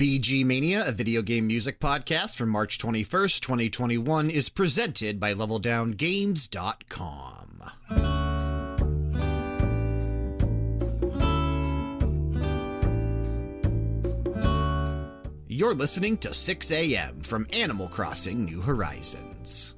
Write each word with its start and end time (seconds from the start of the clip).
VG 0.00 0.44
Mania, 0.46 0.82
a 0.86 0.92
video 0.92 1.20
game 1.20 1.46
music 1.46 1.78
podcast 1.78 2.34
from 2.34 2.48
March 2.48 2.78
21st, 2.78 3.40
2021, 3.40 4.30
is 4.30 4.48
presented 4.48 5.20
by 5.20 5.34
LevelDownGames.com. 5.34 7.70
You're 15.48 15.74
listening 15.74 16.16
to 16.16 16.32
6 16.32 16.70
a.m. 16.70 17.20
from 17.20 17.46
Animal 17.52 17.88
Crossing 17.88 18.46
New 18.46 18.62
Horizons. 18.62 19.76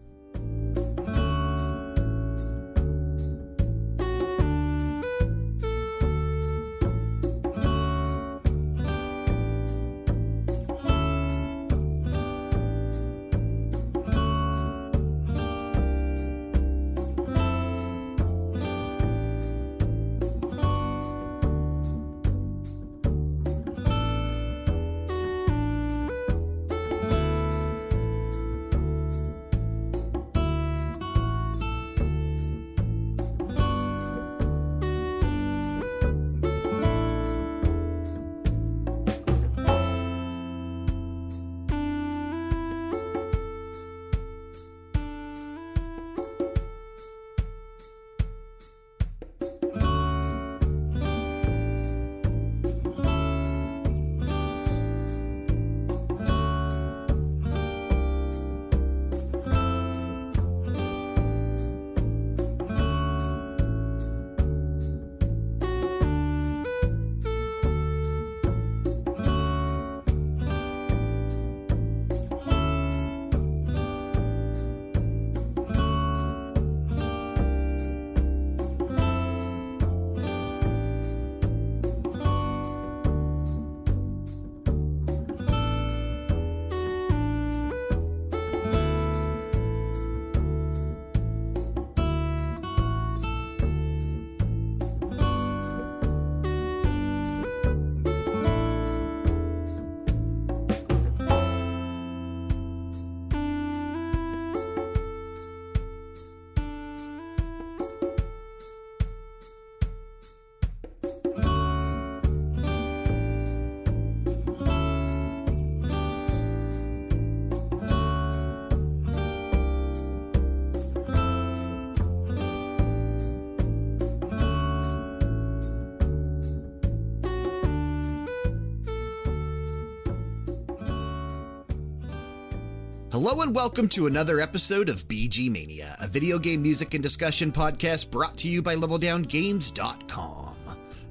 Hello 133.25 133.41
and 133.41 133.55
welcome 133.55 133.88
to 133.91 134.09
another 134.09 134.41
episode 134.41 134.88
of 134.88 135.06
VG 135.06 135.49
Mania, 135.49 135.94
a 136.00 136.09
video 136.09 136.41
game 136.41 136.60
music 136.60 136.93
and 136.94 137.03
discussion 137.05 137.53
podcast 137.53 138.10
brought 138.10 138.37
to 138.38 138.49
you 138.49 138.62
by 138.62 138.75
LevelDownGames.com. 138.75 140.41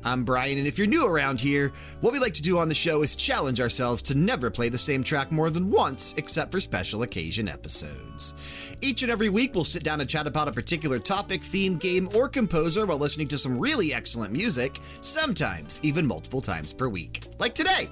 I'm 0.04 0.24
Brian, 0.24 0.58
and 0.58 0.66
if 0.66 0.80
you're 0.80 0.88
new 0.88 1.06
around 1.06 1.40
here, 1.40 1.72
what 2.00 2.12
we 2.12 2.18
like 2.18 2.34
to 2.34 2.42
do 2.42 2.58
on 2.58 2.68
the 2.68 2.74
show 2.74 3.04
is 3.04 3.16
challenge 3.16 3.62
ourselves 3.62 4.02
to 4.04 4.16
never 4.18 4.50
play 4.50 4.68
the 4.68 4.78
same 4.78 5.04
track 5.04 5.32
more 5.32 5.52
than 5.52 5.70
once, 5.70 6.16
except 6.18 6.52
for 6.52 6.60
special 6.60 7.04
occasion 7.04 7.48
episodes. 7.48 8.34
Each 8.82 9.04
and 9.04 9.12
every 9.12 9.30
week, 9.30 9.54
we'll 9.54 9.64
sit 9.64 9.84
down 9.84 10.02
and 10.02 10.10
chat 10.10 10.26
about 10.26 10.48
a 10.48 10.52
particular 10.52 10.98
topic, 10.98 11.44
theme, 11.44 11.78
game, 11.78 12.10
or 12.16 12.28
composer 12.28 12.88
while 12.88 12.98
listening 12.98 13.28
to 13.28 13.38
some 13.38 13.60
really 13.60 13.94
excellent 13.94 14.34
music, 14.34 14.80
sometimes 15.02 15.80
even 15.84 16.08
multiple 16.08 16.42
times 16.42 16.74
per 16.74 16.90
week. 16.90 17.26
Like 17.38 17.54
today. 17.54 17.88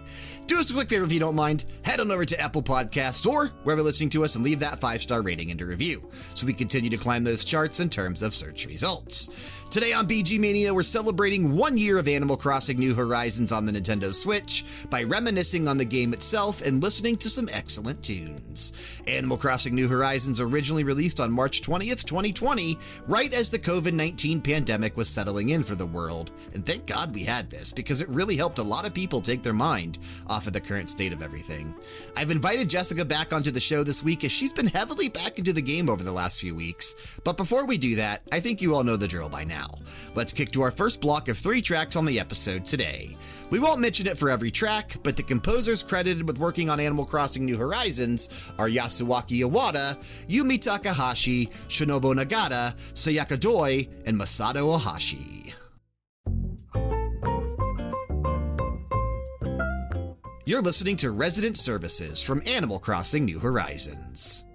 Do 0.49 0.59
us 0.59 0.71
a 0.71 0.73
quick 0.73 0.89
favor 0.89 1.05
if 1.05 1.13
you 1.13 1.19
don't 1.19 1.35
mind. 1.35 1.65
Head 1.85 1.99
on 1.99 2.09
over 2.09 2.25
to 2.25 2.39
Apple 2.39 2.63
Podcasts 2.63 3.27
or 3.27 3.49
wherever 3.61 3.83
listening 3.83 4.09
to 4.09 4.23
us 4.23 4.33
and 4.33 4.43
leave 4.43 4.57
that 4.61 4.79
five 4.79 4.99
star 4.99 5.21
rating 5.21 5.51
and 5.51 5.61
a 5.61 5.65
review 5.65 6.09
so 6.33 6.47
we 6.47 6.53
continue 6.53 6.89
to 6.89 6.97
climb 6.97 7.23
those 7.23 7.45
charts 7.45 7.79
in 7.79 7.87
terms 7.87 8.23
of 8.23 8.33
search 8.33 8.65
results. 8.65 9.29
Today 9.69 9.93
on 9.93 10.07
VG 10.07 10.39
Mania, 10.39 10.73
we're 10.73 10.81
celebrating 10.81 11.55
one 11.55 11.77
year 11.77 11.98
of 11.99 12.07
Animal 12.07 12.37
Crossing 12.37 12.79
New 12.79 12.95
Horizons 12.95 13.51
on 13.51 13.65
the 13.65 13.71
Nintendo 13.71 14.13
Switch 14.13 14.65
by 14.89 15.03
reminiscing 15.03 15.67
on 15.67 15.77
the 15.77 15.85
game 15.85 16.13
itself 16.13 16.61
and 16.61 16.81
listening 16.81 17.17
to 17.17 17.29
some 17.29 17.49
excellent 17.51 18.01
tunes. 18.01 18.71
Animal 19.05 19.37
Crossing 19.37 19.75
New 19.75 19.87
Horizons 19.87 20.39
originally 20.39 20.83
released 20.83 21.19
on 21.19 21.31
March 21.31 21.61
20th, 21.61 22.05
2020, 22.05 22.79
right 23.07 23.33
as 23.33 23.49
the 23.49 23.59
COVID 23.59 23.93
19 23.93 24.41
pandemic 24.41 24.95
was 24.95 25.09
settling 25.09 25.49
in 25.49 25.61
for 25.61 25.75
the 25.75 25.85
world. 25.85 26.31
And 26.53 26.65
thank 26.65 26.85
God 26.85 27.13
we 27.13 27.23
had 27.23 27.49
this 27.49 27.73
because 27.73 28.01
it 28.01 28.09
really 28.09 28.38
helped 28.38 28.59
a 28.59 28.63
lot 28.63 28.88
of 28.88 28.93
people 28.93 29.21
take 29.21 29.43
their 29.43 29.53
mind 29.53 29.99
off 30.27 30.47
of 30.47 30.53
the 30.53 30.61
current 30.61 30.89
state 30.89 31.13
of 31.13 31.21
everything. 31.21 31.75
I've 32.15 32.31
invited 32.31 32.69
Jessica 32.69 33.03
back 33.03 33.33
onto 33.33 33.51
the 33.51 33.59
show 33.59 33.83
this 33.83 34.03
week 34.03 34.23
as 34.23 34.31
she's 34.31 34.53
been 34.53 34.67
heavily 34.67 35.09
back 35.09 35.38
into 35.38 35.51
the 35.53 35.61
game 35.61 35.89
over 35.89 36.03
the 36.03 36.11
last 36.11 36.39
few 36.39 36.55
weeks. 36.55 37.19
But 37.25 37.35
before 37.35 37.65
we 37.65 37.77
do 37.77 37.95
that, 37.97 38.21
I 38.31 38.39
think 38.39 38.61
you 38.61 38.73
all 38.73 38.85
know 38.85 38.95
the 38.95 39.07
drill 39.07 39.29
by 39.29 39.43
now. 39.43 39.79
Let's 40.15 40.33
kick 40.33 40.51
to 40.51 40.61
our 40.61 40.71
first 40.71 41.01
block 41.01 41.27
of 41.27 41.38
three 41.38 41.61
tracks 41.61 41.88
on 41.95 42.05
the 42.05 42.19
episode 42.19 42.66
today. 42.66 43.16
We 43.50 43.59
won't 43.59 43.79
mention 43.79 44.07
it 44.07 44.17
for 44.17 44.29
every 44.29 44.51
track, 44.51 44.97
but 45.03 45.17
the 45.17 45.23
composers 45.23 45.81
credited 45.81 46.27
with 46.27 46.38
working 46.38 46.69
on 46.69 46.79
Animal 46.79 47.05
Crossing 47.05 47.45
New 47.45 47.57
Horizons 47.57 48.29
are 48.59 48.69
Yasuaki 48.69 49.44
Iwata, 49.44 49.97
Yumi 50.27 50.59
Takahashi, 50.59 51.47
Shinobu 51.67 52.13
Nagata, 52.13 52.75
Sayaka 52.94 53.39
Doi, 53.39 53.88
and 54.05 54.17
Masato 54.17 54.77
Ohashi. 54.77 55.53
You're 60.45 60.61
listening 60.61 60.95
to 60.97 61.11
Resident 61.11 61.57
Services 61.57 62.23
from 62.23 62.41
Animal 62.47 62.79
Crossing 62.79 63.25
New 63.25 63.39
Horizons. 63.39 64.45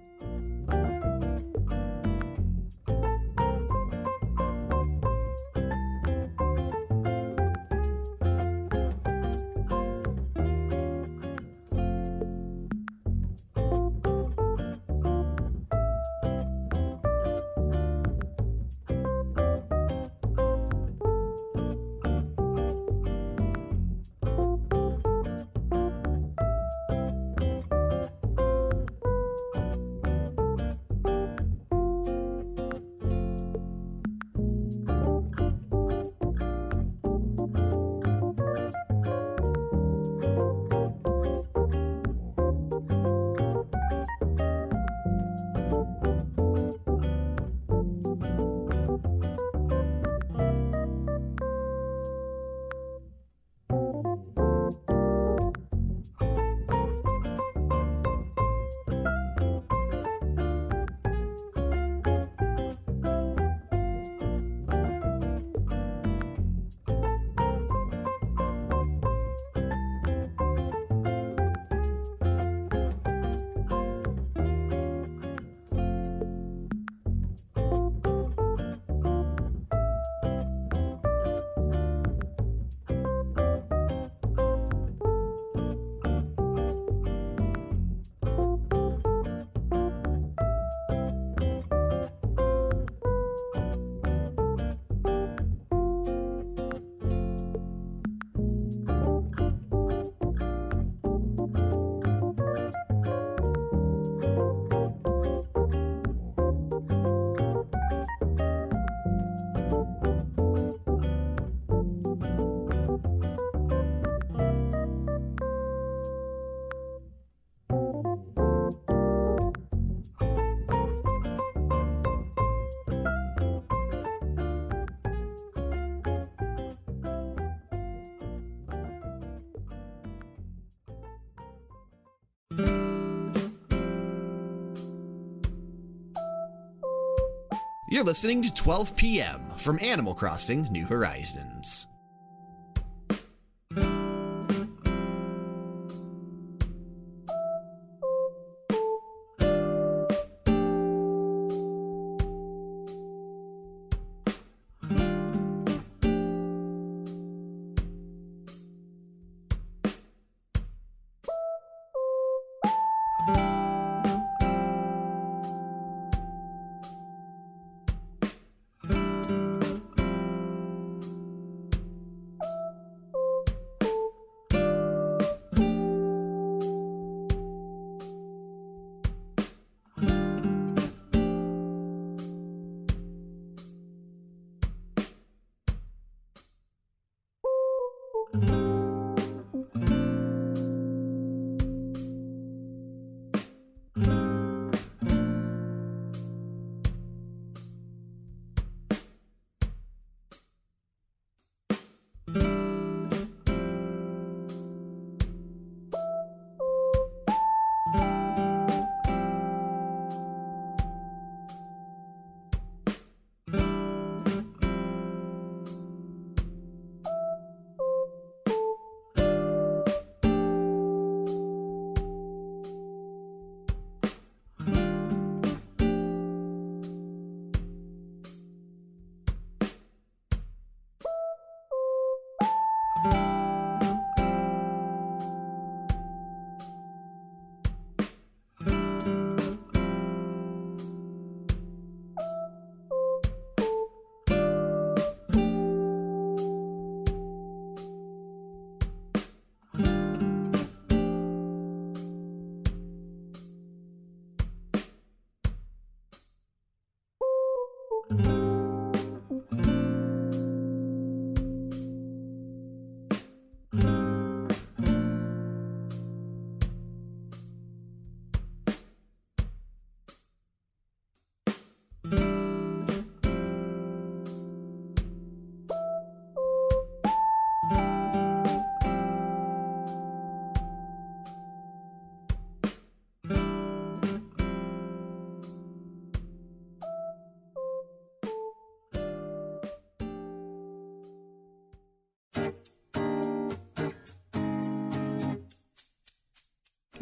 You're 137.87 138.03
listening 138.03 138.41
to 138.41 138.51
12 138.51 138.95
p.m. 138.95 139.53
from 139.57 139.77
Animal 139.79 140.15
Crossing 140.15 140.63
New 140.71 140.87
Horizons. 140.87 141.85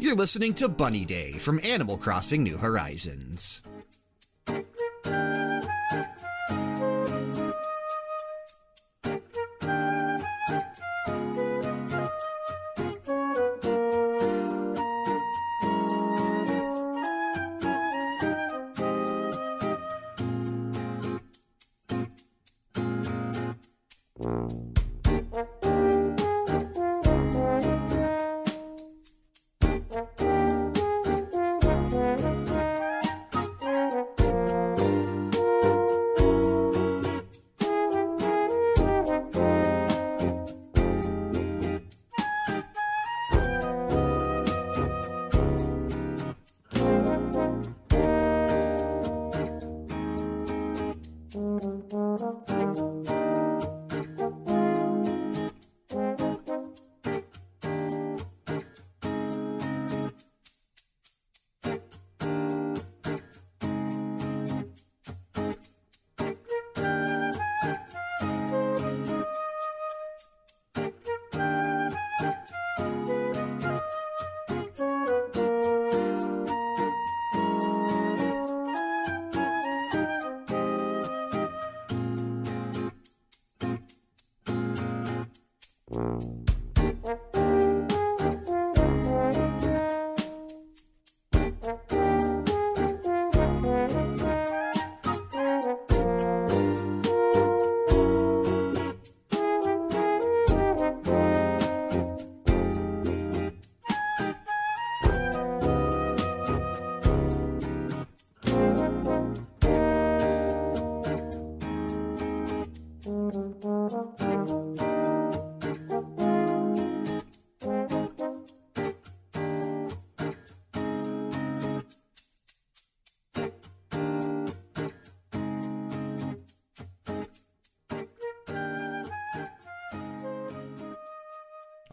You're 0.04 0.14
listening 0.14 0.52
to 0.56 0.68
Bunny 0.68 1.06
Day 1.06 1.32
from 1.32 1.58
Animal 1.64 1.96
Crossing 1.96 2.42
New 2.42 2.58
Horizons. 2.58 3.62
Mm. 85.94 86.33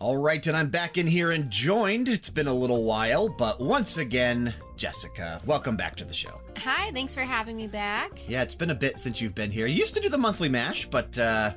All 0.01 0.17
right, 0.17 0.45
and 0.47 0.57
I'm 0.57 0.69
back 0.69 0.97
in 0.97 1.05
here 1.05 1.29
and 1.29 1.47
joined. 1.51 2.07
It's 2.07 2.31
been 2.31 2.47
a 2.47 2.53
little 2.53 2.83
while, 2.83 3.29
but 3.29 3.61
once 3.61 3.97
again, 3.97 4.51
Jessica. 4.75 5.39
Welcome 5.45 5.77
back 5.77 5.95
to 5.97 6.03
the 6.05 6.13
show. 6.13 6.41
Hi, 6.57 6.89
thanks 6.89 7.13
for 7.13 7.21
having 7.21 7.55
me 7.55 7.67
back. 7.67 8.09
Yeah, 8.27 8.41
it's 8.41 8.55
been 8.55 8.71
a 8.71 8.75
bit 8.75 8.97
since 8.97 9.21
you've 9.21 9.35
been 9.35 9.51
here. 9.51 9.67
You 9.67 9.75
used 9.75 9.93
to 9.93 9.99
do 9.99 10.09
the 10.09 10.17
monthly 10.17 10.49
mash, 10.49 10.87
but 10.87 11.19
uh, 11.19 11.51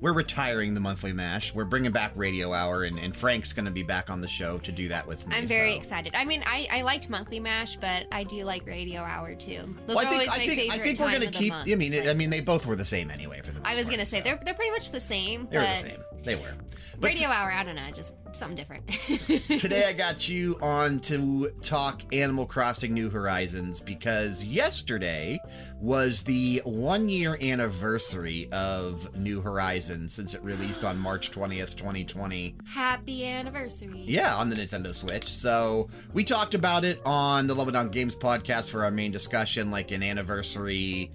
we're 0.00 0.14
retiring 0.14 0.72
the 0.72 0.80
monthly 0.80 1.12
mash. 1.12 1.54
We're 1.54 1.66
bringing 1.66 1.90
back 1.92 2.12
Radio 2.14 2.54
Hour, 2.54 2.84
and, 2.84 2.98
and 2.98 3.14
Frank's 3.14 3.52
going 3.52 3.66
to 3.66 3.70
be 3.70 3.82
back 3.82 4.08
on 4.08 4.22
the 4.22 4.28
show 4.28 4.56
to 4.60 4.72
do 4.72 4.88
that 4.88 5.06
with 5.06 5.26
me. 5.28 5.36
I'm 5.36 5.44
very 5.44 5.72
so. 5.72 5.76
excited. 5.76 6.14
I 6.14 6.24
mean, 6.24 6.42
I, 6.46 6.68
I 6.72 6.80
liked 6.80 7.10
monthly 7.10 7.38
mash, 7.38 7.76
but 7.76 8.06
I 8.12 8.24
do 8.24 8.44
like 8.44 8.64
Radio 8.66 9.02
Hour 9.02 9.34
too. 9.34 9.60
Those 9.86 9.96
Well, 9.96 9.98
are 9.98 10.00
I 10.00 10.04
think 10.04 10.12
always 10.12 10.28
I 10.30 10.38
my 10.38 10.46
think 10.46 10.58
favorite 10.58 10.72
I 10.72 10.78
think 10.82 10.98
we're 11.00 11.12
gonna 11.12 11.30
keep. 11.30 11.52
month, 11.52 11.70
I 11.70 11.74
mean, 11.74 11.92
but- 11.92 12.08
I 12.08 12.14
mean, 12.14 12.30
they 12.30 12.40
both 12.40 12.64
were 12.64 12.76
the 12.76 12.84
same 12.86 13.10
anyway 13.10 13.42
for 13.44 13.52
the. 13.52 13.60
Most 13.60 13.70
I 13.70 13.76
was 13.76 13.90
gonna 13.90 14.06
say 14.06 14.20
so. 14.20 14.24
they're 14.24 14.40
they're 14.42 14.54
pretty 14.54 14.70
much 14.70 14.90
the 14.90 15.00
same. 15.00 15.48
They 15.50 15.58
were 15.58 15.64
the 15.64 15.74
same. 15.74 16.00
They 16.22 16.36
were. 16.36 16.54
Radio 17.00 17.28
Hour, 17.28 17.50
I 17.50 17.62
don't 17.62 17.76
know, 17.76 17.90
just 17.94 18.14
something 18.34 18.56
different. 18.56 18.86
Today 19.58 19.84
I 19.88 19.94
got 19.94 20.28
you 20.28 20.58
on 20.60 20.98
to 21.00 21.50
talk 21.62 22.02
Animal 22.12 22.44
Crossing 22.44 22.92
New 22.92 23.08
Horizons 23.08 23.80
because 23.80 24.44
yesterday 24.44 25.38
was 25.80 26.22
the 26.22 26.60
one 26.66 27.08
year 27.08 27.38
anniversary 27.40 28.48
of 28.52 29.16
New 29.16 29.40
Horizons 29.40 30.12
since 30.12 30.34
it 30.34 30.42
released 30.42 30.84
on 30.84 30.98
March 30.98 31.30
20th, 31.30 31.74
2020. 31.74 32.56
Happy 32.68 33.26
anniversary. 33.26 34.04
Yeah, 34.04 34.36
on 34.36 34.50
the 34.50 34.56
Nintendo 34.56 34.94
Switch. 34.94 35.26
So 35.26 35.88
we 36.12 36.22
talked 36.22 36.54
about 36.54 36.84
it 36.84 37.00
on 37.06 37.46
the 37.46 37.54
Level 37.54 37.72
Down 37.72 37.88
Games 37.88 38.14
podcast 38.14 38.70
for 38.70 38.84
our 38.84 38.90
main 38.90 39.10
discussion, 39.10 39.70
like 39.70 39.90
an 39.90 40.02
anniversary 40.02 41.10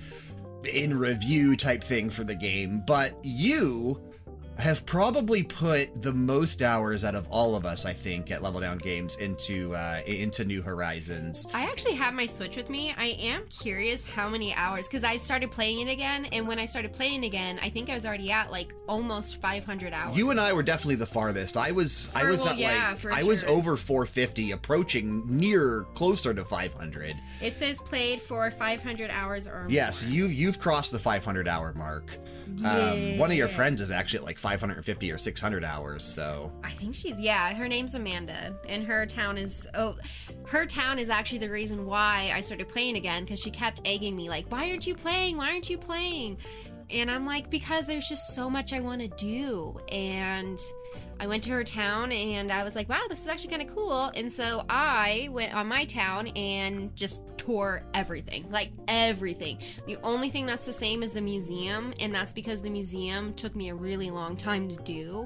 in 0.73 0.97
review 0.97 1.55
type 1.55 1.83
thing 1.83 2.09
for 2.09 2.23
the 2.23 2.35
game. 2.35 2.81
But 2.87 3.13
you 3.23 4.01
have 4.57 4.85
probably 4.85 5.43
put 5.43 6.01
the 6.01 6.13
most 6.13 6.61
hours 6.61 7.03
out 7.03 7.15
of 7.15 7.27
all 7.29 7.55
of 7.55 7.65
us, 7.65 7.85
I 7.85 7.93
think, 7.93 8.31
at 8.31 8.41
Level 8.41 8.61
Down 8.61 8.77
Games 8.77 9.17
into 9.17 9.73
uh, 9.75 9.99
into 10.07 10.45
New 10.45 10.61
Horizons. 10.61 11.47
I 11.53 11.65
actually 11.65 11.95
have 11.95 12.13
my 12.13 12.25
Switch 12.25 12.55
with 12.55 12.69
me. 12.69 12.93
I 12.97 13.17
am 13.19 13.43
curious 13.47 14.09
how 14.09 14.29
many 14.29 14.53
hours 14.53 14.87
because 14.87 15.03
I've 15.03 15.21
started 15.21 15.51
playing 15.51 15.87
it 15.87 15.91
again, 15.91 16.25
and 16.31 16.47
when 16.47 16.59
I 16.59 16.65
started 16.65 16.93
playing 16.93 17.25
again, 17.25 17.59
I 17.61 17.69
think 17.69 17.89
I 17.89 17.93
was 17.93 18.05
already 18.05 18.31
at 18.31 18.51
like 18.51 18.73
almost 18.87 19.41
500 19.41 19.93
hours. 19.93 20.17
You 20.17 20.31
and 20.31 20.39
I 20.39 20.53
were 20.53 20.63
definitely 20.63 20.95
the 20.95 21.05
farthest. 21.05 21.57
I 21.57 21.71
was 21.71 22.11
I 22.15 22.25
was 22.25 22.43
well, 22.43 22.53
at 22.53 22.59
yeah, 22.59 22.89
like 22.89 22.97
for 22.97 23.11
I 23.11 23.23
was 23.23 23.43
over 23.43 23.75
450, 23.75 24.51
approaching 24.51 25.23
near 25.27 25.83
closer 25.93 26.33
to 26.33 26.43
500. 26.43 27.15
It 27.41 27.51
says 27.51 27.81
played 27.81 28.21
for 28.21 28.49
500 28.49 29.11
hours 29.11 29.47
or 29.47 29.63
more. 29.63 29.69
Yes, 29.69 30.05
you 30.05 30.27
you've 30.27 30.59
crossed 30.59 30.91
the 30.91 30.99
500 30.99 31.47
hour 31.47 31.73
mark. 31.73 32.17
Um, 32.63 33.17
one 33.17 33.31
of 33.31 33.37
your 33.37 33.47
friends 33.47 33.81
is 33.81 33.91
actually 33.91 34.19
at 34.19 34.23
like 34.23 34.37
550 34.45 35.11
or 35.11 35.17
600 35.17 35.63
hours. 35.63 36.03
So 36.03 36.53
I 36.63 36.69
think 36.69 36.93
she's 36.93 37.19
yeah. 37.19 37.51
Her 37.55 37.67
name's 37.67 37.95
Amanda, 37.95 38.55
and 38.69 38.83
her 38.85 39.07
town 39.07 39.39
is 39.39 39.67
oh, 39.73 39.95
her 40.49 40.67
town 40.67 40.99
is 40.99 41.09
actually 41.09 41.39
the 41.39 41.49
reason 41.49 41.87
why 41.87 42.31
I 42.31 42.41
started 42.41 42.67
playing 42.69 42.95
again 42.95 43.23
because 43.23 43.41
she 43.41 43.49
kept 43.49 43.81
egging 43.85 44.15
me 44.15 44.29
like, 44.29 44.45
"Why 44.51 44.69
aren't 44.69 44.85
you 44.85 44.93
playing? 44.93 45.37
Why 45.37 45.47
aren't 45.47 45.67
you 45.71 45.79
playing?" 45.79 46.37
And 46.91 47.09
I'm 47.09 47.25
like, 47.25 47.49
because 47.49 47.87
there's 47.87 48.07
just 48.07 48.35
so 48.35 48.47
much 48.47 48.71
I 48.71 48.81
want 48.81 49.01
to 49.01 49.07
do, 49.07 49.79
and 49.91 50.59
I 51.19 51.27
went 51.27 51.43
to 51.43 51.51
her 51.51 51.63
town 51.63 52.11
and 52.11 52.51
I 52.51 52.63
was 52.63 52.75
like, 52.75 52.89
wow, 52.89 53.01
this 53.07 53.21
is 53.21 53.27
actually 53.27 53.51
kind 53.55 53.61
of 53.69 53.73
cool. 53.75 54.11
And 54.15 54.31
so 54.31 54.65
I 54.69 55.29
went 55.31 55.53
on 55.55 55.67
my 55.67 55.85
town 55.85 56.27
and 56.35 56.95
just 56.95 57.23
tore 57.37 57.83
everything 57.93 58.49
like 58.51 58.71
everything. 58.87 59.59
The 59.87 59.97
only 60.03 60.29
thing 60.29 60.45
that's 60.45 60.65
the 60.65 60.73
same 60.73 61.03
is 61.03 61.13
the 61.13 61.21
museum, 61.21 61.93
and 61.99 62.13
that's 62.13 62.33
because 62.33 62.61
the 62.61 62.69
museum 62.69 63.33
took 63.33 63.55
me 63.55 63.69
a 63.69 63.75
really 63.75 64.09
long 64.09 64.35
time 64.35 64.67
to 64.69 64.75
do. 64.83 65.25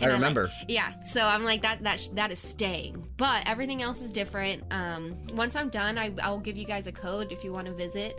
I 0.00 0.06
remember. 0.06 0.44
like- 0.44 0.52
yeah, 0.68 1.02
so 1.04 1.24
I'm 1.24 1.44
like 1.44 1.62
that. 1.62 1.82
That 1.84 2.00
sh- 2.00 2.08
that 2.08 2.32
is 2.32 2.38
staying, 2.40 3.06
but 3.16 3.46
everything 3.46 3.82
else 3.82 4.00
is 4.00 4.12
different. 4.12 4.64
Um, 4.72 5.14
once 5.34 5.54
I'm 5.54 5.68
done, 5.68 5.96
I, 5.98 6.12
I'll 6.22 6.40
give 6.40 6.56
you 6.56 6.64
guys 6.64 6.86
a 6.88 6.92
code 6.92 7.30
if 7.30 7.44
you 7.44 7.52
want 7.52 7.66
to 7.68 7.72
visit 7.72 8.18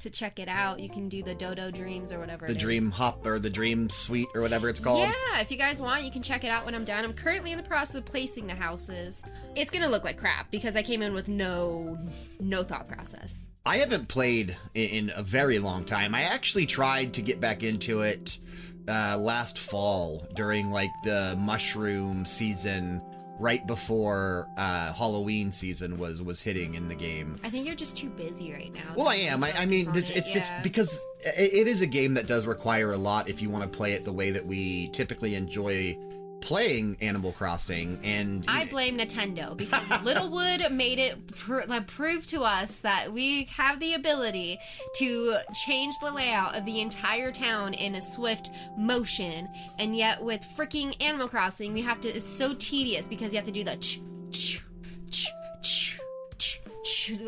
to 0.00 0.10
check 0.10 0.38
it 0.38 0.48
out. 0.48 0.80
You 0.80 0.88
can 0.88 1.08
do 1.08 1.22
the 1.22 1.34
Dodo 1.34 1.70
Dreams 1.70 2.12
or 2.12 2.18
whatever. 2.18 2.46
the. 2.46 2.54
Dream 2.54 2.90
Hop 2.90 3.24
or 3.26 3.38
the 3.38 3.50
Dream 3.50 3.88
Suite 3.88 4.28
or 4.34 4.40
whatever 4.40 4.68
it's 4.68 4.80
called. 4.80 5.00
Yeah, 5.00 5.40
if 5.40 5.50
you 5.50 5.56
guys 5.56 5.80
want, 5.80 6.04
you 6.04 6.10
can 6.10 6.22
check 6.22 6.44
it 6.44 6.48
out 6.48 6.64
when 6.64 6.74
I'm 6.74 6.84
done. 6.84 7.04
I'm 7.04 7.12
currently 7.12 7.52
in 7.52 7.58
the 7.58 7.64
process 7.64 7.96
of 7.96 8.04
placing 8.04 8.46
the 8.46 8.54
houses. 8.54 9.22
It's 9.54 9.70
gonna 9.70 9.88
look 9.88 10.04
like 10.04 10.18
crap 10.18 10.50
because 10.50 10.76
I 10.76 10.82
came 10.82 11.02
in 11.02 11.14
with 11.14 11.28
no 11.28 11.98
no 12.40 12.62
thought 12.62 12.88
process. 12.88 13.42
I 13.64 13.76
haven't 13.76 14.08
played 14.08 14.56
in, 14.74 14.90
in 14.90 15.12
a 15.16 15.22
very 15.22 15.58
long 15.58 15.84
time. 15.84 16.14
I 16.14 16.22
actually 16.22 16.66
tried 16.66 17.14
to 17.14 17.22
get 17.22 17.40
back 17.40 17.62
into 17.62 18.00
it 18.00 18.38
uh, 18.88 19.16
last 19.18 19.58
fall 19.58 20.26
during 20.34 20.70
like 20.70 20.90
the 21.04 21.36
mushroom 21.38 22.24
season, 22.24 23.02
right 23.40 23.66
before 23.66 24.48
uh, 24.56 24.92
Halloween 24.92 25.50
season 25.50 25.98
was 25.98 26.22
was 26.22 26.42
hitting 26.42 26.74
in 26.74 26.88
the 26.88 26.94
game. 26.94 27.36
I 27.42 27.48
think 27.48 27.66
you're 27.66 27.74
just 27.74 27.96
too 27.96 28.10
busy 28.10 28.52
right 28.52 28.72
now. 28.72 28.94
Well, 28.94 29.08
I 29.08 29.16
am. 29.16 29.42
I, 29.42 29.52
I 29.56 29.66
mean, 29.66 29.88
it's, 29.94 30.10
it, 30.10 30.18
it's 30.18 30.32
just 30.32 30.62
because 30.62 31.04
it, 31.20 31.52
it 31.52 31.66
is 31.66 31.80
a 31.82 31.86
game 31.86 32.14
that 32.14 32.26
does 32.26 32.46
require 32.46 32.92
a 32.92 32.98
lot 32.98 33.28
if 33.28 33.42
you 33.42 33.50
want 33.50 33.64
to 33.64 33.70
play 33.70 33.94
it 33.94 34.04
the 34.04 34.12
way 34.12 34.30
that 34.30 34.44
we 34.44 34.88
typically 34.88 35.34
enjoy 35.34 35.96
playing 36.40 36.96
Animal 37.00 37.32
Crossing. 37.32 37.98
And 38.02 38.44
I 38.48 38.66
blame 38.66 38.98
Nintendo 38.98 39.56
because 39.56 39.90
Littlewood 40.04 40.70
made 40.70 40.98
it 40.98 41.26
pr- 41.28 41.60
prove 41.86 42.26
to 42.28 42.42
us 42.42 42.76
that 42.80 43.12
we 43.12 43.44
have 43.56 43.80
the 43.80 43.94
ability 43.94 44.58
to 44.96 45.36
change 45.54 45.94
the 46.02 46.10
layout 46.10 46.56
of 46.56 46.64
the 46.64 46.80
entire 46.80 47.30
town 47.30 47.74
in 47.74 47.94
a 47.94 48.02
swift 48.02 48.50
motion, 48.76 49.48
and 49.78 49.96
yet 49.96 50.22
with 50.22 50.40
freaking 50.42 50.94
Animal 51.02 51.28
Crossing, 51.28 51.72
we 51.72 51.82
have 51.82 52.00
to. 52.02 52.08
It's 52.08 52.28
so 52.28 52.54
tedious 52.54 53.08
because 53.08 53.32
you 53.32 53.36
have 53.36 53.46
to 53.46 53.52
do 53.52 53.64
the 53.64 53.76
ch 53.76 54.00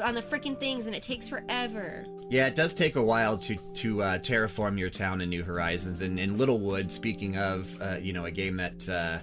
on 0.03 0.15
the 0.15 0.23
freaking 0.23 0.59
things, 0.59 0.87
and 0.87 0.95
it 0.95 1.03
takes 1.03 1.29
forever. 1.29 2.05
Yeah, 2.29 2.47
it 2.47 2.57
does 2.57 2.73
take 2.75 2.97
a 2.97 3.03
while 3.03 3.37
to 3.39 3.57
to 3.57 4.03
uh, 4.03 4.19
terraform 4.19 4.79
your 4.79 4.91
town 4.91 5.21
in 5.21 5.29
New 5.29 5.43
Horizons. 5.43 6.01
And 6.01 6.19
in 6.19 6.39
Littlewood, 6.39 6.91
speaking 6.91 7.37
of, 7.37 7.81
uh, 7.81 7.97
you 8.01 8.13
know, 8.13 8.25
a 8.25 8.31
game 8.31 8.57
that 8.57 8.89
uh, 8.89 9.19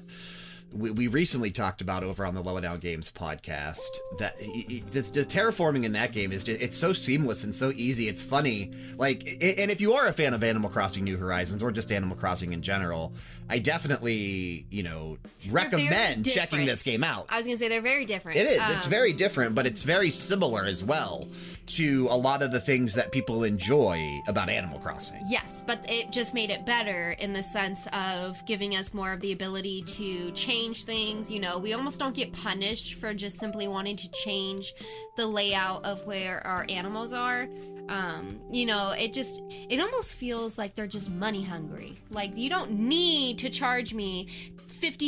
we, 0.72 0.92
we 0.92 1.08
recently 1.08 1.50
talked 1.50 1.82
about 1.82 2.04
over 2.04 2.26
on 2.26 2.36
the 2.36 2.42
Lowdown 2.42 2.80
Games 2.80 3.12
podcast, 3.12 3.90
that 4.20 4.38
the, 4.38 5.02
the 5.14 5.26
terraforming 5.26 5.84
in 5.86 5.94
that 5.94 6.12
game 6.12 6.32
is 6.32 6.44
just, 6.44 6.62
it's 6.62 6.78
so 6.78 6.94
seamless 6.94 7.44
and 7.44 7.54
so 7.54 7.72
easy. 7.76 8.04
It's 8.04 8.22
funny. 8.22 8.72
Like, 8.98 9.28
and 9.42 9.72
if 9.72 9.82
you 9.82 9.94
are 9.94 10.08
a 10.08 10.14
fan 10.14 10.34
of 10.36 10.44
Animal 10.44 10.70
Crossing 10.70 11.04
New 11.04 11.18
Horizons 11.18 11.64
or 11.64 11.72
just 11.72 11.92
Animal 11.92 12.16
Crossing 12.16 12.54
in 12.54 12.62
general, 12.62 13.14
I 13.50 13.60
definitely, 13.60 14.66
you 14.70 14.84
know, 14.84 15.18
recommend 15.50 16.30
checking 16.30 16.66
this 16.66 16.84
game 16.84 17.04
out. 17.04 17.26
I 17.30 17.38
was 17.38 17.48
gonna 17.48 17.58
say 17.58 17.68
they're 17.68 17.82
very 17.82 18.06
different. 18.06 18.38
It 18.38 18.48
is. 18.48 18.60
It's 18.76 18.86
Um, 18.86 18.92
very 18.92 19.14
different, 19.14 19.56
but 19.56 19.66
it's 19.66 19.84
very 19.84 20.12
similar 20.12 20.66
as 20.66 20.84
well 20.84 21.28
to 21.68 22.08
a 22.10 22.18
lot 22.18 22.42
of 22.42 22.52
the 22.52 22.60
things 22.60 22.96
that 22.96 23.12
people 23.12 23.44
enjoy 23.44 24.00
about 24.28 24.50
Animal 24.50 24.80
Crossing. 24.80 25.22
Yes, 25.30 25.64
but 25.66 25.84
it 25.90 26.12
just 26.12 26.34
made 26.34 26.50
it 26.50 26.66
better 26.66 27.12
in 27.20 27.34
the 27.34 27.44
sense 27.44 27.88
of 27.94 28.44
giving 28.46 28.76
us 28.76 28.94
more 28.94 29.14
of 29.14 29.20
the 29.22 29.32
ability 29.32 29.84
to 29.84 30.32
change 30.32 30.84
things. 30.86 31.32
You 31.32 31.40
know, 31.40 31.58
we 31.60 31.74
almost 31.74 32.00
don't 32.00 32.16
get 32.16 32.32
punished 32.34 32.96
for 32.96 33.14
just 33.14 33.38
simply 33.38 33.68
wanting 33.68 33.98
to 33.98 34.10
change 34.12 34.74
the 35.16 35.28
layout 35.28 35.86
of 35.86 36.06
where 36.06 36.46
our 36.46 36.66
animals 36.70 37.14
are. 37.14 37.48
Um, 37.90 38.40
you 38.52 38.66
know, 38.68 38.92
it 38.92 39.14
just, 39.14 39.42
it 39.50 39.80
almost 39.80 40.16
feels 40.16 40.58
like 40.58 40.76
they're 40.76 40.86
just 40.88 41.10
money 41.10 41.44
hungry. 41.44 41.96
Like, 42.12 42.38
you 42.38 42.50
don't 42.50 42.72
need 42.72 43.40
to 43.40 43.50
charge 43.50 43.94
me 43.96 44.28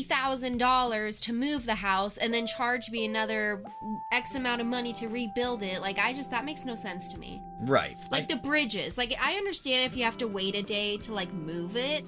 $50,000 0.10 1.22
to 1.24 1.34
move 1.34 1.66
the 1.66 1.76
house 1.76 2.18
and 2.18 2.34
then 2.34 2.46
charge 2.48 2.90
me 2.90 3.06
another 3.06 3.64
X 4.12 4.36
amount 4.36 4.62
of 4.62 4.68
money 4.68 4.94
to 4.94 5.08
rebuild 5.08 5.64
it. 5.64 5.82
Like, 5.82 6.00
I 6.00 6.14
just, 6.14 6.32
that 6.32 6.44
makes 6.46 6.66
no 6.66 6.76
sense 6.76 7.12
to 7.14 7.20
me 7.20 7.42
Right. 7.64 7.96
like 8.10 8.28
the 8.28 8.38
bridges 8.38 8.98
like 8.98 9.14
i 9.22 9.34
understand 9.34 9.84
if 9.86 9.96
you 9.96 10.04
have 10.04 10.18
to 10.18 10.28
wait 10.28 10.56
a 10.56 10.64
day 10.64 10.98
to 10.98 11.14
like 11.14 11.32
move 11.32 11.76
it 11.76 12.04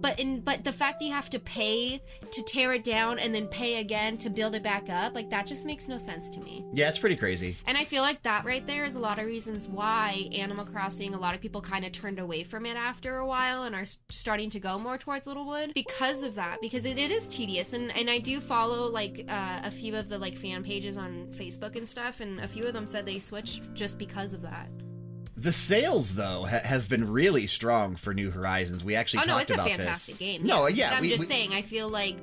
but 0.00 0.18
in 0.18 0.40
but 0.40 0.64
the 0.64 0.72
fact 0.72 0.98
that 0.98 1.04
you 1.04 1.12
have 1.12 1.30
to 1.30 1.38
pay 1.38 2.00
to 2.30 2.42
tear 2.42 2.72
it 2.72 2.84
down 2.84 3.18
and 3.18 3.34
then 3.34 3.46
pay 3.48 3.80
again 3.80 4.16
to 4.18 4.30
build 4.30 4.54
it 4.54 4.62
back 4.62 4.88
up 4.90 5.14
like 5.14 5.30
that 5.30 5.46
just 5.46 5.66
makes 5.66 5.88
no 5.88 5.96
sense 5.96 6.28
to 6.30 6.40
me. 6.40 6.64
Yeah, 6.72 6.88
it's 6.88 6.98
pretty 6.98 7.16
crazy. 7.16 7.56
and 7.66 7.76
i 7.78 7.84
feel 7.84 8.02
like 8.02 8.22
that 8.22 8.44
right 8.44 8.66
there 8.66 8.84
is 8.84 8.94
a 8.94 8.98
lot 8.98 9.18
of 9.18 9.26
reasons 9.26 9.68
why 9.68 10.28
animal 10.34 10.64
crossing 10.64 11.14
a 11.14 11.18
lot 11.18 11.34
of 11.34 11.40
people 11.40 11.60
kind 11.60 11.84
of 11.84 11.92
turned 11.92 12.18
away 12.18 12.42
from 12.42 12.66
it 12.66 12.76
after 12.76 13.16
a 13.16 13.26
while 13.26 13.62
and 13.64 13.74
are 13.74 13.84
starting 14.10 14.50
to 14.50 14.60
go 14.60 14.78
more 14.78 14.98
towards 14.98 15.26
littlewood 15.26 15.72
because 15.74 16.22
of 16.22 16.34
that 16.34 16.60
because 16.60 16.84
it, 16.86 16.98
it 16.98 17.10
is 17.10 17.28
tedious. 17.28 17.72
And 17.72 17.94
and 17.96 18.08
i 18.10 18.18
do 18.18 18.40
follow 18.40 18.88
like 18.90 19.24
uh, 19.28 19.60
a 19.64 19.70
few 19.70 19.96
of 19.96 20.08
the 20.08 20.18
like 20.18 20.36
fan 20.36 20.62
pages 20.62 20.98
on 20.98 21.26
facebook 21.30 21.76
and 21.76 21.88
stuff 21.88 22.20
and 22.20 22.40
a 22.40 22.48
few 22.48 22.64
of 22.64 22.72
them 22.72 22.86
said 22.86 23.06
they 23.06 23.18
switched 23.18 23.72
just 23.74 23.98
because 23.98 24.34
of 24.34 24.42
that 24.42 24.68
The 25.40 25.52
sales, 25.52 26.14
though, 26.14 26.44
ha- 26.48 26.60
have 26.64 26.88
been 26.88 27.10
really 27.10 27.46
strong 27.46 27.96
for 27.96 28.12
New 28.12 28.30
Horizons. 28.30 28.84
We 28.84 28.94
actually 28.94 29.22
Oh 29.24 29.26
no, 29.26 29.38
it's 29.38 29.50
a 29.50 29.56
fantastic 29.56 29.86
this. 30.14 30.18
game. 30.18 30.44
No, 30.44 30.66
yeah, 30.66 30.90
But 30.90 30.96
I'm 30.96 31.02
we, 31.02 31.08
just 31.08 31.20
we, 31.20 31.26
saying. 31.26 31.54
I 31.54 31.62
feel 31.62 31.88
like 31.88 32.16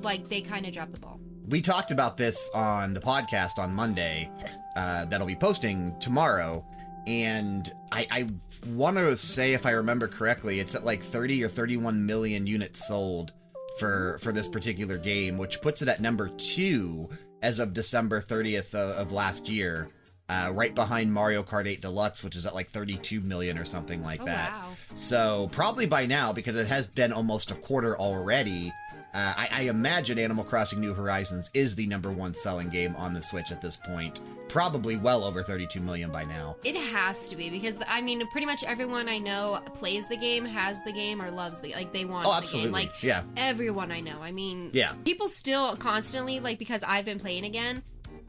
like 0.00 0.28
they 0.28 0.40
kind 0.40 0.66
of 0.66 0.72
dropped 0.72 0.92
the 0.92 0.98
ball. 0.98 1.20
we 1.48 1.60
talked 1.60 1.92
about 1.92 2.16
this 2.16 2.50
on 2.54 2.92
the 2.92 3.00
podcast 3.00 3.58
on 3.58 3.72
Monday. 3.74 4.28
Uh, 4.76 5.04
that'll 5.04 5.26
be 5.26 5.36
posting 5.36 5.96
tomorrow. 6.00 6.66
And 7.06 7.70
I, 7.92 8.06
I 8.10 8.30
want 8.70 8.96
to 8.96 9.16
say, 9.16 9.52
if 9.52 9.66
I 9.66 9.70
remember 9.72 10.08
correctly, 10.08 10.58
it's 10.58 10.74
at 10.74 10.84
like 10.84 11.02
30 11.02 11.44
or 11.44 11.48
31 11.48 12.04
million 12.04 12.46
units 12.46 12.88
sold 12.88 13.32
for 13.78 14.18
for 14.18 14.32
this 14.32 14.48
particular 14.48 14.98
game, 14.98 15.38
which 15.38 15.60
puts 15.62 15.80
it 15.82 15.88
at 15.88 16.00
number 16.00 16.28
two 16.38 17.08
as 17.42 17.58
of 17.60 17.72
December 17.72 18.20
30th 18.20 18.74
of, 18.74 18.96
of 18.96 19.12
last 19.12 19.48
year. 19.48 19.88
Uh, 20.28 20.50
right 20.54 20.74
behind 20.74 21.12
Mario 21.12 21.42
Kart 21.42 21.66
8 21.66 21.82
Deluxe, 21.82 22.24
which 22.24 22.34
is 22.34 22.46
at 22.46 22.54
like 22.54 22.66
32 22.68 23.20
million 23.20 23.58
or 23.58 23.64
something 23.66 24.02
like 24.02 24.22
Oh, 24.22 24.24
that. 24.24 24.52
wow. 24.52 24.68
So 24.94 25.48
probably 25.52 25.84
by 25.86 26.06
now, 26.06 26.32
because 26.32 26.56
it 26.56 26.66
has 26.68 26.86
been 26.86 27.12
almost 27.12 27.50
a 27.50 27.54
quarter 27.54 27.94
already, 27.98 28.72
uh, 29.12 29.34
I, 29.36 29.48
I 29.52 29.60
imagine 29.68 30.18
Animal 30.18 30.42
Crossing 30.42 30.80
New 30.80 30.94
Horizons 30.94 31.50
is 31.52 31.76
the 31.76 31.86
number 31.86 32.10
one 32.10 32.32
selling 32.32 32.70
game 32.70 32.96
on 32.96 33.12
the 33.12 33.20
Switch 33.20 33.52
at 33.52 33.60
this 33.60 33.76
point. 33.76 34.20
Probably 34.48 34.96
well 34.96 35.24
over 35.24 35.42
32 35.42 35.78
million 35.80 36.10
by 36.10 36.24
now. 36.24 36.56
It 36.64 36.74
has 36.74 37.28
to 37.28 37.36
be 37.36 37.50
because 37.50 37.76
I 37.86 38.00
mean, 38.00 38.26
pretty 38.28 38.46
much 38.46 38.64
everyone 38.64 39.10
I 39.10 39.18
know 39.18 39.60
plays 39.74 40.08
the 40.08 40.16
game, 40.16 40.46
has 40.46 40.82
the 40.84 40.92
game, 40.92 41.20
or 41.20 41.30
loves 41.30 41.60
the 41.60 41.72
like 41.74 41.92
they 41.92 42.06
want 42.06 42.26
Oh, 42.26 42.30
the 42.30 42.36
absolutely. 42.38 42.70
game. 42.84 42.88
Like 42.88 43.02
Yeah. 43.02 43.22
everyone 43.36 43.92
I 43.92 44.00
know. 44.00 44.16
I 44.22 44.32
mean, 44.32 44.70
Yeah. 44.72 44.94
people 45.04 45.28
still 45.28 45.76
constantly 45.76 46.40
like 46.40 46.58
because 46.58 46.82
I've 46.82 47.04
been 47.04 47.20
playing 47.20 47.44
again. 47.44 47.82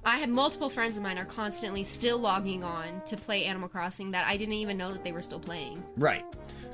I 0.06 0.18
have 0.18 0.30
multiple 0.30 0.70
friends 0.70 0.98
of 0.98 1.04
mine 1.04 1.18
are 1.18 1.26
constantly 1.26 1.84
still 1.84 2.20
logging 2.20 2.64
on 2.64 3.02
to 3.08 3.18
play 3.18 3.46
Animal 3.46 3.68
Crossing 3.68 4.12
that 4.12 4.28
I 4.28 4.38
didn't 4.38 4.54
even 4.54 4.78
know 4.78 4.92
that 4.94 5.04
they 5.04 5.12
were 5.12 5.24
still 5.24 5.40
playing. 5.40 5.84
Right. 5.98 6.24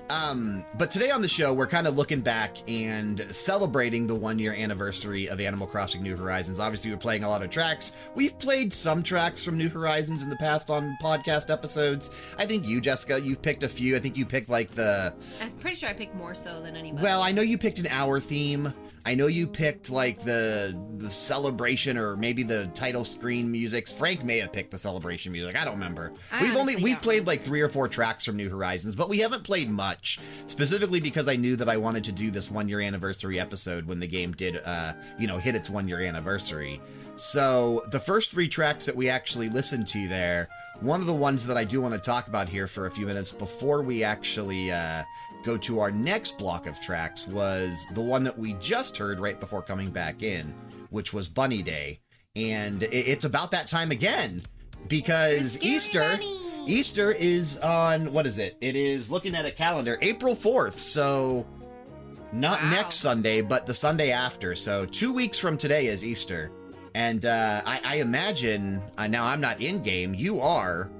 Um, 0.09 0.65
but 0.77 0.91
today 0.91 1.09
on 1.11 1.21
the 1.21 1.29
show, 1.29 1.53
we're 1.53 1.67
kind 1.67 1.87
of 1.87 1.95
looking 1.95 2.19
back 2.19 2.57
and 2.69 3.21
celebrating 3.33 4.05
the 4.05 4.15
one 4.15 4.37
year 4.37 4.53
anniversary 4.53 5.29
of 5.29 5.39
Animal 5.39 5.65
Crossing 5.65 6.03
New 6.03 6.17
Horizons. 6.17 6.59
Obviously, 6.59 6.91
we're 6.91 6.97
playing 6.97 7.23
a 7.23 7.29
lot 7.29 7.41
of 7.41 7.49
tracks. 7.49 8.11
We've 8.15 8.37
played 8.37 8.73
some 8.73 9.01
tracks 9.01 9.45
from 9.45 9.57
New 9.57 9.69
Horizons 9.69 10.23
in 10.23 10.29
the 10.29 10.35
past 10.35 10.69
on 10.69 10.97
podcast 11.01 11.49
episodes. 11.49 12.35
I 12.37 12.45
think 12.45 12.67
you, 12.67 12.81
Jessica, 12.81 13.21
you've 13.21 13.41
picked 13.41 13.63
a 13.63 13.69
few. 13.69 13.95
I 13.95 13.99
think 13.99 14.17
you 14.17 14.25
picked 14.25 14.49
like 14.49 14.71
the 14.71 15.15
I'm 15.41 15.51
pretty 15.51 15.77
sure 15.77 15.87
I 15.87 15.93
picked 15.93 16.15
more 16.15 16.35
so 16.35 16.61
than 16.61 16.75
anybody. 16.75 17.01
Well, 17.01 17.21
I 17.21 17.31
know 17.31 17.41
you 17.41 17.57
picked 17.57 17.79
an 17.79 17.87
hour 17.87 18.19
theme. 18.19 18.73
I 19.05 19.15
know 19.15 19.27
you 19.27 19.47
picked 19.47 19.89
like 19.89 20.19
the, 20.19 20.79
the 20.97 21.09
celebration 21.09 21.97
or 21.97 22.15
maybe 22.15 22.43
the 22.43 22.67
title 22.75 23.03
screen 23.03 23.51
music. 23.51 23.89
Frank 23.89 24.23
may 24.23 24.37
have 24.39 24.53
picked 24.53 24.71
the 24.71 24.77
celebration 24.77 25.31
music. 25.31 25.59
I 25.59 25.65
don't 25.65 25.73
remember. 25.73 26.13
I 26.31 26.43
we've 26.43 26.55
only 26.55 26.75
we've 26.75 26.95
don't 26.95 27.03
played 27.03 27.27
like 27.27 27.41
three 27.41 27.61
or 27.61 27.67
four 27.67 27.87
tracks 27.87 28.25
from 28.25 28.37
New 28.37 28.49
Horizons, 28.49 28.95
but 28.95 29.09
we 29.09 29.19
haven't 29.19 29.43
played 29.43 29.69
much. 29.69 30.19
Specifically 30.45 30.99
because 30.99 31.27
I 31.27 31.35
knew 31.35 31.55
that 31.55 31.69
I 31.69 31.77
wanted 31.77 32.03
to 32.05 32.11
do 32.11 32.29
this 32.29 32.51
one 32.51 32.69
year 32.69 32.81
anniversary 32.81 33.39
episode 33.39 33.85
when 33.87 33.99
the 33.99 34.07
game 34.07 34.33
did, 34.33 34.59
uh, 34.65 34.93
you 35.17 35.27
know, 35.27 35.37
hit 35.37 35.55
its 35.55 35.69
one 35.69 35.87
year 35.87 36.01
anniversary. 36.01 36.79
So 37.15 37.81
the 37.91 37.99
first 37.99 38.31
three 38.31 38.47
tracks 38.47 38.85
that 38.85 38.95
we 38.95 39.09
actually 39.09 39.49
listened 39.49 39.87
to 39.89 40.07
there, 40.07 40.47
one 40.79 41.01
of 41.01 41.07
the 41.07 41.13
ones 41.13 41.45
that 41.47 41.57
I 41.57 41.63
do 41.63 41.81
want 41.81 41.93
to 41.93 41.99
talk 41.99 42.27
about 42.27 42.47
here 42.47 42.67
for 42.67 42.87
a 42.87 42.91
few 42.91 43.05
minutes 43.05 43.31
before 43.31 43.81
we 43.81 44.03
actually 44.03 44.71
uh, 44.71 45.03
go 45.43 45.57
to 45.57 45.79
our 45.79 45.91
next 45.91 46.37
block 46.37 46.67
of 46.67 46.79
tracks 46.81 47.27
was 47.27 47.85
the 47.93 48.01
one 48.01 48.23
that 48.23 48.37
we 48.37 48.53
just 48.53 48.97
heard 48.97 49.19
right 49.19 49.39
before 49.39 49.61
coming 49.61 49.89
back 49.89 50.23
in, 50.23 50.53
which 50.89 51.13
was 51.13 51.27
Bunny 51.27 51.61
Day. 51.61 51.99
And 52.35 52.83
it's 52.83 53.25
about 53.25 53.51
that 53.51 53.67
time 53.67 53.91
again 53.91 54.41
because 54.87 55.61
Easter. 55.63 55.99
bunny. 55.99 56.37
Easter 56.67 57.11
is 57.11 57.57
on, 57.57 58.13
what 58.13 58.27
is 58.27 58.37
it? 58.37 58.55
It 58.61 58.75
is 58.75 59.09
looking 59.09 59.33
at 59.35 59.45
a 59.45 59.51
calendar, 59.51 59.97
April 60.01 60.35
4th. 60.35 60.73
So 60.73 61.45
not 62.31 62.61
Wow. 62.61 62.69
next 62.69 62.95
Sunday, 62.95 63.41
but 63.41 63.65
the 63.65 63.73
Sunday 63.73 64.11
after. 64.11 64.55
So 64.55 64.85
two 64.85 65.11
weeks 65.11 65.39
from 65.39 65.57
today 65.57 65.87
is 65.87 66.05
Easter. 66.05 66.51
And 66.93 67.25
uh, 67.25 67.61
I, 67.65 67.81
I 67.83 67.95
imagine, 67.97 68.81
uh, 68.97 69.07
now 69.07 69.25
I'm 69.25 69.41
not 69.41 69.59
in 69.61 69.81
game, 69.81 70.13
you 70.13 70.39
are, 70.39 70.91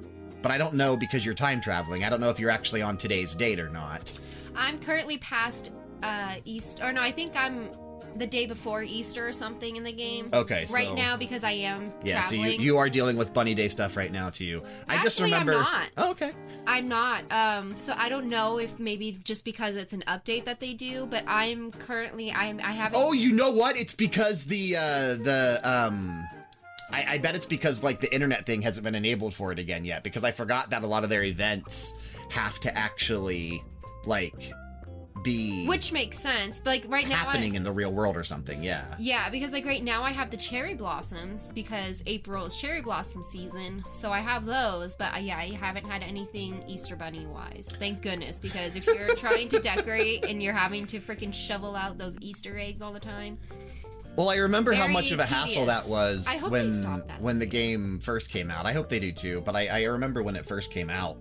but 0.42 0.52
I 0.52 0.58
don't 0.58 0.74
know 0.76 0.96
because 0.98 1.26
you're 1.26 1.36
time 1.36 1.62
traveling. 1.62 2.04
I 2.04 2.10
don't 2.10 2.20
know 2.22 2.30
if 2.30 2.40
you're 2.40 2.52
actually 2.52 2.82
on 2.82 2.98
today's 2.98 3.36
date 3.36 3.60
or 3.60 3.70
not. 3.70 4.20
I'm 4.56 4.80
currently 4.80 5.18
past 5.18 5.72
uh 6.04 6.36
Easter 6.46 6.84
or 6.86 6.92
no, 6.94 7.02
I 7.02 7.12
think 7.12 7.34
I'm 7.36 7.70
the 8.18 8.28
day 8.28 8.46
before 8.46 8.84
Easter 8.84 9.26
or 9.26 9.32
something 9.32 9.78
in 9.78 9.84
the 9.84 9.92
game. 9.94 10.28
Okay, 10.34 10.66
Right 10.74 10.94
now 10.94 11.16
because 11.16 11.46
I 11.46 11.52
am 11.52 11.94
Yeah, 12.04 12.20
traveling. 12.20 12.44
so 12.44 12.48
you, 12.58 12.60
you 12.60 12.78
are 12.78 12.90
dealing 12.90 13.16
with 13.16 13.34
Bunny 13.34 13.54
Day 13.54 13.70
stuff 13.70 13.96
right 13.96 14.12
now, 14.12 14.30
too. 14.30 14.62
I 14.90 14.96
just 15.02 15.18
Actually, 15.22 15.34
I'm 15.36 15.48
remember. 15.48 15.64
not. 15.64 15.90
Oh, 15.98 16.12
okay. 16.12 16.32
I'm 16.68 16.90
not. 16.90 17.32
Um, 17.32 17.78
so 17.78 17.94
I 17.98 18.10
don't 18.10 18.28
know 18.28 18.60
if 18.60 18.80
maybe 18.80 19.18
just 19.24 19.46
because 19.46 19.78
it's 19.78 19.94
an 19.94 20.04
update 20.08 20.44
that 20.44 20.60
they 20.60 20.74
do, 20.74 21.06
but 21.06 21.24
I'm 21.26 21.72
currently 21.72 22.34
I'm 22.34 22.60
I 22.60 22.72
haven't. 22.72 23.00
Oh, 23.02 23.14
you 23.14 23.32
know 23.34 23.52
what? 23.52 23.78
It's 23.78 23.96
because 23.96 24.44
the 24.44 24.76
uh 24.76 25.16
the 25.24 25.62
um 25.64 26.28
I, 26.94 27.06
I 27.12 27.18
bet 27.18 27.36
it's 27.36 27.46
because 27.46 27.84
like 27.84 28.02
the 28.02 28.14
internet 28.14 28.46
thing 28.46 28.62
hasn't 28.62 28.84
been 28.84 28.96
enabled 28.96 29.34
for 29.34 29.52
it 29.52 29.60
again 29.60 29.86
yet 29.86 30.04
because 30.04 30.24
I 30.24 30.32
forgot 30.32 30.70
that 30.72 30.84
a 30.84 30.88
lot 30.88 31.04
of 31.04 31.10
their 31.10 31.24
events 31.24 32.18
have 32.30 32.60
to 32.62 32.78
actually 32.78 33.62
like 34.06 34.52
be 35.24 35.68
which 35.68 35.92
makes 35.92 36.18
sense. 36.18 36.60
But 36.60 36.70
like 36.72 36.86
right 36.88 37.08
now, 37.08 37.16
happening 37.16 37.56
in 37.56 37.64
the 37.64 37.72
real 37.72 37.92
world 37.92 38.16
or 38.16 38.24
something. 38.24 38.64
Yeah. 38.64 38.86
yeah, 39.00 39.30
because 39.30 39.52
like 39.52 39.66
right 39.66 39.84
now 39.84 40.04
I 40.04 40.12
have 40.12 40.32
the 40.32 40.38
cherry 40.38 40.74
blossoms 40.74 41.52
because 41.52 42.04
April 42.06 42.46
is 42.46 42.60
cherry 42.60 42.82
blossom 42.82 43.24
season, 43.24 43.84
so 43.92 44.12
I 44.12 44.20
have 44.20 44.46
those. 44.46 44.96
But 44.96 45.16
uh, 45.16 45.20
yeah, 45.20 45.38
I 45.38 45.52
haven't 45.60 45.86
had 45.86 46.04
anything 46.04 46.64
Easter 46.68 46.96
bunny 46.96 47.26
wise. 47.26 47.70
Thank 47.80 48.02
goodness, 48.02 48.40
because 48.40 48.76
if 48.76 48.86
you're 48.86 49.16
trying 49.16 49.50
to 49.50 49.60
decorate 49.62 50.26
and 50.26 50.42
you're 50.42 50.54
having 50.54 50.86
to 50.88 51.00
freaking 51.00 51.34
shovel 51.34 51.76
out 51.76 51.98
those 51.98 52.18
Easter 52.22 52.58
eggs 52.58 52.82
all 52.82 52.94
the 52.94 53.00
time, 53.00 53.38
Well, 54.18 54.30
I 54.30 54.36
remember 54.38 54.74
how 54.74 54.88
much 54.88 55.12
of 55.12 55.20
a 55.20 55.26
hassle 55.26 55.66
that 55.66 55.86
was 55.88 56.28
I 56.28 56.38
hope 56.38 56.52
they 56.52 56.62
when 56.64 56.72
stop 56.72 57.08
that 57.08 57.22
when 57.22 57.40
the 57.40 57.46
this 57.46 57.54
game 57.54 58.00
first 58.00 58.30
came 58.30 58.52
out. 58.52 58.66
I 58.66 58.74
hope 58.74 58.90
they 58.90 59.00
do 59.00 59.12
too, 59.12 59.42
but 59.42 59.56
I, 59.56 59.68
I 59.68 59.84
remember 59.86 60.22
when 60.22 60.36
it 60.36 60.46
first 60.46 60.72
came 60.72 60.90
out. 60.90 61.18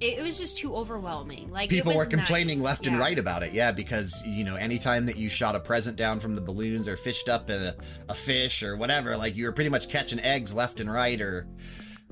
it, 0.00 0.18
it 0.18 0.22
was 0.22 0.38
just 0.38 0.56
too 0.56 0.74
overwhelming. 0.74 1.50
Like 1.50 1.66
it 1.66 1.76
People 1.76 1.92
was 1.92 1.98
were 1.98 2.06
complaining 2.06 2.58
nice, 2.58 2.64
left 2.66 2.86
and 2.86 2.96
yeah. 2.96 3.02
right 3.02 3.18
about 3.18 3.42
it. 3.42 3.52
Yeah, 3.52 3.72
because 3.72 4.22
you 4.26 4.44
know, 4.44 4.56
anytime 4.56 5.06
that 5.06 5.16
you 5.16 5.28
shot 5.28 5.54
a 5.54 5.60
present 5.60 5.96
down 5.96 6.18
from 6.18 6.34
the 6.34 6.40
balloons 6.40 6.88
or 6.88 6.96
fished 6.96 7.28
up 7.28 7.50
a, 7.50 7.74
a 8.08 8.14
fish 8.14 8.62
or 8.62 8.76
whatever, 8.76 9.16
like 9.16 9.36
you 9.36 9.44
were 9.44 9.52
pretty 9.52 9.70
much 9.70 9.88
catching 9.90 10.18
eggs 10.20 10.54
left 10.54 10.80
and 10.80 10.90
right, 10.90 11.20
or 11.20 11.46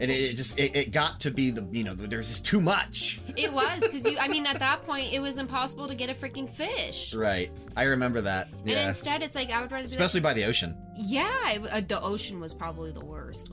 and 0.00 0.11
it, 0.11 0.34
just 0.37 0.58
it, 0.58 0.76
it 0.76 0.92
got 0.92 1.20
to 1.20 1.30
be 1.30 1.50
the 1.50 1.66
you 1.70 1.84
know 1.84 1.94
there's 1.94 2.28
just 2.28 2.44
too 2.46 2.61
much. 2.61 3.20
It 3.38 3.52
was 3.52 3.78
because 3.80 4.04
you. 4.11 4.18
I 4.18 4.26
mean, 4.26 4.46
at 4.46 4.58
that 4.58 4.82
point, 4.82 5.12
it 5.12 5.20
was 5.20 5.38
impossible 5.38 5.87
to 5.87 5.94
get 5.94 6.11
a 6.11 6.12
freaking 6.12 6.50
fish. 6.50 7.14
Right, 7.14 7.52
I 7.76 7.84
remember 7.84 8.20
that. 8.22 8.48
And 8.62 8.68
Yeah, 8.70 8.88
instead, 8.88 9.22
it's 9.22 9.37
like 9.37 9.50
I 9.52 9.61
would 9.61 9.70
rather 9.70 9.87
be 9.87 9.92
especially 9.92 10.20
by 10.20 10.32
the 10.32 10.44
ocean. 10.44 10.76
yeah, 10.96 11.50
it, 11.52 11.72
uh, 11.72 11.80
the 11.80 12.00
ocean 12.02 12.40
was 12.40 12.52
probably 12.52 12.90
the 12.90 13.04
worst. 13.04 13.48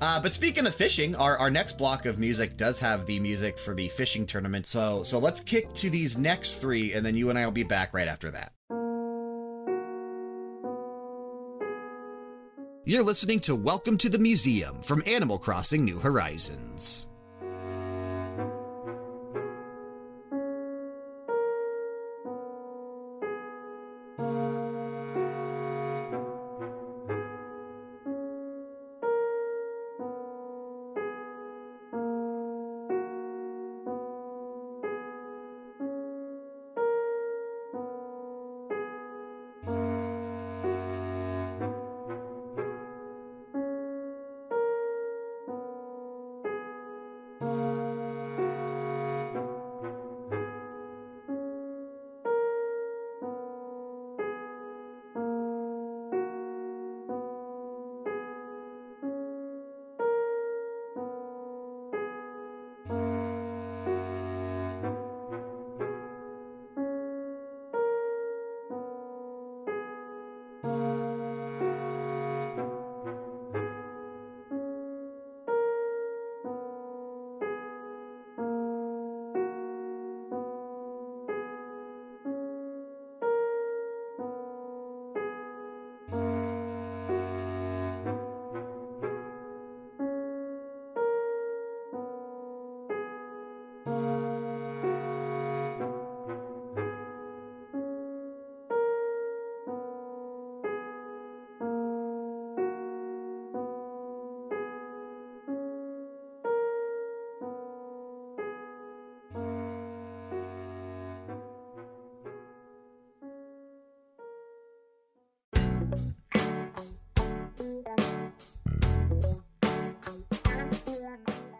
Uh, 0.00 0.20
but 0.20 0.32
speaking 0.32 0.66
of 0.66 0.74
fishing, 0.74 1.14
our, 1.16 1.36
our 1.38 1.50
next 1.50 1.78
block 1.78 2.06
of 2.06 2.18
music 2.18 2.56
does 2.56 2.78
have 2.80 3.06
the 3.06 3.20
music 3.20 3.56
for 3.58 3.74
the 3.74 3.88
fishing 3.88 4.24
tournament. 4.26 4.66
So 4.66 5.02
so 5.02 5.18
let's 5.18 5.40
kick 5.40 5.72
to 5.74 5.90
these 5.90 6.16
next 6.16 6.56
three, 6.60 6.92
and 6.92 7.04
then 7.04 7.16
you 7.16 7.30
and 7.30 7.38
I 7.38 7.44
will 7.44 7.52
be 7.52 7.62
back 7.64 7.92
right 7.94 8.08
after 8.08 8.30
that. 8.30 8.52
You're 12.84 13.04
listening 13.04 13.38
to 13.40 13.54
Welcome 13.54 13.96
to 13.98 14.08
the 14.08 14.18
Museum 14.18 14.82
from 14.82 15.04
Animal 15.06 15.38
Crossing 15.38 15.84
New 15.84 16.00
Horizons. 16.00 17.11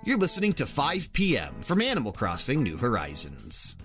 You're 0.04 0.18
listening 0.18 0.52
to 0.54 0.66
5 0.66 1.12
p.m. 1.12 1.54
from 1.60 1.80
Animal 1.80 2.10
Crossing 2.10 2.64
New 2.64 2.76
Horizons. 2.76 3.76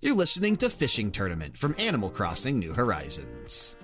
You're 0.00 0.14
listening 0.14 0.56
to 0.58 0.70
Fishing 0.70 1.10
Tournament 1.10 1.56
from 1.56 1.74
Animal 1.78 2.10
Crossing 2.10 2.58
New 2.58 2.72
Horizons. 2.72 3.76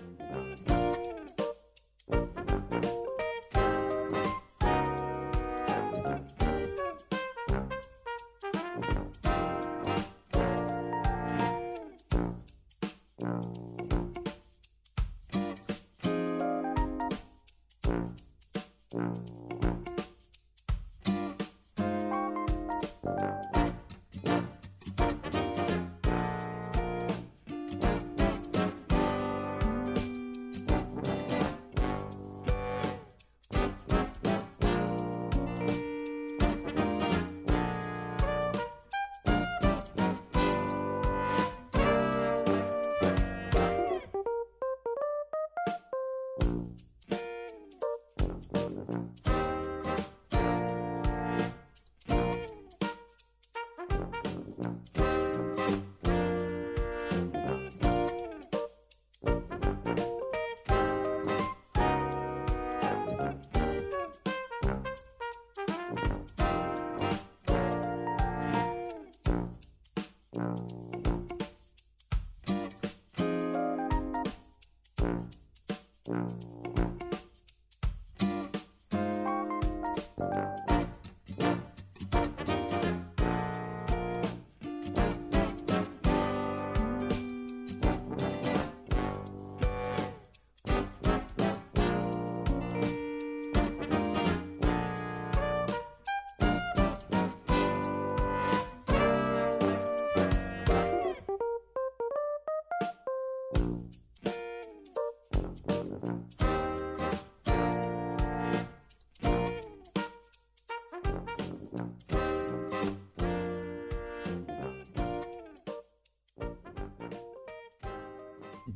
you 46.39 46.70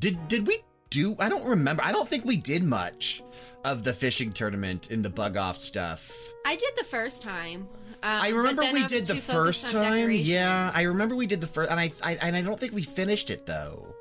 Did 0.05 0.29
did 0.29 0.47
we 0.47 0.59
do? 0.91 1.17
I 1.19 1.31
don't 1.31 1.47
remember. 1.49 1.83
I 1.83 1.91
don't 1.91 2.07
think 2.07 2.27
we 2.27 2.37
did 2.37 2.63
much 2.63 3.23
of 3.65 3.85
the 3.85 3.93
fishing 3.95 4.31
tournament 4.31 4.91
in 4.91 5.01
the 5.01 5.09
bug 5.09 5.39
off 5.39 5.63
stuff. 5.63 6.15
I 6.45 6.57
did 6.57 6.73
the 6.77 6.85
first 6.85 7.23
time. 7.23 7.67
Um, 8.03 8.21
I 8.21 8.29
remember 8.29 8.65
we 8.71 8.83
I 8.83 8.87
did 8.87 9.07
the 9.07 9.15
first 9.15 9.71
time. 9.71 9.97
decoration. 9.97 10.31
Yeah, 10.31 10.71
I 10.75 10.83
remember 10.83 11.17
we 11.17 11.27
did 11.27 11.41
the 11.41 11.47
first, 11.47 11.71
and 11.71 11.81
I, 11.81 11.91
I 12.05 12.19
and 12.21 12.37
I 12.37 12.43
don't 12.43 12.61
think 12.61 12.75
we 12.75 12.83
finished 12.83 13.31
it 13.31 13.47
though 13.47 13.95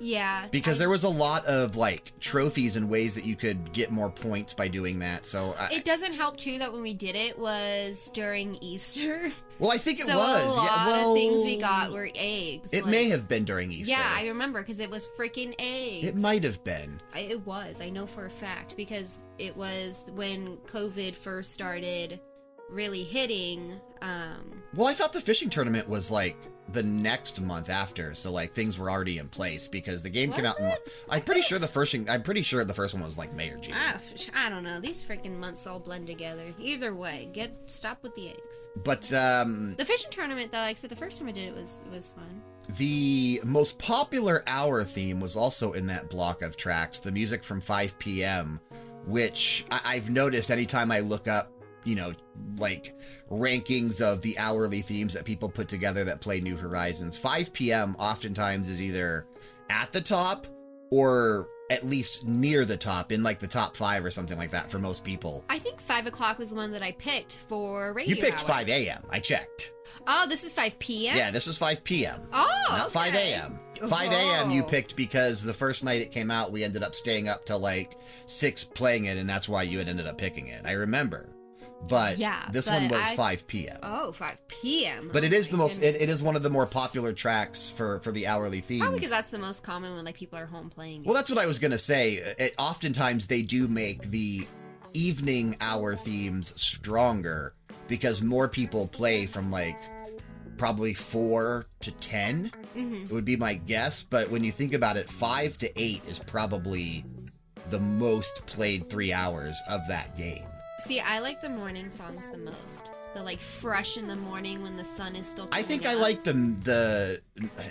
Yeah. 0.00 0.46
because 0.50 0.78
I- 0.78 0.80
there 0.80 0.90
was 0.90 1.04
a 1.04 1.08
lot 1.08 1.44
of 1.46 1.76
like 1.76 2.12
trophies 2.20 2.76
and 2.76 2.88
ways 2.88 3.14
that 3.14 3.24
you 3.24 3.36
could 3.36 3.72
get 3.72 3.90
more 3.90 4.10
points 4.10 4.54
by 4.54 4.68
doing 4.68 4.98
that. 5.00 5.24
So, 5.24 5.54
I, 5.58 5.68
It 5.72 5.84
doesn't 5.84 6.12
help 6.12 6.36
too 6.36 6.58
that 6.58 6.72
when 6.72 6.82
we 6.82 6.94
did 6.94 7.16
it 7.16 7.38
was 7.38 8.10
during 8.14 8.56
Easter. 8.62 9.32
well, 9.58 9.70
I 9.70 9.78
think 9.78 10.00
it 10.00 10.06
so 10.06 10.16
was. 10.16 10.54
a 10.56 10.60
lot 10.60 10.64
yeah, 10.64 10.86
well, 10.86 11.12
of 11.12 11.16
things 11.18 11.44
we 11.44 11.58
got 11.60 11.92
were 11.92 12.08
eggs. 12.14 12.72
It 12.72 12.82
like- 12.84 12.90
may 12.90 13.08
have 13.08 13.26
been 13.28 13.44
during 13.44 13.70
Easter. 13.72 13.92
Yeah, 13.92 14.14
I 14.16 14.26
remember 14.28 14.60
because 14.60 14.80
it 14.80 14.90
was 14.90 15.08
freaking 15.18 15.54
eggs. 15.58 16.06
It 16.08 16.16
might 16.16 16.44
have 16.44 16.62
been. 16.64 17.00
I, 17.14 17.20
it 17.20 17.46
was. 17.46 17.80
I 17.80 17.90
know 17.90 18.06
for 18.06 18.26
a 18.26 18.30
fact 18.30 18.76
because 18.76 19.18
it 19.38 19.56
was 19.56 20.10
when 20.14 20.56
COVID 20.66 21.14
first 21.14 21.52
started 21.52 22.20
really 22.70 23.04
hitting. 23.04 23.72
Um, 24.02 24.62
Well, 24.74 24.88
I 24.88 24.92
thought 24.94 25.12
the 25.12 25.20
fishing 25.20 25.48
tournament 25.50 25.88
was 25.88 26.10
like 26.10 26.36
the 26.72 26.82
next 26.82 27.40
month 27.42 27.70
after, 27.70 28.12
so 28.14 28.32
like 28.32 28.52
things 28.52 28.78
were 28.78 28.90
already 28.90 29.18
in 29.18 29.28
place 29.28 29.68
because 29.68 30.02
the 30.02 30.10
game 30.10 30.32
came 30.32 30.44
out. 30.44 30.58
In. 30.58 30.72
I'm 31.08 31.22
pretty 31.22 31.42
sure 31.42 31.58
the 31.58 31.66
first. 31.66 31.94
I'm 32.10 32.22
pretty 32.22 32.42
sure 32.42 32.64
the 32.64 32.74
first 32.74 32.92
one 32.94 33.02
was 33.04 33.16
like 33.16 33.32
May 33.34 33.50
or 33.50 33.58
June. 33.58 33.74
I, 33.76 33.94
I 34.34 34.48
don't 34.48 34.64
know. 34.64 34.80
These 34.80 35.02
freaking 35.04 35.38
months 35.38 35.66
all 35.66 35.78
blend 35.78 36.06
together. 36.08 36.42
Either 36.58 36.92
way, 36.94 37.28
get 37.32 37.52
stop 37.66 38.02
with 38.02 38.14
the 38.16 38.30
eggs. 38.30 38.70
But 38.84 39.12
um, 39.12 39.74
The 39.76 39.84
fishing 39.84 40.10
tournament, 40.10 40.50
though, 40.50 40.58
like 40.58 40.70
I 40.70 40.74
said, 40.74 40.90
the 40.90 40.96
first 40.96 41.18
time 41.18 41.28
I 41.28 41.32
did 41.32 41.48
it 41.48 41.54
was 41.54 41.84
it 41.86 41.92
was 41.94 42.10
fun. 42.10 42.42
the 42.76 43.40
most 43.44 43.78
popular 43.78 44.42
hour 44.48 44.82
theme 44.82 45.20
was 45.20 45.36
also 45.36 45.72
in 45.72 45.86
that 45.86 46.10
block 46.10 46.42
of 46.42 46.56
tracks. 46.56 46.98
The 46.98 47.12
music 47.12 47.44
from 47.44 47.60
5 47.60 47.96
p.m., 48.00 48.60
which 49.06 49.64
I- 49.70 49.80
I've 49.84 50.10
noticed 50.10 50.50
anytime 50.50 50.90
I 50.90 50.98
look 50.98 51.28
up, 51.28 51.52
you 51.86 51.94
know, 51.94 52.12
like 52.58 52.94
rankings 53.30 54.00
of 54.00 54.20
the 54.22 54.38
hourly 54.38 54.82
themes 54.82 55.14
that 55.14 55.24
people 55.24 55.48
put 55.48 55.68
together 55.68 56.04
that 56.04 56.20
play 56.20 56.40
New 56.40 56.56
Horizons. 56.56 57.16
5 57.16 57.52
p.m. 57.52 57.96
oftentimes 57.98 58.68
is 58.68 58.82
either 58.82 59.26
at 59.70 59.92
the 59.92 60.00
top 60.00 60.46
or 60.90 61.48
at 61.70 61.84
least 61.84 62.26
near 62.26 62.64
the 62.64 62.76
top 62.76 63.10
in 63.10 63.22
like 63.22 63.38
the 63.38 63.46
top 63.46 63.74
five 63.74 64.04
or 64.04 64.10
something 64.10 64.38
like 64.38 64.52
that 64.52 64.70
for 64.70 64.78
most 64.78 65.04
people. 65.04 65.44
I 65.48 65.58
think 65.58 65.80
five 65.80 66.06
o'clock 66.06 66.38
was 66.38 66.50
the 66.50 66.54
one 66.54 66.70
that 66.72 66.82
I 66.82 66.92
picked 66.92 67.36
for 67.48 67.92
radio. 67.92 68.14
You 68.14 68.22
picked 68.22 68.42
hour. 68.42 68.48
5 68.48 68.68
a.m. 68.68 69.02
I 69.10 69.18
checked. 69.18 69.72
Oh, 70.06 70.26
this 70.28 70.44
is 70.44 70.52
five 70.52 70.78
p.m. 70.78 71.16
Yeah, 71.16 71.30
this 71.30 71.46
was 71.46 71.58
5 71.58 71.82
p.m. 71.82 72.20
Oh, 72.32 72.48
not 72.70 72.92
5 72.92 73.14
a.m. 73.14 73.58
5 73.88 74.12
a.m. 74.12 74.50
you 74.50 74.62
picked 74.62 74.96
because 74.96 75.42
the 75.42 75.52
first 75.52 75.84
night 75.84 76.00
it 76.00 76.10
came 76.10 76.30
out, 76.30 76.52
we 76.52 76.64
ended 76.64 76.82
up 76.82 76.94
staying 76.94 77.28
up 77.28 77.44
till 77.44 77.58
like 77.58 77.96
6 78.26 78.64
playing 78.64 79.06
it, 79.06 79.18
and 79.18 79.28
that's 79.28 79.48
why 79.48 79.62
you 79.62 79.78
had 79.78 79.88
ended 79.88 80.06
up 80.06 80.18
picking 80.18 80.48
it. 80.48 80.62
I 80.64 80.72
remember. 80.72 81.28
But 81.88 82.18
Yeah, 82.18 82.48
this 82.50 82.66
but 82.68 82.80
one 82.80 82.88
was 82.90 83.00
I- 83.00 83.16
5 83.16 83.46
p.m. 83.46 83.78
Oh, 83.82 84.12
5 84.12 84.48
p.m. 84.48 85.10
But 85.12 85.24
it 85.24 85.32
Oh 85.32 85.36
is 85.36 85.48
the 85.50 85.56
most, 85.56 85.82
it, 85.82 85.94
it 86.00 86.08
is 86.08 86.22
one 86.22 86.36
of 86.36 86.42
the 86.42 86.50
more 86.50 86.66
popular 86.66 87.12
tracks 87.12 87.68
for, 87.70 88.00
for 88.00 88.12
the 88.12 88.26
hourly 88.26 88.60
themes. 88.60 88.80
Probably 88.82 88.98
because 88.98 89.10
that's 89.10 89.30
the 89.30 89.38
most 89.38 89.62
common 89.62 89.94
when 89.94 90.04
like 90.04 90.16
people 90.16 90.38
are 90.38 90.46
home 90.46 90.70
playing. 90.70 91.02
it. 91.02 91.06
Well, 91.06 91.14
that's 91.14 91.30
what 91.30 91.38
I 91.38 91.46
was 91.46 91.58
going 91.58 91.70
to 91.72 91.78
say. 91.78 92.14
It, 92.38 92.54
oftentimes 92.58 93.26
they 93.28 93.42
do 93.42 93.68
make 93.68 94.02
the 94.02 94.46
evening 94.94 95.56
hour 95.60 95.94
themes 95.94 96.58
stronger 96.60 97.54
because 97.86 98.22
more 98.22 98.48
people 98.48 98.86
play 98.88 99.26
from 99.26 99.50
like 99.50 99.78
probably 100.56 100.94
4 100.94 101.66
to 101.80 101.92
10 101.92 102.50
Mhm. 102.74 103.04
it 103.04 103.10
would 103.12 103.26
be 103.26 103.36
my 103.36 103.54
guess 103.54 104.02
but 104.02 104.30
when 104.30 104.42
you 104.42 104.50
think 104.50 104.72
about 104.72 104.96
it 104.96 105.06
5 105.08 105.58
to 105.58 105.70
8 105.80 106.02
is 106.08 106.18
probably 106.20 107.04
the 107.68 107.78
most 107.78 108.46
played 108.46 108.88
3 108.88 109.12
hours 109.12 109.60
of 109.70 109.82
that 109.88 110.16
game 110.16 110.46
See, 110.86 111.00
I 111.00 111.18
like 111.18 111.40
the 111.40 111.48
morning 111.48 111.90
songs 111.90 112.28
the 112.28 112.38
most. 112.38 112.92
The 113.14 113.20
like 113.22 113.40
fresh 113.40 113.96
in 113.96 114.06
the 114.06 114.14
morning 114.14 114.62
when 114.62 114.76
the 114.76 114.84
sun 114.84 115.16
is 115.16 115.26
still. 115.26 115.48
I 115.50 115.62
think 115.62 115.82
coming 115.82 115.98
I 115.98 116.00
like 116.00 116.22
the 116.22 116.32
the 116.32 117.20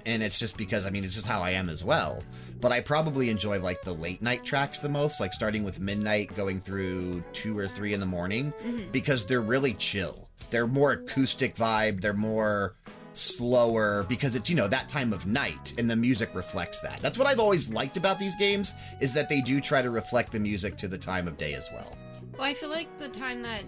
and 0.06 0.22
it's 0.22 0.38
just 0.38 0.58
because 0.58 0.86
I 0.86 0.90
mean 0.90 1.06
it's 1.06 1.14
just 1.16 1.28
how 1.28 1.42
I 1.42 1.52
am 1.52 1.70
as 1.70 1.82
well. 1.86 2.24
But 2.60 2.74
I 2.74 2.82
probably 2.82 3.30
enjoy 3.30 3.60
like 3.62 3.82
the 3.84 3.94
late 3.94 4.22
night 4.22 4.44
tracks 4.44 4.80
the 4.80 4.90
most, 4.90 5.22
like 5.22 5.32
starting 5.32 5.64
with 5.64 5.80
midnight 5.80 6.36
going 6.36 6.60
through 6.60 7.24
2 7.32 7.58
or 7.58 7.68
3 7.70 7.94
in 7.94 8.00
the 8.02 8.06
morning 8.06 8.52
Mhm. 8.66 8.92
because 8.92 9.26
they're 9.26 9.40
really 9.42 9.76
chill. 9.76 10.28
They're 10.50 10.68
more 10.68 10.92
acoustic 10.94 11.56
vibe, 11.56 12.02
they're 12.02 12.14
more 12.14 12.76
slower 13.14 14.04
because 14.10 14.36
it's 14.36 14.50
you 14.50 14.58
know 14.58 14.68
that 14.68 14.90
time 14.90 15.14
of 15.14 15.26
night 15.26 15.74
and 15.78 15.90
the 15.90 15.96
music 15.96 16.30
reflects 16.34 16.82
that. 16.82 17.00
That's 17.02 17.18
what 17.18 17.28
I've 17.28 17.40
always 17.40 17.70
liked 17.70 17.96
about 17.96 18.20
these 18.20 18.36
games 18.36 18.74
is 19.00 19.14
that 19.14 19.30
they 19.30 19.40
do 19.40 19.62
try 19.62 19.82
to 19.82 19.90
reflect 19.90 20.34
the 20.34 20.40
music 20.40 20.76
to 20.78 20.90
the 20.90 20.98
time 20.98 21.28
of 21.30 21.38
day 21.38 21.54
as 21.54 21.70
well. 21.72 21.96
Well, 22.38 22.46
I 22.46 22.54
feel 22.54 22.70
like 22.70 22.98
the 23.00 23.10
time 23.10 23.42
that, 23.44 23.64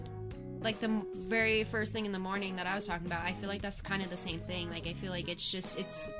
like 0.60 0.80
the 0.80 0.88
very 1.16 1.64
first 1.64 1.92
thing 1.92 2.04
in 2.06 2.12
the 2.12 2.18
morning 2.18 2.56
that 2.56 2.66
I 2.66 2.74
was 2.74 2.84
talking 2.86 3.06
about, 3.06 3.24
I 3.24 3.32
feel 3.32 3.48
like 3.48 3.62
that's 3.62 3.80
kind 3.80 4.02
of 4.02 4.10
the 4.10 4.16
same 4.16 4.40
thing. 4.40 4.70
Like 4.70 4.86
I 4.86 4.92
feel 4.92 5.10
like 5.12 5.28
it's 5.28 5.50
just 5.50 5.78
it's 5.78 6.12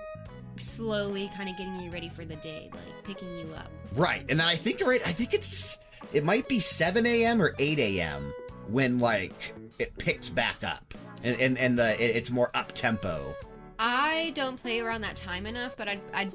slowly 0.56 1.28
kind 1.36 1.48
of 1.48 1.56
getting 1.56 1.80
you 1.80 1.90
ready 1.90 2.08
for 2.08 2.24
the 2.24 2.36
day, 2.36 2.70
like 2.72 3.04
picking 3.04 3.28
you 3.38 3.52
up. 3.54 3.70
Right. 3.94 4.24
And 4.28 4.38
then 4.40 4.48
I 4.48 4.54
think 4.56 4.80
right, 4.86 5.00
I 5.06 5.10
think 5.10 5.34
it's 5.34 5.78
it 6.12 6.24
might 6.24 6.48
be 6.48 6.58
7 6.60 7.04
a.m. 7.06 7.42
or 7.42 7.54
8 7.58 7.78
a.m. 7.78 8.32
when 8.68 8.98
like 8.98 9.54
it 9.78 9.96
picks 9.98 10.28
back 10.28 10.56
up. 10.64 10.94
And 11.24 11.38
and, 11.40 11.58
and 11.58 11.78
the 11.78 11.94
it- 12.02 12.16
it's 12.16 12.30
more 12.30 12.50
up 12.54 12.72
tempo. 12.72 13.34
I 13.80 14.32
don't 14.34 14.56
play 14.60 14.80
around 14.80 15.02
that 15.02 15.14
time 15.16 15.46
enough, 15.46 15.76
but 15.76 15.88
I'd, 15.88 16.00
I'd 16.12 16.32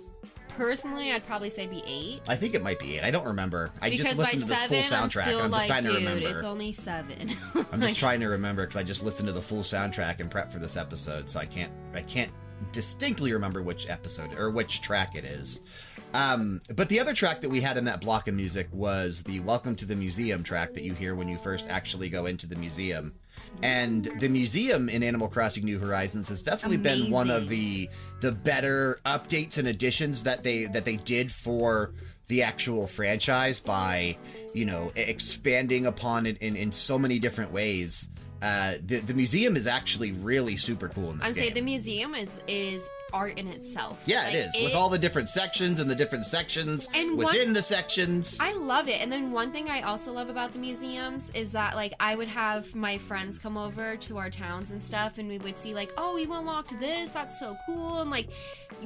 personally, 0.56 1.12
I'd 1.12 1.26
probably 1.26 1.50
say 1.50 1.68
be 1.68 1.84
eight. 1.86 2.22
I 2.28 2.36
think 2.36 2.54
it 2.56 2.64
might 2.64 2.80
be 2.80 2.98
8. 2.98 3.04
I 3.04 3.12
don't 3.12 3.26
remember. 3.26 3.72
I 3.82 3.90
because 3.90 4.06
just 4.06 4.18
listened 4.18 4.42
to 4.44 4.48
this 4.50 4.60
seven, 4.60 4.84
full 4.84 4.98
I'm 4.98 5.10
soundtrack 5.10 5.24
still 5.24 5.40
I'm 5.44 5.52
just 5.52 5.60
like, 5.60 5.68
trying 5.68 5.84
to 5.84 5.90
dude, 5.90 5.98
remember. 6.00 6.30
it's 6.30 6.44
only 6.44 6.72
seven. 6.72 7.32
I'm 7.72 7.82
just 7.82 8.00
trying 8.00 8.20
to 8.22 8.28
remember 8.28 8.64
because 8.64 8.78
I 8.78 8.84
just 8.84 9.04
listened 9.04 9.28
to 9.28 9.34
the 9.34 9.42
full 9.42 9.62
soundtrack 9.62 10.20
and 10.20 10.30
prep 10.32 10.52
for 10.52 10.60
this 10.60 10.78
episode, 10.78 11.30
so 11.30 11.40
I 11.40 11.46
can't 11.46 11.72
I 11.94 12.02
can't 12.02 12.32
distinctly 12.72 13.34
remember 13.34 13.62
which 13.62 13.90
episode 13.90 14.38
or 14.38 14.50
which 14.50 14.82
track 14.82 15.16
it 15.16 15.26
is. 15.26 15.62
Um, 16.14 16.62
but 16.76 16.90
the 16.90 17.00
other 17.00 17.14
track 17.14 17.42
that 17.42 17.50
we 17.50 17.60
had 17.60 17.76
in 17.78 17.86
that 17.86 18.00
block 18.02 18.28
of 18.28 18.36
music 18.36 18.68
was 18.72 19.24
the 19.24 19.40
Welcome 19.42 19.76
to 19.78 19.86
the 19.86 19.96
Museum 19.96 20.44
track 20.44 20.74
that 20.74 20.84
you 20.84 20.94
hear 20.94 21.16
when 21.16 21.28
you 21.28 21.38
first 21.38 21.70
actually 21.70 22.08
go 22.10 22.28
into 22.28 22.48
the 22.48 22.56
museum. 22.56 23.14
And 23.62 24.06
the 24.20 24.30
museum 24.30 24.90
in 24.90 25.04
Animal 25.04 25.28
Crossing 25.28 25.64
New 25.64 25.80
Horizons 25.80 26.28
has 26.30 26.42
definitely 26.42 26.78
been 26.78 27.10
one 27.12 27.30
of 27.30 27.50
the 27.50 27.90
the 28.20 28.32
better 28.32 29.00
updates 29.06 29.58
and 29.58 29.68
additions 29.68 30.24
that 30.24 30.44
they 30.44 30.66
that 30.66 30.86
they 30.86 30.98
did 30.98 31.32
for 31.32 31.94
the 32.28 32.44
actual 32.44 32.88
franchise 32.88 33.60
by 33.60 34.18
you 34.54 34.66
know 34.66 34.92
expanding 34.96 35.86
upon 35.86 36.26
it 36.26 36.38
in, 36.40 36.56
in 36.56 36.72
so 36.72 36.98
many 36.98 37.20
different 37.20 37.52
ways. 37.52 38.10
Uh, 38.42 38.74
the 38.86 39.00
the 39.00 39.14
museum 39.14 39.56
is 39.56 39.68
actually 39.68 40.12
really 40.12 40.58
super 40.58 40.90
cool 40.90 41.12
in 41.12 41.20
this 41.20 41.30
I'd 41.30 41.36
game. 41.36 41.44
say 41.46 41.50
the 41.52 41.62
museum 41.62 42.14
is 42.16 42.42
is 42.48 42.90
art 43.14 43.38
in 43.40 43.48
itself. 43.48 44.04
yeah, 44.06 44.24
Like, 44.24 44.34
it 44.34 44.38
is 44.38 44.62
with 44.62 44.74
all 44.76 44.90
the 44.90 44.98
different 44.98 45.30
sections 45.30 45.80
and 45.80 45.90
the 45.90 45.96
different 45.96 46.26
sections 46.26 46.90
And 46.94 47.18
one- 47.18 47.28
within 47.28 47.54
the 47.54 47.62
sections. 47.62 48.40
I 48.42 48.54
love 48.54 48.90
it. 48.90 49.02
And 49.02 49.12
then 49.12 49.32
one 49.32 49.52
thing 49.52 49.70
I 49.70 49.82
also 49.82 50.12
love 50.12 50.30
about 50.30 50.52
the 50.54 50.60
museums 50.60 51.32
is 51.32 51.52
that 51.54 51.76
like 51.76 51.94
I 52.00 52.16
would 52.16 52.28
have 52.28 52.74
my 52.76 52.98
friends 52.98 53.40
come 53.40 53.58
over 53.58 53.96
to 53.98 54.18
our 54.18 54.30
towns 54.30 54.72
and 54.72 54.84
stuff 54.84 55.18
and 55.18 55.30
we 55.30 55.38
would 55.38 55.58
see 55.58 55.74
like, 55.74 55.92
oh, 55.98 56.16
we 56.16 56.24
unlocked 56.24 56.78
this, 56.80 57.12
that's 57.12 57.40
so 57.40 57.56
cool. 57.66 58.02
And 58.02 58.10
like 58.10 58.30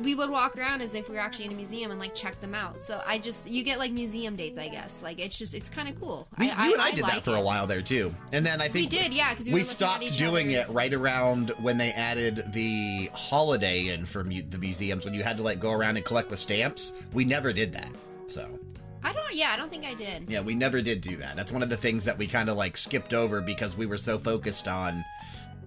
we 0.01 0.13
would 0.15 0.29
walk 0.29 0.57
around 0.57 0.81
as 0.81 0.93
if 0.95 1.09
we 1.09 1.15
were 1.15 1.21
actually 1.21 1.45
in 1.45 1.51
a 1.53 1.55
museum 1.55 1.91
and 1.91 1.99
like 1.99 2.13
check 2.13 2.39
them 2.39 2.53
out. 2.53 2.81
So 2.81 3.01
I 3.07 3.19
just 3.19 3.49
you 3.49 3.63
get 3.63 3.79
like 3.79 3.91
museum 3.91 4.35
dates, 4.35 4.57
I 4.57 4.67
guess. 4.67 5.01
Like 5.01 5.19
it's 5.19 5.37
just 5.37 5.55
it's 5.55 5.69
kind 5.69 5.87
of 5.87 5.99
cool. 5.99 6.27
we, 6.37 6.47
you 6.47 6.51
and 6.51 6.81
I, 6.81 6.91
did 6.91 7.05
that 7.05 7.13
like 7.15 7.21
for 7.23 7.35
a 7.35 7.41
while 7.41 7.67
there 7.67 7.81
too, 7.81 8.13
and 8.33 8.45
then 8.45 8.61
I 8.61 8.67
think 8.67 8.91
We 8.91 8.97
did, 8.97 9.13
yeah, 9.13 9.31
because 9.31 9.45
we, 9.47 9.53
we 9.53 9.59
were 9.61 9.63
looking 9.63 9.69
at 9.69 10.09
stopped 10.11 10.17
doing 10.19 10.51
it 10.51 10.67
right 10.69 10.93
around 10.93 11.51
when 11.61 11.77
they 11.77 11.91
added 11.91 12.43
the 12.53 13.09
holiday 13.13 13.87
in 13.87 14.05
for 14.05 14.16
mu- 14.23 14.41
the 14.41 14.57
museums 14.57 15.05
when 15.05 15.13
you 15.13 15.23
had 15.23 15.37
to 15.37 15.43
like 15.43 15.59
go 15.59 15.71
around 15.71 15.97
and 15.97 16.05
collect 16.05 16.29
the 16.29 16.37
stamps. 16.37 16.93
We 17.13 17.25
never 17.25 17.53
did 17.53 17.73
that. 17.73 17.91
So 18.27 18.59
I 19.03 19.13
don't. 19.13 19.33
Yeah, 19.33 19.51
I 19.51 19.57
don't 19.57 19.69
think 19.69 19.85
I 19.85 19.93
did. 19.93 20.27
Yeah, 20.27 20.41
we 20.41 20.55
never 20.55 20.81
did 20.81 21.01
do 21.01 21.15
that. 21.17 21.35
That's 21.35 21.51
one 21.51 21.63
of 21.63 21.69
the 21.69 21.77
things 21.77 22.05
that 22.05 22.17
we 22.17 22.27
kind 22.27 22.49
of 22.49 22.57
like 22.57 22.77
skipped 22.77 23.13
over 23.13 23.41
because 23.41 23.77
we 23.77 23.85
were 23.85 23.97
so 23.97 24.17
focused 24.17 24.67
on 24.67 25.03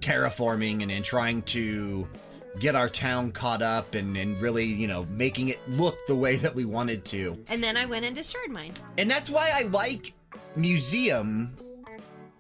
terraforming 0.00 0.82
and, 0.82 0.90
and 0.90 1.04
trying 1.04 1.42
to 1.42 2.08
get 2.58 2.74
our 2.74 2.88
town 2.88 3.30
caught 3.30 3.62
up 3.62 3.94
and, 3.94 4.16
and 4.16 4.40
really, 4.40 4.64
you 4.64 4.88
know, 4.88 5.06
making 5.10 5.48
it 5.48 5.60
look 5.68 6.04
the 6.06 6.16
way 6.16 6.36
that 6.36 6.54
we 6.54 6.64
wanted 6.64 7.04
to. 7.04 7.38
And 7.48 7.62
then 7.62 7.76
I 7.76 7.86
went 7.86 8.04
and 8.04 8.14
destroyed 8.14 8.48
mine. 8.50 8.72
And 8.98 9.10
that's 9.10 9.30
why 9.30 9.50
I 9.54 9.68
like 9.68 10.12
museum. 10.56 11.54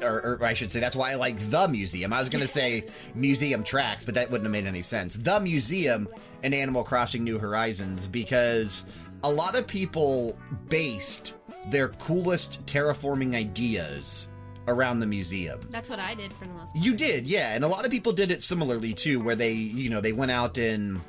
Or, 0.02 0.38
or 0.38 0.44
I 0.44 0.54
should 0.54 0.70
say, 0.70 0.80
that's 0.80 0.96
why 0.96 1.12
I 1.12 1.14
like 1.16 1.36
the 1.36 1.68
museum. 1.68 2.12
I 2.12 2.20
was 2.20 2.28
going 2.28 2.42
to 2.42 2.48
say 2.48 2.86
museum 3.14 3.62
tracks, 3.62 4.04
but 4.04 4.14
that 4.14 4.30
wouldn't 4.30 4.44
have 4.44 4.52
made 4.52 4.66
any 4.68 4.82
sense. 4.82 5.14
The 5.14 5.40
museum 5.40 6.08
in 6.42 6.54
Animal 6.54 6.84
Crossing 6.84 7.22
New 7.22 7.38
Horizons, 7.38 8.06
because 8.06 8.86
a 9.22 9.30
lot 9.30 9.58
of 9.58 9.66
people 9.66 10.38
based 10.68 11.36
their 11.68 11.88
coolest 11.88 12.64
terraforming 12.66 13.34
ideas 13.34 14.28
around 14.68 15.00
the 15.00 15.06
museum. 15.06 15.60
That's 15.70 15.90
what 15.90 15.98
I 15.98 16.14
did 16.14 16.32
for 16.32 16.44
the 16.44 16.52
most 16.52 16.74
part. 16.74 16.84
You 16.84 16.94
did, 16.94 17.26
yeah. 17.26 17.54
And 17.54 17.64
a 17.64 17.68
lot 17.68 17.84
of 17.84 17.90
people 17.90 18.12
did 18.12 18.30
it 18.30 18.42
similarly 18.42 18.94
too, 18.94 19.20
where 19.20 19.34
they, 19.34 19.52
you 19.52 19.90
know, 19.90 20.00
they 20.00 20.12
went 20.12 20.30
out 20.30 20.56
and 20.58 21.00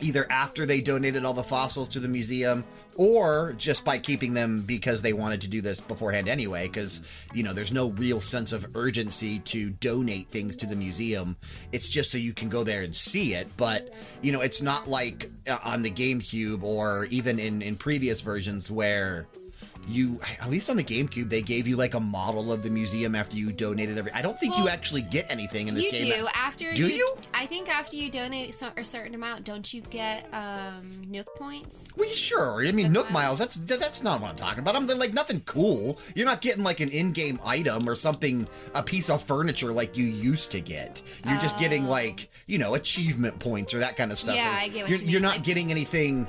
either 0.00 0.26
after 0.30 0.66
they 0.66 0.80
donated 0.80 1.24
all 1.24 1.32
the 1.32 1.42
fossils 1.42 1.88
to 1.88 2.00
the 2.00 2.08
museum 2.08 2.64
or 2.96 3.54
just 3.56 3.84
by 3.84 3.98
keeping 3.98 4.34
them 4.34 4.62
because 4.62 5.00
they 5.00 5.12
wanted 5.12 5.40
to 5.40 5.48
do 5.48 5.60
this 5.60 5.80
beforehand 5.80 6.28
anyway 6.28 6.66
because 6.66 7.02
you 7.32 7.42
know 7.42 7.52
there's 7.52 7.72
no 7.72 7.90
real 7.90 8.20
sense 8.20 8.52
of 8.52 8.66
urgency 8.74 9.38
to 9.40 9.70
donate 9.70 10.28
things 10.28 10.56
to 10.56 10.66
the 10.66 10.76
museum. 10.76 11.36
It's 11.72 11.88
just 11.88 12.10
so 12.10 12.18
you 12.18 12.32
can 12.32 12.48
go 12.48 12.64
there 12.64 12.82
and 12.82 12.94
see 12.94 13.34
it 13.34 13.48
but 13.56 13.94
you 14.22 14.32
know 14.32 14.40
it's 14.40 14.60
not 14.60 14.88
like 14.88 15.30
uh, 15.48 15.58
on 15.64 15.82
the 15.82 15.90
GameCube 15.90 16.62
or 16.62 17.06
even 17.10 17.38
in 17.38 17.62
in 17.62 17.76
previous 17.76 18.20
versions 18.20 18.70
where 18.70 19.28
you 19.86 20.18
at 20.42 20.50
least 20.50 20.68
on 20.68 20.76
the 20.76 20.84
GameCube 20.84 21.28
they 21.28 21.42
gave 21.42 21.68
you 21.68 21.76
like 21.76 21.94
a 21.94 22.00
model 22.00 22.52
of 22.52 22.62
the 22.62 22.70
museum 22.70 23.14
after 23.14 23.36
you 23.36 23.52
donated 23.52 23.98
every 23.98 24.12
I 24.12 24.22
don't 24.22 24.38
think 24.38 24.56
you 24.58 24.68
actually 24.68 25.02
get 25.02 25.30
anything 25.30 25.68
in 25.68 25.74
this 25.74 25.86
You 25.86 25.92
game 25.92 26.20
do 26.20 26.28
after 26.34 26.72
Do 26.72 26.88
you? 26.88 27.16
I 27.34 27.46
think 27.46 27.68
after 27.68 27.96
you 27.96 28.10
donate 28.10 28.54
so, 28.54 28.68
a 28.76 28.84
certain 28.84 29.14
amount, 29.14 29.44
don't 29.44 29.72
you 29.72 29.82
get 29.82 30.28
um, 30.32 31.02
Nook 31.08 31.28
points? 31.36 31.84
Well, 31.96 32.08
sure. 32.08 32.66
I 32.66 32.72
mean, 32.72 32.92
Nook 32.92 33.10
Miles. 33.10 33.38
That's 33.38 33.56
that's 33.56 34.02
not 34.02 34.20
what 34.20 34.30
I'm 34.30 34.36
talking 34.36 34.60
about. 34.60 34.74
I'm 34.74 34.86
like 34.86 35.14
nothing 35.14 35.40
cool. 35.46 35.98
You're 36.14 36.26
not 36.26 36.40
getting 36.40 36.64
like 36.64 36.80
an 36.80 36.88
in-game 36.90 37.38
item 37.44 37.88
or 37.88 37.94
something, 37.94 38.48
a 38.74 38.82
piece 38.82 39.10
of 39.10 39.22
furniture 39.22 39.72
like 39.72 39.96
you 39.96 40.04
used 40.04 40.50
to 40.52 40.60
get. 40.60 41.02
You're 41.28 41.38
just 41.38 41.58
getting 41.58 41.86
like 41.86 42.28
you 42.46 42.58
know 42.58 42.74
achievement 42.74 43.38
points 43.38 43.74
or 43.74 43.78
that 43.78 43.96
kind 43.96 44.10
of 44.10 44.18
stuff. 44.18 44.34
Oh. 44.34 44.38
Yeah, 44.38 44.52
Or 44.52 44.56
I 44.56 44.68
get 44.68 44.82
what 44.82 44.90
you're, 44.90 44.98
you 44.98 45.04
mean, 45.04 45.12
You're 45.12 45.20
not 45.20 45.36
like- 45.36 45.44
getting 45.44 45.70
anything 45.70 46.26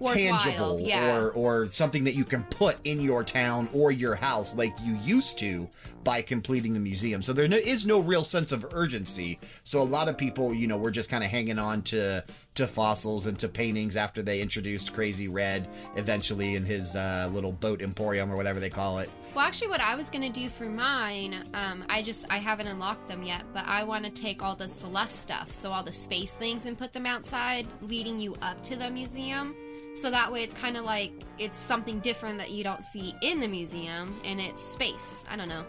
Worthwhile, 0.00 0.38
tangible 0.38 0.80
yeah. 0.80 1.14
or 1.14 1.30
or 1.32 1.66
something 1.66 2.04
that 2.04 2.14
you 2.14 2.24
can 2.24 2.42
put 2.44 2.78
in 2.84 3.02
your 3.02 3.22
town 3.22 3.68
or 3.74 3.92
your 3.92 4.14
house 4.14 4.56
like 4.56 4.74
you 4.82 4.96
used 4.96 5.38
to 5.38 5.68
by 6.04 6.22
completing 6.22 6.72
the 6.72 6.80
museum. 6.80 7.22
So 7.22 7.34
there 7.34 7.46
no, 7.46 7.56
is 7.56 7.84
no 7.84 8.00
real 8.00 8.24
sense 8.24 8.50
of 8.50 8.64
urgency. 8.72 9.38
So 9.62 9.80
a 9.80 9.84
lot 9.84 10.08
of 10.08 10.16
people, 10.16 10.54
you 10.54 10.66
know, 10.66 10.78
were 10.78 10.90
just 10.90 11.10
kind 11.10 11.22
of 11.22 11.30
hanging 11.30 11.58
on 11.58 11.82
to 11.82 12.24
to 12.54 12.66
fossils 12.66 13.26
and 13.26 13.38
to 13.40 13.48
paintings 13.48 13.96
after 13.96 14.22
they 14.22 14.40
introduced 14.40 14.94
Crazy 14.94 15.28
Redd 15.28 15.68
eventually 15.96 16.54
in 16.54 16.64
his 16.64 16.96
uh, 16.96 17.28
little 17.32 17.52
boat 17.52 17.82
emporium 17.82 18.32
or 18.32 18.36
whatever 18.36 18.58
they 18.58 18.70
call 18.70 19.00
it. 19.00 19.10
Well, 19.34 19.44
actually, 19.44 19.68
what 19.68 19.80
I 19.80 19.94
was 19.96 20.08
gonna 20.10 20.30
do 20.30 20.48
for 20.48 20.64
mine, 20.64 21.44
um, 21.54 21.84
I 21.88 22.02
just 22.02 22.32
I 22.32 22.38
haven't 22.38 22.68
unlocked 22.68 23.06
them 23.06 23.22
yet, 23.22 23.42
but 23.52 23.66
I 23.66 23.84
want 23.84 24.04
to 24.04 24.10
take 24.10 24.42
all 24.42 24.56
the 24.56 24.66
Celeste 24.66 25.18
stuff, 25.18 25.52
so 25.52 25.70
all 25.70 25.82
the 25.82 25.92
space 25.92 26.34
things, 26.34 26.66
and 26.66 26.76
put 26.76 26.92
them 26.92 27.06
outside, 27.06 27.66
leading 27.82 28.18
you 28.18 28.36
up 28.42 28.62
to 28.64 28.76
the 28.76 28.90
museum. 28.90 29.54
So 30.00 30.10
that 30.10 30.32
way, 30.32 30.42
it's 30.42 30.54
kind 30.54 30.78
of 30.78 30.84
like 30.84 31.12
it's 31.38 31.58
something 31.58 32.00
different 32.00 32.38
that 32.38 32.50
you 32.50 32.64
don't 32.64 32.82
see 32.82 33.14
in 33.20 33.38
the 33.38 33.48
museum, 33.48 34.18
and 34.24 34.40
it's 34.40 34.64
space. 34.64 35.26
I 35.30 35.36
don't 35.36 35.48
know, 35.48 35.62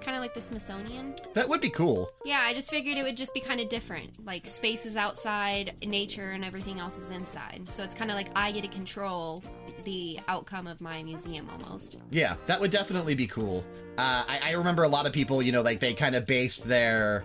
kind 0.00 0.16
of 0.16 0.20
like 0.20 0.34
the 0.34 0.40
Smithsonian. 0.40 1.14
That 1.34 1.48
would 1.48 1.60
be 1.60 1.70
cool. 1.70 2.10
Yeah, 2.24 2.42
I 2.42 2.54
just 2.54 2.70
figured 2.70 2.98
it 2.98 3.04
would 3.04 3.16
just 3.16 3.32
be 3.32 3.40
kind 3.40 3.60
of 3.60 3.68
different. 3.68 4.26
Like 4.26 4.48
space 4.48 4.84
is 4.84 4.96
outside, 4.96 5.74
nature 5.86 6.32
and 6.32 6.44
everything 6.44 6.80
else 6.80 6.98
is 6.98 7.12
inside. 7.12 7.68
So 7.68 7.84
it's 7.84 7.94
kind 7.94 8.10
of 8.10 8.16
like 8.16 8.28
I 8.34 8.50
get 8.50 8.62
to 8.62 8.68
control 8.68 9.44
the 9.84 10.18
outcome 10.26 10.66
of 10.66 10.80
my 10.80 11.04
museum 11.04 11.48
almost. 11.50 11.98
Yeah, 12.10 12.34
that 12.46 12.60
would 12.60 12.72
definitely 12.72 13.14
be 13.14 13.28
cool. 13.28 13.64
Uh, 13.96 14.24
I, 14.28 14.40
I 14.46 14.52
remember 14.54 14.82
a 14.82 14.88
lot 14.88 15.06
of 15.06 15.12
people, 15.12 15.40
you 15.40 15.52
know, 15.52 15.62
like 15.62 15.78
they 15.78 15.94
kind 15.94 16.16
of 16.16 16.26
based 16.26 16.66
their 16.66 17.24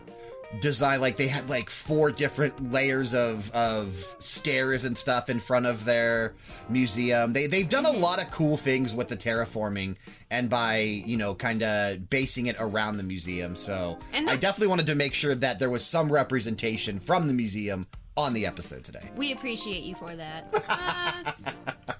design, 0.60 1.02
like 1.02 1.18
they 1.18 1.28
had 1.28 1.50
like 1.50 1.70
four 1.70 2.12
different 2.12 2.72
layers 2.72 3.14
of 3.14 3.52
of 3.52 3.94
stairs 4.20 4.86
and 4.86 4.98
stuff 4.98 5.30
in 5.30 5.40
front 5.40 5.66
of 5.66 5.86
their 5.86 6.34
museum. 6.70 7.34
They 7.34 7.48
they've 7.48 7.70
done 7.70 7.86
a 7.86 7.92
lot 7.92 8.22
of 8.22 8.30
cool 8.32 8.58
things 8.58 8.96
with 8.96 9.08
the 9.08 9.18
terraforming 9.18 9.98
and 10.32 10.50
by 10.50 10.80
you 10.80 11.18
know 11.18 11.36
kind 11.36 11.64
of 11.64 12.10
basing 12.10 12.48
it 12.48 12.56
around 12.60 12.98
the 12.98 13.04
museum. 13.04 13.56
So 13.56 13.98
And 14.14 14.30
I 14.30 14.36
definitely 14.36 14.68
wanted 14.68 14.88
to 14.88 14.96
make 14.96 15.14
sure 15.14 15.36
that 15.36 15.60
there 15.60 15.70
was 15.70 15.86
some 15.86 16.12
representation 16.12 17.00
from 17.00 17.28
the 17.28 17.34
museum 17.34 17.88
on 18.16 18.34
the 18.34 18.46
episode 18.46 18.84
today. 18.84 19.12
We 19.16 19.32
appreciate 19.32 19.84
you 19.84 19.96
for 19.96 20.16
that. 20.16 20.46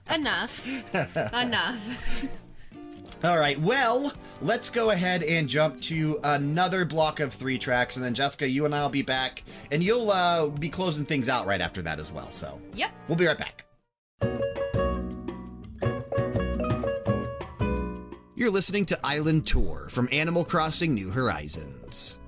Uh, 0.10 0.14
enough. 0.16 0.66
enough. 1.34 2.28
All 3.24 3.38
right, 3.40 3.60
well, 3.60 4.14
let's 4.42 4.70
go 4.70 4.92
ahead 4.92 5.24
and 5.24 5.50
jump 5.50 5.82
to 5.82 6.20
another 6.24 6.86
block 6.86 7.20
of 7.20 7.34
three 7.34 7.58
tracks, 7.58 7.96
and 7.96 8.06
then 8.06 8.14
Jessica, 8.14 8.48
you 8.48 8.66
and 8.66 8.76
I 8.76 8.84
will 8.84 8.90
be 8.90 9.02
back, 9.02 9.44
and 9.72 9.84
you'll 9.84 10.12
uh, 10.12 10.48
be 10.48 10.70
closing 10.70 11.04
things 11.04 11.28
out 11.28 11.46
right 11.48 11.60
after 11.60 11.82
that 11.82 12.00
as 12.00 12.12
well. 12.12 12.30
So 12.30 12.62
Yep. 12.76 12.92
we'll 13.08 13.18
be 13.18 13.26
right 13.26 13.38
back. 13.38 13.64
You're 18.36 18.52
listening 18.52 18.86
to 18.86 19.00
Island 19.04 19.48
Tour 19.48 19.88
from 19.90 20.08
Animal 20.12 20.46
Crossing 20.46 20.94
New 20.94 21.10
Horizons. 21.10 22.20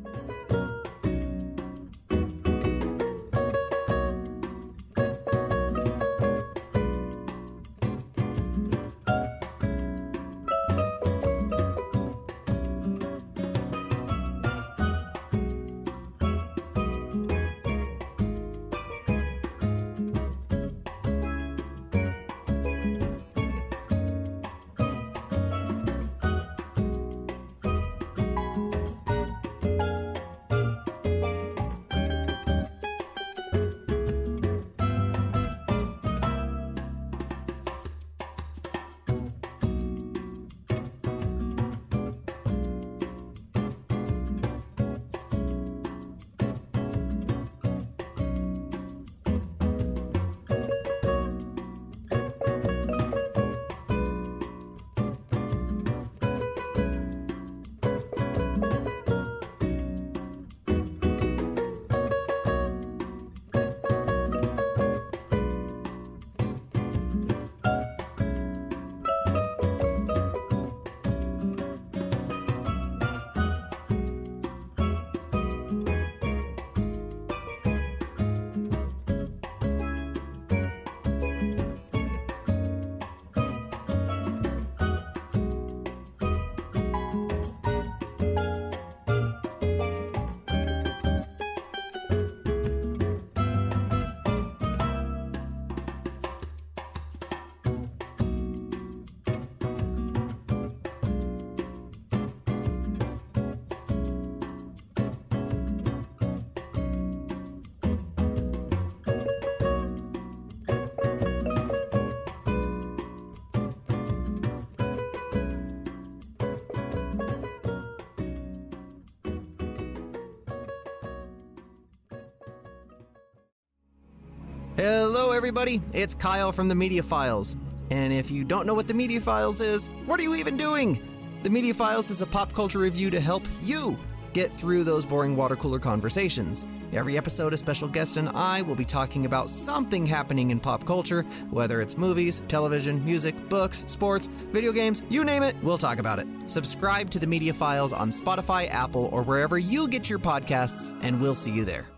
Hello, 124.80 125.32
everybody. 125.32 125.82
It's 125.92 126.16
Kyle 126.16 126.54
from 126.54 126.70
the 126.70 126.74
Media 126.74 127.04
Files. 127.04 127.58
And 127.92 128.14
if 128.14 128.32
you 128.32 128.46
don't 128.46 128.66
know 128.66 128.74
what 128.74 128.88
the 128.88 128.94
Media 128.94 129.20
Files 129.20 129.60
is, 129.60 129.90
what 130.06 130.22
are 130.22 130.24
you 130.24 130.36
even 130.36 130.56
doing? 130.56 131.06
The 131.44 131.50
Media 131.50 131.74
Files 131.74 132.10
is 132.10 132.22
a 132.22 132.26
pop 132.26 132.54
culture 132.54 132.80
review 132.80 133.10
to 133.10 133.20
help 133.20 133.46
you 133.62 134.00
get 134.32 134.54
through 134.54 134.86
those 134.86 135.06
boring 135.06 135.36
water 135.36 135.58
cooler 135.58 135.80
conversations. 135.80 136.66
Every 136.94 137.18
episode, 137.18 137.54
a 137.54 137.58
special 137.58 137.90
guest 137.90 138.16
and 138.16 138.30
I 138.30 138.62
will 138.62 138.74
be 138.74 138.86
talking 138.86 139.26
about 139.26 139.50
something 139.50 140.06
happening 140.06 140.50
in 140.50 140.62
pop 140.62 140.86
culture, 140.86 141.24
whether 141.50 141.82
it's 141.82 141.98
movies, 141.98 142.42
television, 142.48 143.04
music, 143.04 143.36
books, 143.50 143.84
sports, 143.86 144.28
video 144.54 144.72
games, 144.72 145.04
you 145.10 145.26
name 145.26 145.44
it, 145.44 145.58
we'll 145.62 145.78
talk 145.78 146.00
about 146.00 146.20
it. 146.20 146.28
Subscribe 146.46 147.10
to 147.10 147.20
the 147.20 147.28
Media 147.28 147.52
Files 147.52 147.92
on 147.92 148.12
Spotify, 148.12 148.70
Apple, 148.70 149.10
or 149.12 149.24
wherever 149.24 149.58
you 149.58 149.90
get 149.90 150.10
your 150.10 150.20
podcasts, 150.20 150.98
and 151.02 151.20
we'll 151.20 151.36
see 151.36 151.52
you 151.52 151.66
there. 151.66 151.90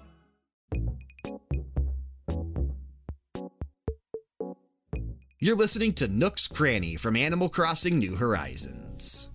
You're 5.44 5.56
listening 5.56 5.94
to 5.94 6.08
Nook's 6.08 6.48
Cranny 6.48 6.96
from 6.96 7.16
Animal 7.16 7.50
Crossing 7.50 7.98
New 7.98 8.16
Horizons. 8.16 9.31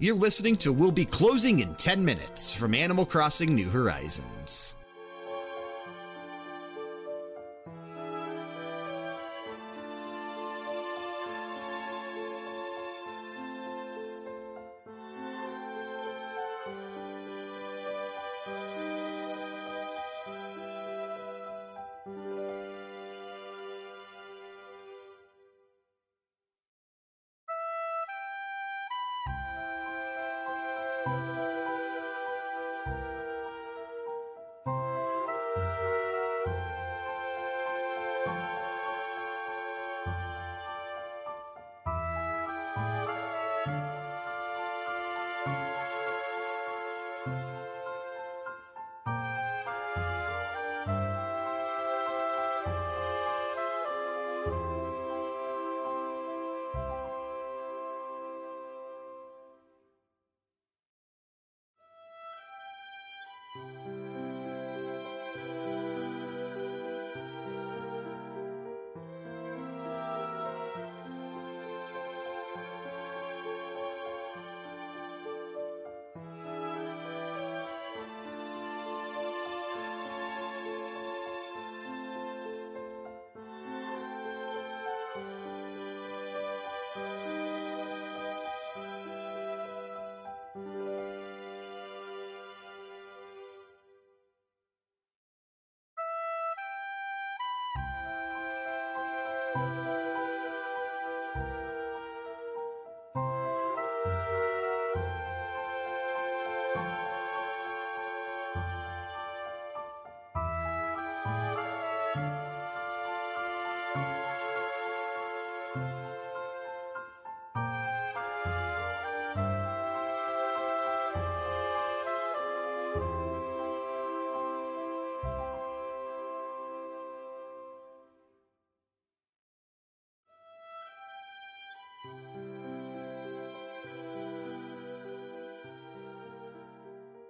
You're 0.00 0.14
listening 0.14 0.54
to 0.58 0.72
We'll 0.72 0.92
Be 0.92 1.04
Closing 1.04 1.58
in 1.58 1.74
10 1.74 2.04
Minutes 2.04 2.52
from 2.52 2.72
Animal 2.72 3.04
Crossing 3.04 3.52
New 3.52 3.68
Horizons. 3.68 4.77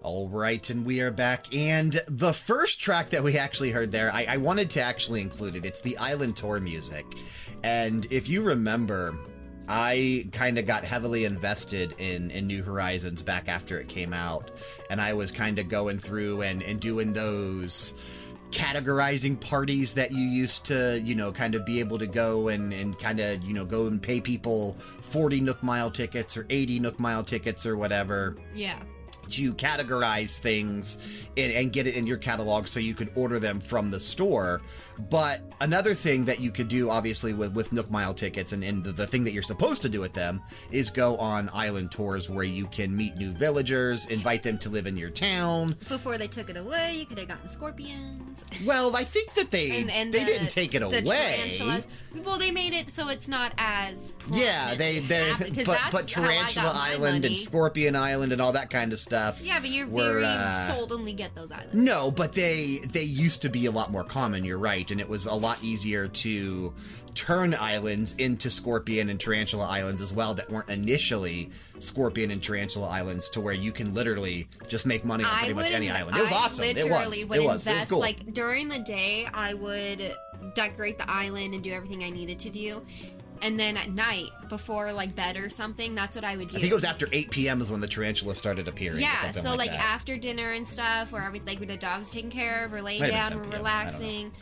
All 0.09 0.27
right, 0.27 0.71
and 0.71 0.87
we 0.87 1.03
are 1.03 1.11
back. 1.11 1.55
And 1.55 1.93
the 2.07 2.33
first 2.33 2.81
track 2.81 3.11
that 3.11 3.23
we 3.23 3.37
actually 3.37 3.73
heard 3.73 3.93
there, 3.93 4.11
I, 4.11 4.25
I 4.27 4.37
wanted 4.39 4.71
to 4.71 4.81
actually 4.81 5.21
include 5.21 5.55
it. 5.55 5.67
It's 5.67 5.83
the 5.83 5.99
Island 5.99 6.35
Tour 6.35 6.61
music. 6.61 7.05
And 7.63 8.11
if 8.11 8.27
you 8.27 8.43
remember, 8.43 9.15
I 9.69 10.27
kind 10.33 10.59
of 10.59 10.67
got 10.67 10.83
heavily 10.83 11.27
invested 11.27 11.93
in, 11.99 12.31
in 12.31 12.47
New 12.47 12.63
Horizons 12.63 13.23
back 13.23 13.51
after 13.51 13.79
it 13.79 13.89
came 13.89 14.15
out. 14.15 14.51
And 14.89 14.99
I 14.99 15.13
was 15.13 15.31
kind 15.31 15.59
of 15.59 15.69
going 15.69 15.99
through 15.99 16.41
and, 16.41 16.63
and 16.63 16.81
doing 16.81 17.13
those 17.13 17.93
categorizing 18.51 19.39
parties 19.39 19.93
that 19.93 20.11
you 20.11 20.23
used 20.23 20.65
to, 20.65 21.03
you 21.05 21.17
know, 21.17 21.31
kind 21.33 21.55
of 21.55 21.67
be 21.67 21.81
able 21.81 21.99
to 21.99 22.07
go 22.07 22.49
and, 22.49 22.73
and 22.73 22.99
kind 22.99 23.21
of, 23.21 23.45
you 23.45 23.53
know, 23.53 23.67
go 23.67 23.89
and 23.89 24.03
pay 24.03 24.23
people 24.23 24.73
40 24.73 25.43
Nook 25.43 25.63
Mile 25.63 25.91
tickets 25.91 26.35
or 26.35 26.47
80 26.49 26.81
Nook 26.81 26.99
Mile 26.99 27.23
tickets 27.23 27.67
or 27.67 27.77
whatever 27.77 28.37
Yeah. 28.55 28.79
To 29.31 29.55
categorize 29.55 30.39
things 30.39 31.29
and, 31.37 31.53
and 31.53 31.73
get 31.73 31.87
it 31.87 31.95
in 31.95 32.07
your 32.07 32.17
catalog 32.19 32.67
so 32.67 32.81
you 32.81 32.95
could 32.95 33.11
order 33.15 33.39
them 33.39 33.61
from 33.61 33.91
the 33.91 34.01
store. 34.01 34.61
But 35.11 35.43
another 35.61 35.95
thing 35.95 36.25
that 36.25 36.41
you 36.41 36.51
could 36.51 36.67
do, 36.69 36.91
obviously, 36.91 37.33
with, 37.33 37.55
with 37.55 37.73
Nook 37.73 37.89
Mile 37.91 38.13
tickets, 38.15 38.53
and, 38.53 38.65
and 38.65 38.83
the, 38.83 38.91
the 38.91 39.07
thing 39.07 39.23
that 39.25 39.33
you're 39.33 39.43
supposed 39.45 39.81
to 39.83 39.89
do 39.89 40.01
with 40.01 40.13
them 40.13 40.43
is 40.73 40.91
go 40.91 41.17
on 41.19 41.49
island 41.55 41.93
tours 41.93 42.29
where 42.29 42.45
you 42.45 42.67
can 42.67 42.97
meet 42.97 43.17
new 43.17 43.31
villagers, 43.31 44.07
invite 44.07 44.43
them 44.43 44.59
to 44.59 44.69
live 44.71 44.87
in 44.89 44.97
your 44.97 45.11
town. 45.11 45.77
Before 45.89 46.19
they 46.19 46.27
took 46.27 46.51
it 46.51 46.57
away, 46.57 46.97
you 46.97 47.07
could 47.07 47.19
have 47.19 47.29
gotten 47.29 47.49
scorpions. 47.49 48.45
Well, 48.67 48.97
I 48.97 49.05
think 49.05 49.35
that 49.35 49.53
they 49.53 49.81
And, 49.83 49.91
and 49.91 50.13
they 50.13 50.21
the- 50.21 50.25
didn't 50.27 50.51
take 50.51 50.75
it 50.75 50.81
the 50.81 50.87
away. 50.87 51.03
tarantulas. 51.37 51.89
Well, 52.25 52.39
they 52.39 52.51
made 52.51 52.73
it 52.73 52.89
so 52.89 53.09
it's 53.09 53.29
not 53.29 53.53
as 53.59 54.15
Yeah, 54.33 54.75
they 54.75 54.99
they 55.01 55.33
but 55.65 55.79
but 55.93 56.11
how 56.11 56.23
I 56.25 56.27
got 56.35 56.49
Tarantula 56.51 56.73
Island 56.75 57.25
and 57.25 57.37
Scorpion 57.39 57.95
Island 57.95 58.33
and 58.33 58.41
all 58.41 58.53
that 58.53 58.71
kind 58.71 58.93
of 58.93 58.99
stuff. 58.99 59.18
Yeah, 59.43 59.61
but 59.61 59.71
you're 59.71 59.87
were, 59.87 60.21
very 60.21 60.25
uh, 60.25 60.69
seldomly 60.71 61.17
get 61.17 61.35
those 61.35 61.53
islands. 61.53 61.75
No, 61.75 62.11
but 62.11 62.33
they 62.33 62.79
they 62.93 63.03
used 63.03 63.43
to 63.43 63.49
be 63.49 63.67
a 63.67 63.71
lot 63.71 63.91
more 63.91 64.05
common. 64.05 64.45
You're 64.45 64.59
right, 64.59 64.91
and 64.91 65.01
it 65.01 65.09
was 65.09 65.27
a 65.27 65.35
lot 65.35 65.63
easier 65.63 66.09
to 66.09 66.75
turn 67.15 67.55
islands 67.55 68.15
into 68.15 68.49
Scorpion 68.49 69.09
and 69.09 69.19
Tarantula 69.19 69.67
Islands 69.67 70.01
as 70.01 70.13
well 70.13 70.35
that 70.35 70.49
weren't 70.51 70.69
initially 70.71 71.51
Scorpion 71.81 72.31
and 72.31 72.41
Tarantula 72.43 72.89
Islands 72.89 73.29
to 73.31 73.41
where 73.41 73.55
you 73.55 73.73
can 73.73 73.93
literally 73.93 74.47
just 74.69 74.87
make 74.87 75.05
money 75.05 75.25
on 75.25 75.31
pretty 75.31 75.55
much 75.55 75.73
any 75.73 75.91
island. 75.91 76.17
It 76.17 76.23
was 76.23 76.33
I 76.33 76.37
awesome. 76.37 76.65
It 76.65 76.89
was. 76.89 77.25
would 77.29 77.39
It 77.39 77.45
was. 77.45 77.67
invest 77.67 77.69
It 77.69 77.75
was 77.75 77.91
cool. 77.91 78.01
like 78.01 78.33
during 78.33 78.69
the 78.69 78.79
day. 78.79 79.27
I 79.35 79.55
would 79.55 80.15
decorate 80.55 80.99
the 80.99 81.11
island 81.11 81.55
and 81.55 81.63
do 81.63 81.73
everything 81.73 82.05
I 82.05 82.11
needed 82.11 82.39
to 82.41 82.51
do, 82.51 82.85
and 83.43 83.59
then 83.59 83.77
at 83.77 83.91
night 83.91 84.31
before 84.49 84.93
like 84.93 85.15
bed 85.15 85.37
or 85.37 85.51
something, 85.51 85.95
that's 85.95 86.17
what 86.17 86.25
I 86.25 86.37
would 86.37 86.49
do. 86.49 86.57
I 86.57 86.61
think 86.61 86.71
it 86.71 86.75
was 86.75 86.85
after 86.85 87.07
8 87.13 87.31
p.m. 87.31 87.61
is 87.61 87.71
when 87.71 87.81
the 87.81 87.89
tarantula 87.89 88.35
started 88.35 88.69
appearing. 88.69 89.01
Yeah, 89.01 89.31
so 89.31 89.55
like, 89.55 89.71
that. 89.71 89.81
after 89.81 90.17
dinner 90.17 90.53
and 90.53 90.69
stuff, 90.69 91.13
where 91.13 91.23
every 91.23 91.41
like 91.41 91.61
with 91.61 91.69
the 91.69 91.77
dogs 91.77 92.11
taken 92.11 92.31
care 92.31 92.65
of, 92.65 92.73
or 92.73 92.83
laying 92.83 93.03
down, 93.03 93.33
or 93.33 93.43
10 93.43 93.43
p.m., 93.43 93.53
I 93.53 93.57
relaxing, 93.57 94.33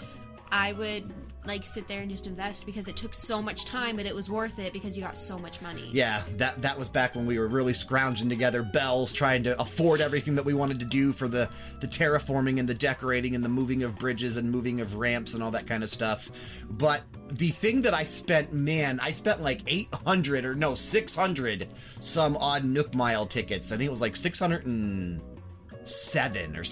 I 0.51 0.73
would 0.73 1.13
like 1.47 1.65
sit 1.65 1.89
there 1.89 2.03
and 2.03 2.11
just 2.11 2.27
invest 2.27 2.67
because 2.67 2.89
it 2.89 2.97
took 2.97 3.15
so 3.15 3.41
much 3.41 3.65
time, 3.65 3.97
but 3.97 4.07
it 4.07 4.15
was 4.15 4.31
worth 4.31 4.59
it 4.59 4.73
because 4.73 4.97
you 4.97 5.03
got 5.03 5.17
so 5.17 5.39
much 5.39 5.61
money. 5.63 5.89
Yeah, 5.93 6.23
that 6.37 6.61
that 6.63 6.79
was 6.79 6.89
back 6.89 7.15
when 7.15 7.27
we 7.27 7.39
were 7.39 7.49
really 7.49 7.73
scrounging 7.73 8.29
together 8.29 8.63
bells, 8.63 9.13
trying 9.13 9.43
to 9.45 9.61
afford 9.61 10.01
everything 10.01 10.35
that 10.37 10.45
we 10.45 10.55
wanted 10.55 10.81
to 10.81 10.87
do 10.87 11.13
for 11.13 11.29
the 11.29 11.49
the 11.81 11.87
terraforming 11.87 12.59
and 12.59 12.69
the 12.69 12.75
decorating 12.75 13.35
and 13.35 13.45
the 13.45 13.49
moving 13.49 13.83
of 13.83 13.99
bridges 13.99 14.37
and 14.37 14.51
moving 14.51 14.81
of 14.81 14.97
ramps 14.97 15.35
and 15.35 15.43
all 15.43 15.51
that 15.51 15.67
kind 15.67 15.83
of 15.83 15.89
stuff. 15.89 16.31
But 16.71 17.03
the 17.31 17.49
thing 17.49 17.83
that 17.83 17.95
I 17.95 18.05
spent, 18.05 18.53
man, 18.53 19.01
I 19.03 19.11
spent 19.11 19.43
like 19.43 19.63
800 19.67 20.45
or 20.45 20.55
no, 20.55 20.75
600 20.75 21.67
some 22.01 22.37
odd 22.37 22.65
Nook 22.65 22.95
Mile 22.95 23.27
tickets. 23.27 23.73
I 23.73 23.77
think 23.77 23.89
it 23.89 23.91
was 23.91 24.01
like 24.01 24.17
607 24.17 26.57
or 26.57 26.65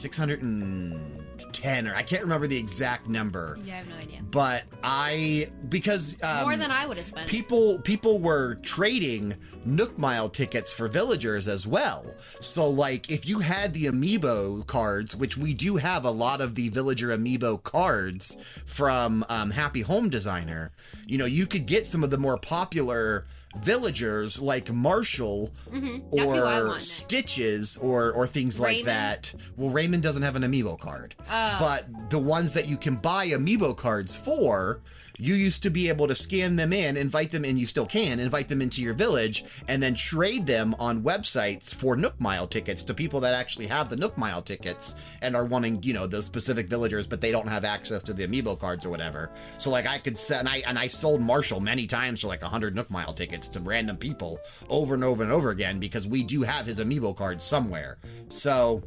610 1.53 1.93
or 1.93 1.95
I 1.95 2.03
can't 2.03 2.23
remember 2.23 2.47
the 2.47 2.57
exact 2.57 3.09
number. 3.09 3.59
Yeah, 3.65 3.75
I 3.75 3.77
have 3.79 3.89
no 3.89 3.97
idea. 3.97 4.21
But 4.31 4.65
I 4.83 5.49
because 5.69 6.23
um, 6.23 6.43
More 6.45 6.57
than 6.57 6.71
I 6.71 6.87
would 6.87 6.97
have 6.97 7.07
spent. 7.07 7.29
people 7.29 7.79
people 7.81 8.19
were 8.19 8.57
trading 8.57 9.37
Nook 9.65 9.99
Mile 9.99 10.29
tickets 10.29 10.73
for 10.73 10.89
villagers 10.89 11.49
as 11.49 11.67
well. 11.67 12.13
So 12.41 12.69
like 12.69 13.11
if 13.11 13.29
you 13.29 13.41
had 13.41 13.73
the 13.73 13.87
amiibo 13.87 14.67
cards, 14.67 15.17
which 15.17 15.37
we 15.37 15.55
do 15.55 15.77
have 15.77 16.05
a 16.05 16.11
lot 16.11 16.41
of 16.41 16.55
the 16.55 16.69
villager 16.69 17.09
amiibo 17.09 17.63
cards 17.63 18.63
from 18.67 19.25
um, 19.29 19.51
Happy 19.51 19.83
Home 19.83 20.09
Designer, 20.09 20.73
you 21.07 21.19
know 21.19 21.27
you 21.27 21.47
could 21.47 21.67
get 21.67 21.87
some 21.87 22.03
of 22.03 22.11
the 22.11 22.19
more 22.19 22.39
popular 22.39 23.27
villagers 23.59 24.41
like 24.41 24.73
Marshall 24.73 25.53
Mm-hmm. 25.71 26.17
That's 26.17 26.33
who 26.33 26.39
I 26.39 26.61
or. 26.61 26.81
Stitches 26.81 27.77
or 27.79 28.13
or 28.13 28.27
things 28.27 28.59
like 28.61 28.85
that. 28.85 29.35
Well, 29.57 29.71
Raymond 29.71 30.03
doesn't 30.03 30.23
have 30.23 30.37
an 30.37 30.43
amiibo 30.43 30.79
card, 30.79 31.15
Oh. 31.31 31.57
but 31.59 32.11
the 32.11 32.19
ones 32.19 32.55
that 32.55 32.67
you 32.69 32.77
can 32.77 32.97
buy 32.97 33.29
amiibo 33.29 33.77
cards 33.77 34.15
for, 34.17 34.81
you 35.19 35.35
used 35.35 35.63
to 35.63 35.71
be 35.71 35.89
able 35.89 36.09
to 36.09 36.15
scan 36.15 36.57
them 36.57 36.73
in, 36.73 36.97
invite 36.97 37.31
them, 37.31 37.45
and 37.45 37.59
you 37.59 37.67
still 37.67 37.87
can 37.87 38.19
invite 38.19 38.49
them 38.49 38.61
into 38.61 38.83
your 38.83 38.95
village, 38.95 39.45
and 39.69 39.83
then 39.83 39.95
trade 39.95 40.47
them 40.47 40.75
on 40.79 41.03
websites 41.03 41.75
for 41.75 41.97
Nook 41.97 42.21
Mile 42.21 42.47
tickets 42.47 42.83
to 42.85 42.95
people 42.95 43.21
that 43.21 43.35
actually 43.35 43.67
have 43.67 43.89
the 43.89 43.97
Nook 43.97 44.19
Mile 44.19 44.43
tickets 44.43 45.17
and 45.23 45.37
are 45.37 45.45
wanting, 45.45 45.83
you 45.83 45.93
know, 45.93 46.07
those 46.07 46.25
specific 46.25 46.69
villagers, 46.69 47.07
but 47.07 47.21
they 47.21 47.31
don't 47.31 47.49
have 47.49 47.65
access 47.65 48.03
to 48.03 48.13
the 48.13 48.27
amiibo 48.27 48.59
cards 48.59 48.85
or 48.85 48.91
whatever. 48.91 49.31
So 49.59 49.71
like 49.71 49.87
I 49.87 49.99
could 49.99 50.19
set, 50.19 50.41
and 50.41 50.49
I 50.49 50.63
and 50.67 50.79
I 50.79 50.87
sold 50.87 51.21
Marshall 51.21 51.61
many 51.61 51.87
times 51.87 52.21
for 52.21 52.29
like 52.29 52.43
hundred 52.43 52.75
Nook 52.75 52.91
Mile 52.91 53.13
tickets 53.13 53.49
to 53.49 53.61
random 53.61 53.97
people 53.97 54.39
over 54.69 54.95
and 54.95 55.05
over 55.05 55.23
and 55.23 55.33
over 55.33 55.51
again 55.51 55.79
because 55.79 56.07
we 56.07 56.23
do 56.23 56.43
have 56.43 56.67
his 56.67 56.81
amiibo 56.81 57.17
card 57.17 57.41
somewhere. 57.41 57.99
So 58.29 58.83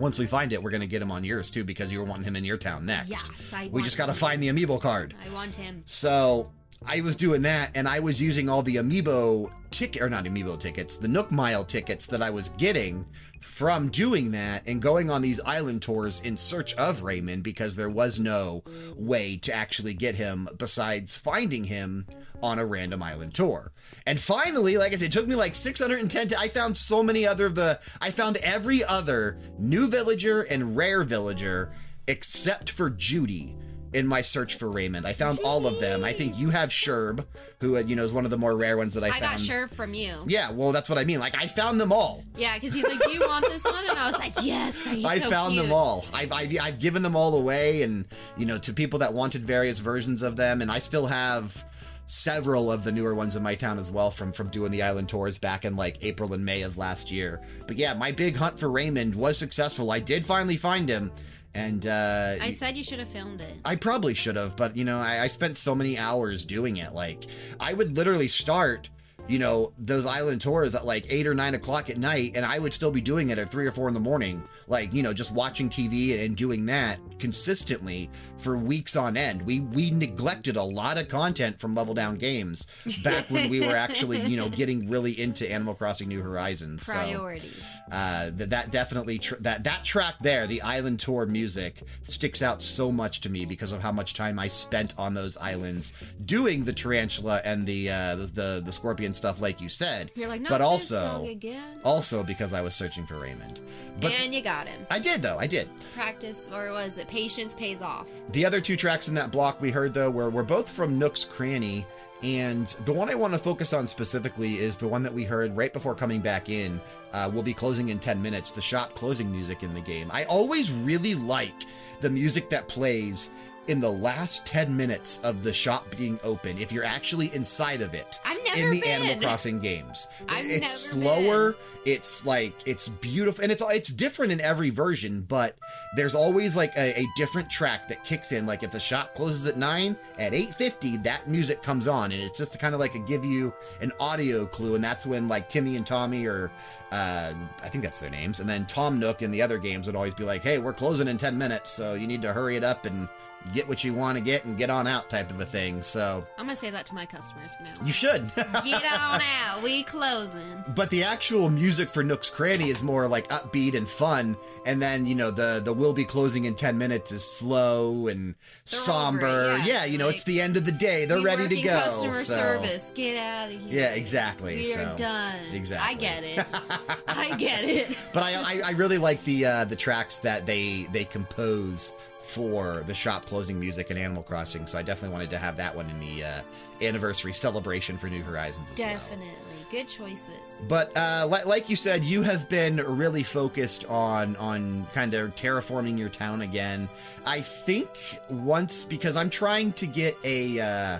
once 0.00 0.18
we 0.18 0.26
find 0.26 0.52
it, 0.52 0.62
we're 0.62 0.70
going 0.70 0.80
to 0.80 0.86
get 0.86 1.02
him 1.02 1.12
on 1.12 1.22
yours 1.22 1.50
too 1.50 1.62
because 1.62 1.92
you 1.92 1.98
were 1.98 2.04
wanting 2.04 2.24
him 2.24 2.34
in 2.34 2.44
your 2.44 2.56
town 2.56 2.86
next. 2.86 3.10
Yes, 3.10 3.52
I 3.54 3.68
We 3.70 3.82
just 3.82 3.98
got 3.98 4.06
to 4.06 4.14
find 4.14 4.42
the 4.42 4.48
amiibo 4.48 4.80
card. 4.80 5.14
I 5.24 5.32
want 5.32 5.54
him. 5.54 5.82
So 5.84 6.50
I 6.86 7.02
was 7.02 7.14
doing 7.14 7.42
that 7.42 7.72
and 7.74 7.86
I 7.86 8.00
was 8.00 8.20
using 8.20 8.48
all 8.48 8.62
the 8.62 8.76
amiibo 8.76 9.52
ticket 9.70 10.00
or 10.00 10.08
not 10.08 10.24
amiibo 10.24 10.58
tickets, 10.58 10.96
the 10.96 11.06
Nook 11.06 11.30
Mile 11.30 11.64
tickets 11.64 12.06
that 12.06 12.22
I 12.22 12.30
was 12.30 12.48
getting 12.50 13.04
from 13.40 13.88
doing 13.88 14.30
that 14.32 14.66
and 14.66 14.80
going 14.80 15.10
on 15.10 15.20
these 15.22 15.40
island 15.40 15.82
tours 15.82 16.20
in 16.20 16.36
search 16.36 16.74
of 16.74 17.02
Raymond 17.02 17.42
because 17.42 17.76
there 17.76 17.90
was 17.90 18.18
no 18.18 18.64
way 18.96 19.36
to 19.38 19.52
actually 19.52 19.94
get 19.94 20.14
him 20.14 20.48
besides 20.56 21.16
finding 21.16 21.64
him 21.64 22.06
on 22.42 22.58
a 22.58 22.66
random 22.66 23.02
island 23.02 23.34
tour. 23.34 23.72
And 24.06 24.18
finally, 24.18 24.76
like 24.76 24.92
I 24.92 24.96
said, 24.96 25.06
it 25.06 25.12
took 25.12 25.26
me 25.26 25.34
like 25.34 25.54
610 25.54 26.28
to, 26.28 26.38
I 26.38 26.48
found 26.48 26.76
so 26.76 27.02
many 27.02 27.26
other 27.26 27.46
of 27.46 27.54
the 27.54 27.80
I 28.00 28.10
found 28.10 28.36
every 28.38 28.84
other 28.84 29.38
new 29.58 29.88
villager 29.88 30.42
and 30.42 30.76
rare 30.76 31.02
villager 31.02 31.72
except 32.06 32.70
for 32.70 32.90
Judy 32.90 33.56
in 33.92 34.06
my 34.06 34.20
search 34.20 34.56
for 34.56 34.70
Raymond. 34.70 35.06
I 35.06 35.12
found 35.12 35.38
all 35.44 35.66
of 35.66 35.80
them. 35.80 36.04
I 36.04 36.12
think 36.12 36.38
you 36.38 36.50
have 36.50 36.70
Sherb, 36.70 37.24
who 37.60 37.76
uh, 37.76 37.80
you 37.80 37.96
know 37.96 38.04
is 38.04 38.12
one 38.12 38.24
of 38.24 38.30
the 38.30 38.38
more 38.38 38.56
rare 38.56 38.76
ones 38.76 38.94
that 38.94 39.04
I, 39.04 39.08
I 39.08 39.10
found. 39.10 39.22
got 39.22 39.38
Sherb 39.38 39.70
from 39.72 39.94
you. 39.94 40.14
Yeah, 40.26 40.50
well, 40.52 40.72
that's 40.72 40.88
what 40.88 40.98
I 40.98 41.04
mean. 41.04 41.18
Like 41.18 41.36
I 41.36 41.46
found 41.46 41.80
them 41.80 41.92
all. 41.92 42.22
Yeah, 42.36 42.54
because 42.54 42.72
he's 42.72 42.86
like, 42.86 43.00
"Do 43.00 43.10
you 43.10 43.20
want 43.26 43.46
this 43.46 43.64
one?" 43.64 43.84
And 43.88 43.98
I 43.98 44.06
was 44.06 44.18
like, 44.18 44.34
"Yes." 44.42 44.86
I 45.04 45.18
so 45.18 45.30
found 45.30 45.58
them 45.58 45.72
all. 45.72 46.04
I've, 46.12 46.32
I've 46.32 46.56
I've 46.60 46.80
given 46.80 47.02
them 47.02 47.16
all 47.16 47.36
away, 47.38 47.82
and 47.82 48.06
you 48.36 48.46
know 48.46 48.58
to 48.58 48.72
people 48.72 49.00
that 49.00 49.12
wanted 49.12 49.44
various 49.44 49.78
versions 49.78 50.22
of 50.22 50.36
them, 50.36 50.62
and 50.62 50.70
I 50.70 50.78
still 50.78 51.06
have 51.06 51.64
several 52.10 52.72
of 52.72 52.82
the 52.82 52.90
newer 52.90 53.14
ones 53.14 53.36
in 53.36 53.42
my 53.42 53.54
town 53.54 53.78
as 53.78 53.88
well 53.88 54.10
from 54.10 54.32
from 54.32 54.48
doing 54.48 54.72
the 54.72 54.82
island 54.82 55.08
tours 55.08 55.38
back 55.38 55.64
in 55.64 55.76
like 55.76 56.04
April 56.04 56.34
and 56.34 56.44
May 56.44 56.62
of 56.62 56.76
last 56.76 57.10
year. 57.10 57.40
But 57.68 57.76
yeah, 57.76 57.94
my 57.94 58.10
big 58.10 58.36
hunt 58.36 58.58
for 58.58 58.68
Raymond 58.68 59.14
was 59.14 59.38
successful. 59.38 59.92
I 59.92 60.00
did 60.00 60.24
finally 60.24 60.56
find 60.56 60.88
him, 60.88 61.12
and 61.54 61.86
uh, 61.86 62.34
I 62.40 62.50
said 62.50 62.76
you 62.76 62.82
should 62.82 62.98
have 62.98 63.08
filmed 63.08 63.40
it. 63.40 63.54
I 63.64 63.76
probably 63.76 64.14
should 64.14 64.34
have, 64.34 64.56
but 64.56 64.76
you 64.76 64.84
know, 64.84 64.98
I, 64.98 65.20
I 65.22 65.26
spent 65.28 65.56
so 65.56 65.72
many 65.72 65.98
hours 65.98 66.44
doing 66.44 66.78
it. 66.78 66.92
Like, 66.94 67.26
I 67.60 67.74
would 67.74 67.96
literally 67.96 68.28
start, 68.28 68.90
you 69.30 69.38
know, 69.38 69.72
those 69.78 70.06
island 70.06 70.40
tours 70.40 70.74
at 70.74 70.84
like 70.84 71.04
eight 71.08 71.24
or 71.24 71.34
nine 71.34 71.54
o'clock 71.54 71.88
at 71.88 71.98
night, 71.98 72.32
and 72.34 72.44
I 72.44 72.58
would 72.58 72.72
still 72.72 72.90
be 72.90 73.00
doing 73.00 73.30
it 73.30 73.38
at 73.38 73.48
three 73.48 73.64
or 73.64 73.70
four 73.70 73.86
in 73.86 73.94
the 73.94 74.00
morning. 74.00 74.42
Like, 74.66 74.92
you 74.92 75.04
know, 75.04 75.12
just 75.12 75.32
watching 75.32 75.68
TV 75.68 76.24
and 76.24 76.36
doing 76.36 76.66
that 76.66 76.98
consistently 77.20 78.10
for 78.38 78.56
weeks 78.56 78.96
on 78.96 79.16
end. 79.16 79.42
We 79.42 79.60
we 79.60 79.92
neglected 79.92 80.56
a 80.56 80.62
lot 80.62 81.00
of 81.00 81.06
content 81.06 81.60
from 81.60 81.76
Level 81.76 81.94
Down 81.94 82.16
Games 82.16 82.66
back 83.04 83.30
when 83.30 83.48
we 83.48 83.60
were 83.60 83.76
actually, 83.76 84.20
you 84.22 84.36
know, 84.36 84.48
getting 84.60 84.90
really 84.90 85.18
into 85.20 85.50
Animal 85.50 85.74
Crossing 85.74 86.08
New 86.08 86.20
Horizons. 86.22 86.86
So, 86.86 86.94
Priorities. 86.94 87.64
uh, 87.92 88.30
that 88.34 88.50
that 88.50 88.70
definitely 88.72 89.18
tr- 89.18 89.36
that 89.36 89.62
that 89.62 89.84
track 89.84 90.18
there, 90.18 90.48
the 90.48 90.60
island 90.62 90.98
tour 90.98 91.24
music, 91.26 91.82
sticks 92.02 92.42
out 92.42 92.62
so 92.64 92.90
much 92.90 93.20
to 93.20 93.30
me 93.30 93.44
because 93.44 93.70
of 93.70 93.80
how 93.80 93.92
much 93.92 94.14
time 94.14 94.40
I 94.40 94.48
spent 94.48 94.98
on 94.98 95.14
those 95.14 95.36
islands 95.36 95.92
doing 96.24 96.64
the 96.64 96.72
tarantula 96.72 97.40
and 97.44 97.64
the 97.64 97.90
uh, 97.90 98.16
the, 98.16 98.26
the 98.26 98.62
the 98.64 98.72
scorpion 98.72 99.14
stuff, 99.20 99.40
like 99.40 99.60
you 99.60 99.68
said. 99.68 100.10
You're 100.14 100.28
like, 100.28 100.40
"Not 100.40 100.50
but 100.50 100.60
also 100.60 101.24
again." 101.26 101.80
also 101.84 102.24
because 102.24 102.52
I 102.52 102.62
was 102.62 102.74
searching 102.74 103.04
for 103.04 103.18
Raymond. 103.18 103.60
But 104.00 104.12
and 104.12 104.34
you 104.34 104.40
got 104.40 104.66
him. 104.66 104.86
I 104.90 104.98
did 104.98 105.20
though, 105.22 105.38
I 105.38 105.46
did. 105.46 105.68
Practice, 105.94 106.48
or 106.52 106.72
was 106.72 106.98
it 106.98 107.06
patience 107.08 107.54
pays 107.54 107.82
off? 107.82 108.10
The 108.32 108.44
other 108.44 108.60
two 108.60 108.76
tracks 108.76 109.08
in 109.08 109.14
that 109.14 109.30
block 109.30 109.60
we 109.60 109.70
heard 109.70 109.94
though 109.94 110.10
were 110.10 110.30
were 110.30 110.42
both 110.42 110.68
from 110.70 110.98
Nook's 110.98 111.24
Cranny. 111.24 111.86
And 112.22 112.68
the 112.84 112.92
one 112.92 113.08
I 113.08 113.14
want 113.14 113.32
to 113.32 113.38
focus 113.38 113.72
on 113.72 113.86
specifically 113.86 114.54
is 114.56 114.76
the 114.76 114.86
one 114.86 115.02
that 115.04 115.14
we 115.14 115.24
heard 115.24 115.56
right 115.56 115.72
before 115.72 115.94
coming 115.94 116.20
back 116.20 116.50
in. 116.50 116.78
Uh, 117.14 117.30
we'll 117.32 117.42
be 117.42 117.54
closing 117.54 117.88
in 117.88 117.98
10 117.98 118.20
minutes, 118.20 118.50
the 118.52 118.60
shop 118.60 118.92
closing 118.92 119.32
music 119.32 119.62
in 119.62 119.72
the 119.72 119.80
game. 119.80 120.10
I 120.12 120.24
always 120.24 120.70
really 120.70 121.14
like 121.14 121.54
the 122.02 122.10
music 122.10 122.50
that 122.50 122.68
plays 122.68 123.30
in 123.70 123.80
the 123.80 123.88
last 123.90 124.44
10 124.46 124.76
minutes 124.76 125.20
of 125.20 125.44
the 125.44 125.52
shop 125.52 125.86
being 125.96 126.18
open 126.24 126.58
if 126.58 126.72
you're 126.72 126.84
actually 126.84 127.32
inside 127.34 127.80
of 127.80 127.94
it 127.94 128.18
I've 128.24 128.42
never 128.44 128.58
in 128.60 128.70
the 128.70 128.80
been. 128.80 128.90
Animal 128.90 129.16
Crossing 129.22 129.60
games. 129.60 130.08
I've 130.28 130.44
it's 130.44 130.70
slower, 130.72 131.54
it's 131.86 132.26
like 132.26 132.52
it's 132.66 132.88
beautiful 132.88 133.42
and 133.44 133.52
it's 133.52 133.62
it's 133.68 133.92
different 133.92 134.32
in 134.32 134.40
every 134.40 134.70
version, 134.70 135.20
but 135.22 135.56
there's 135.94 136.16
always 136.16 136.56
like 136.56 136.76
a, 136.76 136.98
a 137.00 137.06
different 137.16 137.48
track 137.48 137.86
that 137.88 138.02
kicks 138.02 138.32
in 138.32 138.44
like 138.46 138.62
if 138.64 138.72
the 138.72 138.80
shop 138.80 139.14
closes 139.14 139.46
at 139.46 139.56
9 139.56 139.96
at 140.18 140.32
8:50 140.32 141.02
that 141.04 141.28
music 141.28 141.62
comes 141.62 141.86
on 141.86 142.10
and 142.10 142.20
it's 142.20 142.38
just 142.38 142.52
to 142.52 142.58
kind 142.58 142.74
of 142.74 142.80
like 142.80 142.96
a 142.96 142.98
give 142.98 143.24
you 143.24 143.52
an 143.80 143.92
audio 144.00 144.46
clue 144.46 144.74
and 144.74 144.82
that's 144.82 145.06
when 145.06 145.28
like 145.28 145.48
Timmy 145.48 145.76
and 145.76 145.86
Tommy 145.86 146.26
or 146.26 146.50
uh, 146.90 147.32
I 147.62 147.68
think 147.68 147.84
that's 147.84 148.00
their 148.00 148.10
names 148.10 148.40
and 148.40 148.48
then 148.48 148.66
Tom 148.66 148.98
Nook 148.98 149.22
in 149.22 149.30
the 149.30 149.42
other 149.42 149.58
games 149.58 149.86
would 149.86 149.94
always 149.94 150.14
be 150.14 150.24
like, 150.24 150.42
"Hey, 150.42 150.58
we're 150.58 150.72
closing 150.72 151.06
in 151.06 151.18
10 151.18 151.38
minutes, 151.38 151.70
so 151.70 151.94
you 151.94 152.08
need 152.08 152.22
to 152.22 152.32
hurry 152.32 152.56
it 152.56 152.64
up 152.64 152.84
and 152.84 153.08
get 153.54 153.66
what 153.68 153.82
you 153.82 153.94
want 153.94 154.16
to 154.18 154.22
get 154.22 154.44
and 154.44 154.56
get 154.58 154.70
on 154.70 154.86
out 154.86 155.08
type 155.10 155.30
of 155.30 155.40
a 155.40 155.44
thing. 155.44 155.82
So 155.82 156.24
I'm 156.38 156.46
gonna 156.46 156.56
say 156.56 156.70
that 156.70 156.86
to 156.86 156.94
my 156.94 157.06
customers 157.06 157.54
from 157.54 157.66
now 157.66 157.72
on. 157.80 157.86
you 157.86 157.92
should. 157.92 158.30
Get 158.64 158.84
on 158.84 159.20
out. 159.20 159.62
We 159.62 159.82
closing. 159.82 160.62
but 160.74 160.90
the 160.90 161.02
actual 161.04 161.48
music 161.50 161.88
for 161.88 162.02
Nook's 162.04 162.28
Cranny 162.30 162.68
is 162.68 162.82
more 162.82 163.08
like 163.08 163.28
upbeat 163.28 163.74
and 163.76 163.88
fun, 163.88 164.36
and 164.66 164.80
then 164.80 165.06
you 165.06 165.14
know 165.14 165.30
the 165.30 165.60
the 165.64 165.72
will 165.72 165.92
be 165.92 166.04
closing 166.04 166.44
in 166.44 166.54
ten 166.54 166.76
minutes 166.78 167.12
is 167.12 167.24
slow 167.24 168.06
and 168.08 168.34
They're 168.70 168.80
somber. 168.80 169.56
it, 169.58 169.66
yeah. 169.66 169.84
you 169.84 169.98
know 169.98 170.06
Like, 170.06 170.14
it's 170.16 170.24
the 170.24 170.40
end 170.40 170.56
of 170.56 170.64
the 170.64 170.72
day. 170.72 171.04
They're 171.06 171.22
ready 171.22 171.48
to 171.48 171.62
go. 171.62 171.70
Customer 171.70 172.14
so- 172.16 172.34
service. 172.34 172.92
Get 172.94 173.16
out 173.18 173.50
of 173.52 173.60
here. 173.60 173.80
Yeah, 173.80 173.94
exactly, 173.94 174.56
We 174.56 174.64
so- 174.66 174.84
are 174.92 174.96
done. 174.96 175.36
exactly. 175.52 175.88
I 175.96 175.98
get 175.98 176.24
it. 176.24 176.46
I 177.08 177.36
get 177.36 177.64
it. 177.64 177.98
But 178.12 178.22
I, 178.22 178.32
I 178.34 178.60
I 178.66 178.70
really 178.72 178.98
like 178.98 179.22
the 179.24 179.46
uh, 179.46 179.64
the 179.64 179.76
tracks 179.76 180.18
that 180.18 180.46
they 180.46 180.86
they 180.92 181.04
compose 181.04 181.94
for 182.30 182.82
the 182.86 182.94
shop 182.94 183.26
closing 183.26 183.58
music 183.58 183.90
in 183.90 183.98
Animal 183.98 184.22
Crossing. 184.22 184.66
So 184.66 184.78
I 184.78 184.82
definitely 184.82 185.12
wanted 185.12 185.30
to 185.30 185.38
have 185.38 185.56
that 185.56 185.74
one 185.74 185.90
in 185.90 185.98
the 185.98 186.24
uh, 186.24 186.40
anniversary 186.80 187.32
celebration 187.32 187.98
for 187.98 188.08
New 188.08 188.22
Horizons 188.22 188.70
as 188.70 188.78
well. 188.78 188.88
Definitely. 188.88 189.26
Good 189.70 189.88
choices. 189.88 190.62
But 190.68 190.96
uh, 190.96 191.28
li- 191.30 191.44
like 191.44 191.68
you 191.68 191.76
said, 191.76 192.04
you 192.04 192.22
have 192.22 192.48
been 192.48 192.76
really 192.76 193.22
focused 193.22 193.84
on 193.88 194.36
on 194.36 194.86
kind 194.94 195.14
of 195.14 195.34
terraforming 195.34 195.98
your 195.98 196.08
town 196.08 196.42
again. 196.42 196.88
I 197.26 197.40
think 197.40 197.90
once 198.28 198.84
because 198.84 199.16
I'm 199.16 199.30
trying 199.30 199.72
to 199.74 199.86
get 199.86 200.16
a 200.24 200.60
uh, 200.60 200.98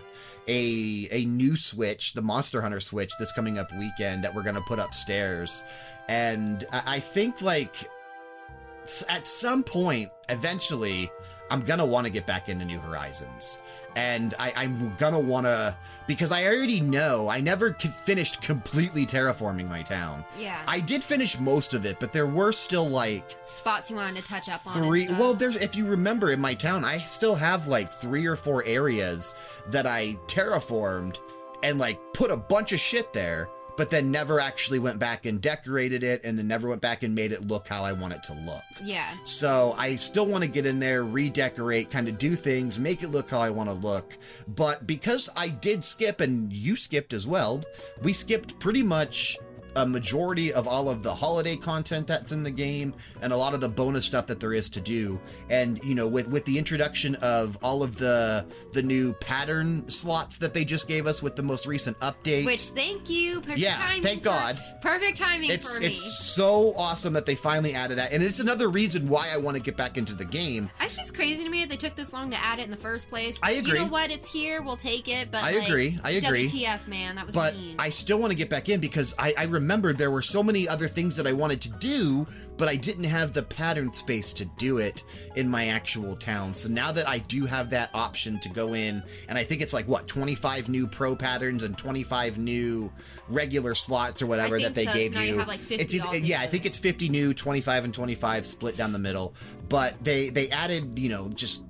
a 0.49 1.09
a 1.11 1.25
new 1.27 1.57
Switch, 1.57 2.13
the 2.13 2.23
Monster 2.23 2.61
Hunter 2.61 2.81
Switch, 2.81 3.13
this 3.19 3.33
coming 3.33 3.59
up 3.59 3.73
weekend 3.77 4.25
that 4.25 4.35
we're 4.35 4.43
gonna 4.45 4.61
put 4.63 4.79
upstairs, 4.79 5.65
and 6.09 6.65
I, 6.73 6.83
I 6.87 7.01
think 7.01 7.43
like 7.43 7.89
at 9.09 9.27
some 9.27 9.63
point, 9.63 10.11
eventually, 10.29 11.11
I'm 11.51 11.61
gonna 11.61 11.87
want 11.87 12.07
to 12.07 12.13
get 12.13 12.27
back 12.27 12.49
into 12.49 12.65
New 12.65 12.79
Horizons. 12.79 13.61
And 13.97 14.35
I, 14.39 14.53
I'm 14.55 14.95
gonna 14.99 15.19
want 15.19 15.47
to, 15.47 15.77
because 16.07 16.31
I 16.31 16.45
already 16.45 16.81
know 16.81 17.29
I 17.29 17.41
never 17.41 17.77
c- 17.77 17.89
finished 17.89 18.41
completely 18.41 19.05
terraforming 19.05 19.69
my 19.69 19.83
town. 19.83 20.25
Yeah. 20.39 20.61
I 20.69 20.79
did 20.79 21.03
finish 21.03 21.41
most 21.41 21.75
of 21.75 21.85
it, 21.85 21.99
but 21.99 22.13
there 22.13 22.29
were 22.29 22.53
still 22.53 22.89
like 22.89 23.25
Spots 23.47 23.91
you 23.91 23.97
wanted 23.97 24.23
to 24.23 24.29
touch 24.29 24.49
up 24.49 24.65
on. 24.65 24.75
three. 24.75 25.09
Well, 25.09 25.35
there's, 25.35 25.57
if 25.57 25.75
you 25.75 25.87
remember 25.87 26.31
in 26.31 26.41
my 26.41 26.55
town, 26.55 26.85
I 26.85 26.99
still 26.99 27.35
have 27.35 27.67
like 27.67 27.93
three 27.93 28.27
or 28.27 28.37
four 28.37 28.63
areas 28.65 29.35
that 29.69 29.87
I 29.87 30.17
terraformed 30.29 31.19
and 31.65 31.81
like 31.81 31.99
put 32.15 32.31
a 32.31 32.37
bunch 32.37 32.73
of 32.73 32.79
shit 32.79 33.13
there, 33.13 33.49
but 33.81 33.89
then 33.89 34.11
never 34.11 34.39
actually 34.39 34.79
went 34.79 34.99
back 34.99 35.25
and 35.25 35.41
decorated 35.41 36.03
it 36.03 36.23
and 36.23 36.39
then 36.39 36.47
never 36.47 36.69
went 36.69 36.83
back 36.83 37.03
and 37.03 37.15
made 37.15 37.33
it 37.33 37.49
look 37.49 37.67
how 37.67 37.83
I 37.83 37.93
want 37.93 38.13
it 38.13 38.23
to 38.25 38.35
look. 38.35 38.63
Yeah. 38.85 39.11
So 39.25 39.75
I 39.79 39.95
still 39.95 40.27
want 40.27 40.45
to 40.45 40.51
get 40.51 40.67
in 40.67 40.79
there, 40.79 41.03
redecorate, 41.03 41.91
kind 41.91 42.07
of 42.07 42.19
do 42.19 42.35
things, 42.35 42.79
make 42.79 43.03
it 43.03 43.09
look 43.09 43.31
how 43.31 43.41
I 43.41 43.49
want 43.49 43.71
to 43.71 43.75
look. 43.75 44.19
But 44.49 44.87
because 44.87 45.31
I 45.35 45.49
did 45.49 45.83
skip 45.83 46.21
and 46.21 46.53
you 46.53 46.77
skipped 46.77 47.15
as 47.15 47.27
well, 47.27 47.65
we 48.03 48.13
skipped 48.13 48.59
pretty 48.59 48.83
much 48.83 49.39
a 49.77 49.87
majority 49.87 50.53
of 50.53 50.67
all 50.67 50.89
of 50.89 51.03
the 51.03 51.13
holiday 51.15 51.57
content 51.57 52.07
that's 52.07 52.33
in 52.33 52.43
the 52.43 52.51
game 52.51 52.93
and 53.23 53.33
a 53.33 53.37
lot 53.37 53.55
of 53.55 53.61
the 53.61 53.69
bonus 53.69 54.05
stuff 54.05 54.27
that 54.27 54.41
there 54.41 54.53
is 54.53 54.69
to 54.69 54.81
do 54.81 55.19
and 55.51 55.83
you 55.85 55.95
know 55.95 56.07
with 56.09 56.29
with 56.29 56.45
the 56.45 56.59
introduction 56.59 57.15
of 57.17 57.59
all 57.63 57.83
of 57.83 57.97
the 57.97 58.45
the 58.73 58.83
new 58.83 59.13
pattern 59.15 59.89
slots 59.89 60.39
that 60.39 60.53
they 60.55 60.65
just 60.65 60.89
gave 60.89 61.07
us 61.07 61.23
with 61.23 61.37
the 61.37 61.43
most 61.43 61.67
recent 61.67 61.99
update 62.01 62.45
Which 62.45 62.61
thank 62.69 63.09
you. 63.11 63.41
Perfect 63.41 63.59
Yeah, 63.59 63.77
timing. 63.77 64.03
thank 64.03 64.23
God. 64.23 64.59
Perfect 64.83 65.17
timing 65.17 65.51
it's 65.51 65.77
for 65.77 65.81
me. 65.81 65.89
it's 65.89 66.01
so 66.35 66.73
awesome 66.77 67.13
that 67.15 67.27
they 67.27 67.35
finally 67.35 67.75
added 67.75 67.99
that 67.99 68.13
and 68.13 68.23
it's 68.23 68.41
another 68.41 68.69
reason 68.69 69.09
why 69.09 69.29
I 69.33 69.37
want 69.37 69.57
to 69.57 69.63
get 69.63 69.77
back 69.77 69.97
into 69.99 70.15
the 70.15 70.25
game 70.25 70.71
Actually, 70.81 71.03
it's 71.03 71.11
crazy 71.11 71.45
to 71.45 71.51
me 71.51 71.61
that 71.61 71.69
they 71.71 71.77
took 71.77 71.95
this 71.95 72.13
long 72.13 72.31
to 72.31 72.37
add 72.45 72.59
it 72.59 72.65
in 72.65 72.71
the 72.71 72.77
first 72.77 73.09
place. 73.09 73.39
I 73.43 73.53
agree. 73.53 73.73
You 73.79 73.85
know 73.85 73.91
what? 73.91 74.11
It's 74.11 74.33
here. 74.33 74.63
We'll 74.63 74.77
take 74.77 75.09
it. 75.09 75.31
But 75.31 75.43
I 75.43 75.53
like, 75.59 75.69
agree, 75.69 75.99
I 76.03 76.13
agree. 76.13 76.47
WTF, 76.47 76.89
man? 76.89 77.15
That 77.17 77.27
was 77.27 77.35
but 77.35 77.55
mean. 77.55 77.77
I 77.79 77.91
still 77.91 78.19
want 78.19 78.33
to 78.33 78.37
get 78.37 78.49
back 78.51 78.69
in 78.69 78.81
because 78.81 79.15
I, 79.19 79.35
I 79.39 79.45
remembered 79.61 79.99
there 79.99 80.11
were 80.11 80.23
so 80.23 80.43
many 80.43 80.67
other 80.67 80.89
things 80.89 81.17
that 81.17 81.27
I 81.27 81.33
wanted 81.33 81.61
to 81.63 81.71
do, 81.71 82.27
but 82.57 82.67
I 82.67 82.77
didn't 82.77 83.05
have 83.05 83.33
the 83.33 83.43
pattern 83.43 83.93
space 83.93 84.33
to 84.35 84.45
do 84.57 84.79
it 84.79 85.05
in 85.37 85.49
my 85.49 85.67
actual 85.67 86.17
town. 86.17 86.55
So 86.55 86.69
now 86.69 86.91
that 86.93 87.07
I 87.07 87.19
do 87.19 87.45
have 87.47 87.71
that 87.71 87.91
option 87.95 88.41
to 88.41 88.49
go 88.49 88.75
in, 88.75 89.03
and 89.29 89.39
I 89.39 89.45
think 89.45 89.61
it's 89.61 89.73
like 89.73 89.87
what 89.87 90.09
25 90.09 90.69
new 90.69 90.87
pro 90.87 91.15
patterns 91.15 91.63
and 91.63 91.77
25 91.77 92.39
new 92.39 92.91
regular 93.29 93.75
slots 93.75 94.23
or 94.23 94.27
whatever 94.27 94.59
that 94.59 94.75
they 94.75 94.87
so. 94.87 94.93
Gave 94.93 95.15
you 95.15 95.21
you. 95.37 95.45
like, 95.45 95.61
50 95.61 95.75
it's 95.85 95.95
either- 95.95 96.17
yeah, 96.17 96.41
I 96.41 96.47
think 96.47 96.67
it's 96.67 96.79
50 96.79 97.09
new, 97.09 97.35
25 97.35 97.85
and 97.85 97.95
25 97.95 98.47
split 98.47 98.77
down 98.77 98.93
the 98.93 98.99
middle. 98.99 99.35
But 99.69 100.03
they 100.03 100.31
they 100.31 100.49
added 100.51 100.99
you 100.99 101.11
know 101.11 101.29
just 101.29 101.65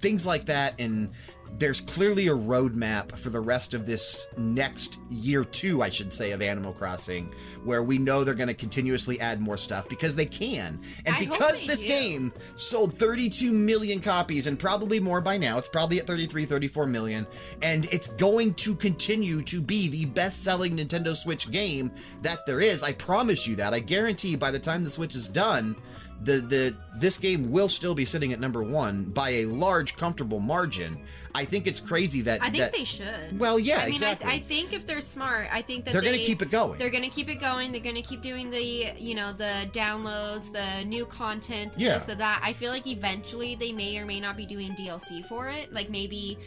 things 0.00 0.26
like 0.26 0.44
that 0.46 0.80
and 0.80 1.10
there's 1.56 1.80
clearly 1.80 2.28
a 2.28 2.34
roadmap 2.34 3.16
for 3.16 3.30
the 3.30 3.40
rest 3.40 3.74
of 3.74 3.86
this 3.86 4.26
next 4.36 5.00
year 5.10 5.44
two 5.44 5.82
i 5.82 5.88
should 5.88 6.12
say 6.12 6.32
of 6.32 6.42
animal 6.42 6.72
crossing 6.72 7.32
where 7.64 7.82
we 7.82 7.98
know 7.98 8.24
they're 8.24 8.34
going 8.34 8.48
to 8.48 8.54
continuously 8.54 9.20
add 9.20 9.40
more 9.40 9.56
stuff 9.56 9.88
because 9.88 10.16
they 10.16 10.26
can. 10.26 10.80
And 11.06 11.14
I 11.14 11.18
because 11.18 11.66
this 11.66 11.82
do. 11.82 11.88
game 11.88 12.32
sold 12.54 12.94
32 12.94 13.52
million 13.52 14.00
copies 14.00 14.46
and 14.46 14.58
probably 14.58 15.00
more 15.00 15.20
by 15.20 15.36
now 15.36 15.58
it's 15.58 15.68
probably 15.68 15.98
at 15.98 16.06
33 16.06 16.44
34 16.44 16.86
million 16.86 17.26
and 17.62 17.86
it's 17.86 18.08
going 18.08 18.54
to 18.54 18.74
continue 18.74 19.42
to 19.42 19.60
be 19.60 19.88
the 19.88 20.06
best 20.06 20.42
selling 20.42 20.76
nintendo 20.76 21.16
switch 21.16 21.50
game 21.50 21.90
that 22.22 22.46
there 22.46 22.60
is. 22.60 22.82
I 22.82 22.92
promise 22.92 23.46
you 23.46 23.56
that. 23.56 23.74
I 23.74 23.80
guarantee 23.80 24.36
by 24.36 24.50
the 24.50 24.58
time 24.58 24.84
the 24.84 24.90
switch 24.90 25.14
is 25.14 25.28
done 25.28 25.76
the 26.24 26.32
the 26.38 26.76
this 26.96 27.16
game 27.16 27.52
will 27.52 27.68
still 27.68 27.94
be 27.94 28.04
sitting 28.04 28.32
at 28.32 28.40
number 28.40 28.62
one 28.62 29.04
by 29.04 29.30
a 29.30 29.44
large 29.44 29.96
comfortable 29.96 30.40
margin. 30.40 30.98
I 31.34 31.44
think 31.44 31.66
it's 31.66 31.78
crazy 31.78 32.22
that 32.22 32.42
I 32.42 32.50
think 32.50 32.64
that, 32.64 32.72
they 32.72 32.84
should. 32.84 33.38
Well, 33.38 33.58
yeah, 33.58 33.78
I 33.78 33.84
mean, 33.84 33.92
exactly. 33.94 34.30
I, 34.30 34.34
I 34.34 34.38
think 34.40 34.72
if 34.72 34.84
they're 34.84 35.00
smart, 35.00 35.48
I 35.52 35.62
think 35.62 35.84
that 35.84 35.92
They're 35.92 36.02
gonna 36.02 36.18
keep 36.18 36.42
it 36.42 36.50
going. 36.50 36.78
They're 36.78 36.90
going 36.90 37.04
to 37.04 37.10
keep 37.10 37.28
it 37.28 37.36
going. 37.36 37.70
They're 37.70 37.80
going 37.80 37.94
to 37.94 38.02
keep 38.02 38.20
doing 38.22 38.50
the, 38.50 38.92
you 38.98 39.14
know, 39.14 39.32
the 39.32 39.68
downloads, 39.72 40.52
the 40.52 40.84
new 40.84 41.06
content, 41.06 41.74
Yeah. 41.78 41.94
this, 41.94 42.04
the 42.04 42.16
that. 42.16 42.40
I 42.42 42.52
feel 42.52 42.72
like 42.72 42.86
eventually 42.86 43.54
they 43.54 43.72
may 43.72 43.96
or 43.98 44.04
may 44.06 44.18
not 44.18 44.36
be 44.36 44.46
doing 44.46 44.72
DLC 44.72 45.24
for 45.24 45.48
it. 45.48 45.72
Like 45.72 45.90
maybe 45.90 46.38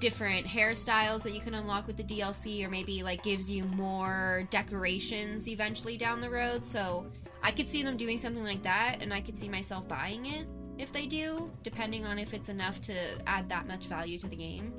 different 0.00 0.46
hairstyles 0.46 1.22
that 1.22 1.34
you 1.34 1.40
can 1.40 1.54
unlock 1.54 1.86
with 1.86 1.96
the 1.96 2.02
DLC, 2.02 2.64
or 2.64 2.70
maybe 2.70 3.02
like 3.02 3.22
gives 3.22 3.50
you 3.50 3.64
more 3.64 4.46
decorations 4.50 5.46
eventually 5.48 5.96
down 5.96 6.20
the 6.20 6.30
road. 6.30 6.64
So 6.64 7.06
I 7.42 7.50
could 7.50 7.68
see 7.68 7.82
them 7.82 7.96
doing 7.96 8.18
something 8.18 8.44
like 8.44 8.62
that, 8.62 8.98
and 9.00 9.12
I 9.12 9.20
could 9.20 9.36
see 9.36 9.48
myself 9.48 9.86
buying 9.86 10.26
it 10.26 10.46
if 10.78 10.92
they 10.92 11.06
do, 11.06 11.50
depending 11.62 12.06
on 12.06 12.18
if 12.18 12.32
it's 12.32 12.48
enough 12.48 12.80
to 12.82 12.94
add 13.26 13.48
that 13.50 13.68
much 13.68 13.86
value 13.86 14.16
to 14.18 14.28
the 14.28 14.36
game. 14.36 14.72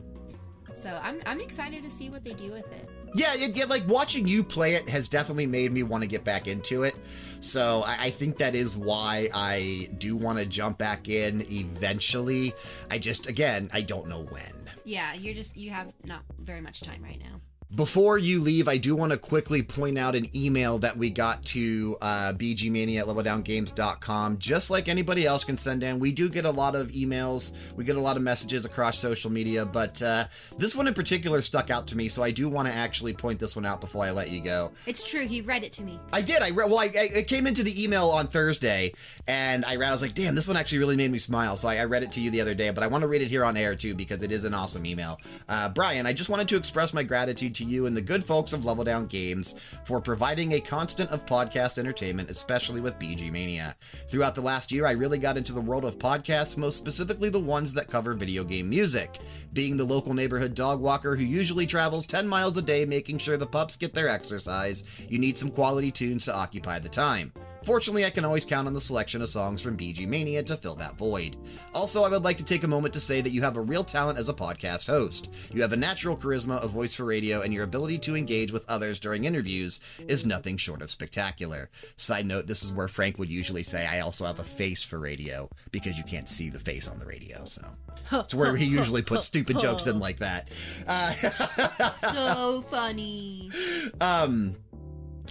So 0.74 1.00
I'm 1.04 1.22
I'm 1.26 1.42
excited 1.42 1.84
to 1.84 1.90
see 1.90 2.10
what 2.10 2.24
they 2.24 2.34
do 2.34 2.52
with 2.52 2.72
it. 2.72 2.90
yeah, 3.14 3.34
it, 3.36 3.56
yeah, 3.56 3.66
like 3.66 3.88
watching 3.88 4.28
you 4.28 4.44
play 4.44 4.76
it 4.76 4.88
has 4.90 5.10
definitely 5.10 5.46
made 5.46 5.72
me 5.72 5.84
want 5.84 6.02
to 6.02 6.08
get 6.08 6.24
back 6.24 6.48
into 6.48 6.84
it. 6.84 6.96
So 7.42 7.84
I, 7.86 8.06
I 8.06 8.10
think 8.10 8.38
that 8.38 8.56
is 8.56 8.78
why 8.78 9.30
I 9.34 9.90
do 9.98 10.16
want 10.16 10.40
to 10.40 10.46
jump 10.46 10.78
back 10.78 11.10
in 11.10 11.44
eventually. 11.52 12.54
I 12.90 12.98
just 12.98 13.28
again 13.28 13.70
I 13.74 13.82
don't 13.82 14.08
know 14.08 14.22
when. 14.24 14.61
Yeah, 14.84 15.14
you're 15.14 15.34
just 15.36 15.58
you 15.58 15.72
have 15.72 15.94
not 16.04 16.24
very 16.40 16.62
much 16.62 16.82
time 16.82 17.04
right 17.04 17.20
now. 17.20 17.42
Before 17.74 18.18
you 18.18 18.42
leave, 18.42 18.68
I 18.68 18.76
do 18.76 18.98
want 18.98 19.14
to 19.14 19.18
quickly 19.18 19.64
point 19.64 19.98
out 19.98 20.14
an 20.14 20.28
email 20.36 20.78
that 20.80 20.98
we 20.98 21.10
got 21.10 21.46
to 21.46 21.96
uh, 22.02 22.34
vgmania 22.36 23.00
at 23.00 23.06
leveldowngames.com. 23.06 24.40
Just 24.40 24.70
like 24.70 24.90
anybody 24.90 25.26
else 25.26 25.46
can 25.46 25.56
send 25.56 25.82
in, 25.82 25.98
we 25.98 26.12
do 26.12 26.28
get 26.28 26.44
a 26.44 26.52
lot 26.52 26.76
of 26.76 26.92
emails. 26.92 27.54
We 27.78 27.86
get 27.86 27.96
a 27.96 28.02
lot 28.02 28.18
of 28.18 28.24
messages 28.24 28.66
across 28.66 29.00
social 29.00 29.32
media, 29.32 29.66
but 29.66 30.02
uh, 30.02 30.26
this 30.58 30.76
one 30.76 30.86
in 30.86 30.94
particular 30.94 31.42
stuck 31.42 31.70
out 31.70 31.88
to 31.88 31.96
me, 31.96 32.10
so 32.10 32.22
I 32.22 32.32
do 32.32 32.50
want 32.50 32.68
to 32.68 32.74
actually 32.74 33.14
point 33.14 33.40
this 33.40 33.56
one 33.56 33.66
out 33.66 33.80
before 33.80 34.04
I 34.04 34.12
let 34.12 34.32
you 34.32 34.44
go. 34.44 34.74
It's 34.86 35.10
true. 35.10 35.26
He 35.26 35.40
read 35.40 35.64
it 35.64 35.72
to 35.74 35.84
me. 35.86 35.98
I 36.12 36.22
did. 36.22 36.42
I 36.42 36.50
read. 36.50 36.70
Well, 36.70 36.80
I, 36.80 36.88
I 36.88 37.08
it 37.16 37.28
came 37.28 37.48
into 37.48 37.64
the 37.64 37.82
email 37.82 38.10
on 38.10 38.28
Thursday, 38.28 38.92
and 39.30 39.64
I 39.64 39.78
read. 39.78 39.88
I 39.88 39.94
was 39.94 40.02
like, 40.02 40.14
"Damn, 40.14 40.36
this 40.36 40.46
one 40.46 40.58
actually 40.58 40.80
really 40.80 40.98
made 40.98 41.12
me 41.12 41.20
smile." 41.20 41.56
So 41.56 41.70
I, 41.70 41.78
I 41.78 41.86
read 41.86 42.04
it 42.04 42.12
to 42.14 42.22
you 42.22 42.32
the 42.32 42.42
other 42.42 42.54
day, 42.54 42.70
but 42.72 42.84
I 42.84 42.88
want 42.88 43.04
to 43.04 43.08
read 43.08 43.22
it 43.22 43.30
here 43.30 43.46
on 43.46 43.56
air 43.56 43.76
too 43.76 43.96
because 43.96 44.24
it 44.24 44.34
is 44.34 44.44
an 44.44 44.54
awesome 44.54 44.86
email. 44.86 45.22
Uh, 45.48 45.70
Brian, 45.70 46.06
I 46.06 46.12
just 46.12 46.30
wanted 46.30 46.50
to 46.50 46.58
express 46.58 46.94
my 46.94 47.04
gratitude 47.04 47.56
to 47.56 47.61
you 47.64 47.86
and 47.86 47.96
the 47.96 48.02
good 48.02 48.24
folks 48.24 48.54
of 48.54 48.66
Level 48.66 48.84
Down 48.84 49.08
Games 49.08 49.54
for 49.84 50.02
providing 50.02 50.54
a 50.54 50.60
constant 50.60 51.10
of 51.12 51.26
podcast 51.26 51.78
entertainment, 51.78 52.30
especially 52.30 52.82
with 52.82 53.00
VG 53.00 53.32
Mania. 53.32 53.76
Throughout 54.08 54.36
the 54.36 54.42
last 54.42 54.72
year, 54.72 54.86
I 54.86 54.92
really 54.92 55.18
got 55.18 55.38
into 55.38 55.54
the 55.54 55.62
world 55.62 55.86
of 55.86 56.00
podcasts, 56.00 56.58
most 56.58 56.78
specifically 56.78 57.30
the 57.30 57.40
ones 57.40 57.74
that 57.74 57.90
cover 57.90 58.14
video 58.14 58.44
game 58.44 58.70
music. 58.70 59.20
Being 59.54 59.78
the 59.78 59.84
local 59.84 60.14
neighborhood 60.14 60.56
dog 60.56 60.82
walker 60.82 61.16
who 61.16 61.24
usually 61.24 61.66
travels 61.66 62.08
10 62.08 62.28
miles 62.28 62.58
a 62.58 62.62
day 62.62 62.86
making 62.86 63.18
sure 63.18 63.38
the 63.38 63.48
pups 63.48 63.78
get 63.78 63.94
their 63.94 64.10
exercise, 64.10 65.06
you 65.10 65.20
need 65.20 65.38
some 65.38 65.50
quality 65.50 65.92
tunes 65.92 66.26
to 66.26 66.36
occupy 66.36 66.80
the 66.80 66.90
time. 66.90 67.32
Fortunately, 67.64 68.06
I 68.06 68.10
can 68.10 68.26
always 68.26 68.46
count 68.46 68.68
on 68.68 68.74
the 68.74 68.82
selection 68.82 69.22
of 69.22 69.30
songs 69.30 69.62
from 69.62 69.78
VG 69.78 70.08
Mania 70.08 70.42
to 70.44 70.56
fill 70.56 70.76
that 70.76 70.98
void. 70.98 71.38
Also, 71.74 72.04
I 72.04 72.10
would 72.10 72.24
like 72.24 72.38
to 72.38 72.44
take 72.46 72.64
a 72.64 72.68
moment 72.68 72.94
to 72.96 73.00
say 73.00 73.22
that 73.22 73.30
you 73.30 73.42
have 73.42 73.56
a 73.58 73.62
real 73.62 73.84
talent 73.84 74.18
as 74.18 74.30
a 74.30 74.34
podcast 74.34 74.88
host. 74.88 75.34
You 75.54 75.62
have 75.62 75.74
a 75.74 75.78
natural 75.78 76.18
charisma, 76.18 76.64
a 76.64 76.68
voice 76.68 76.96
for 76.96 77.06
radio, 77.06 77.42
and 77.42 77.54
your 77.54 77.64
ability 77.64 78.00
to 78.00 78.16
engage 78.16 78.52
with 78.52 78.68
others 78.70 79.00
during 79.00 79.26
interviews 79.26 79.80
is 80.08 80.26
nothing 80.26 80.58
short 80.58 80.82
of 80.82 80.90
spectacular. 80.90 81.70
Side 81.98 82.26
note, 82.26 82.48
this 82.48 82.64
is 82.64 82.74
where 82.74 82.88
Frank 82.88 83.20
would 83.20 83.30
usually 83.30 83.64
say, 83.64 83.86
I 83.88 84.00
also 84.00 84.26
have 84.26 84.40
a 84.40 84.44
face 84.44 84.84
for 84.84 85.00
radio, 85.00 85.48
because 85.72 85.98
you 85.98 86.04
can't 86.04 86.28
see 86.28 86.50
the 86.50 86.60
face 86.60 86.88
on 86.88 86.98
the 87.00 87.06
radio, 87.06 87.46
so. 87.46 87.64
It's 88.12 88.34
where 88.34 88.56
he 88.56 88.66
usually 88.66 89.02
puts 89.02 89.26
stupid 89.26 89.60
jokes 89.60 89.86
in 89.88 90.00
like 90.00 90.18
that. 90.18 90.50
Uh, 90.88 91.12
So 91.12 92.62
funny. 92.64 93.52
um, 94.02 94.56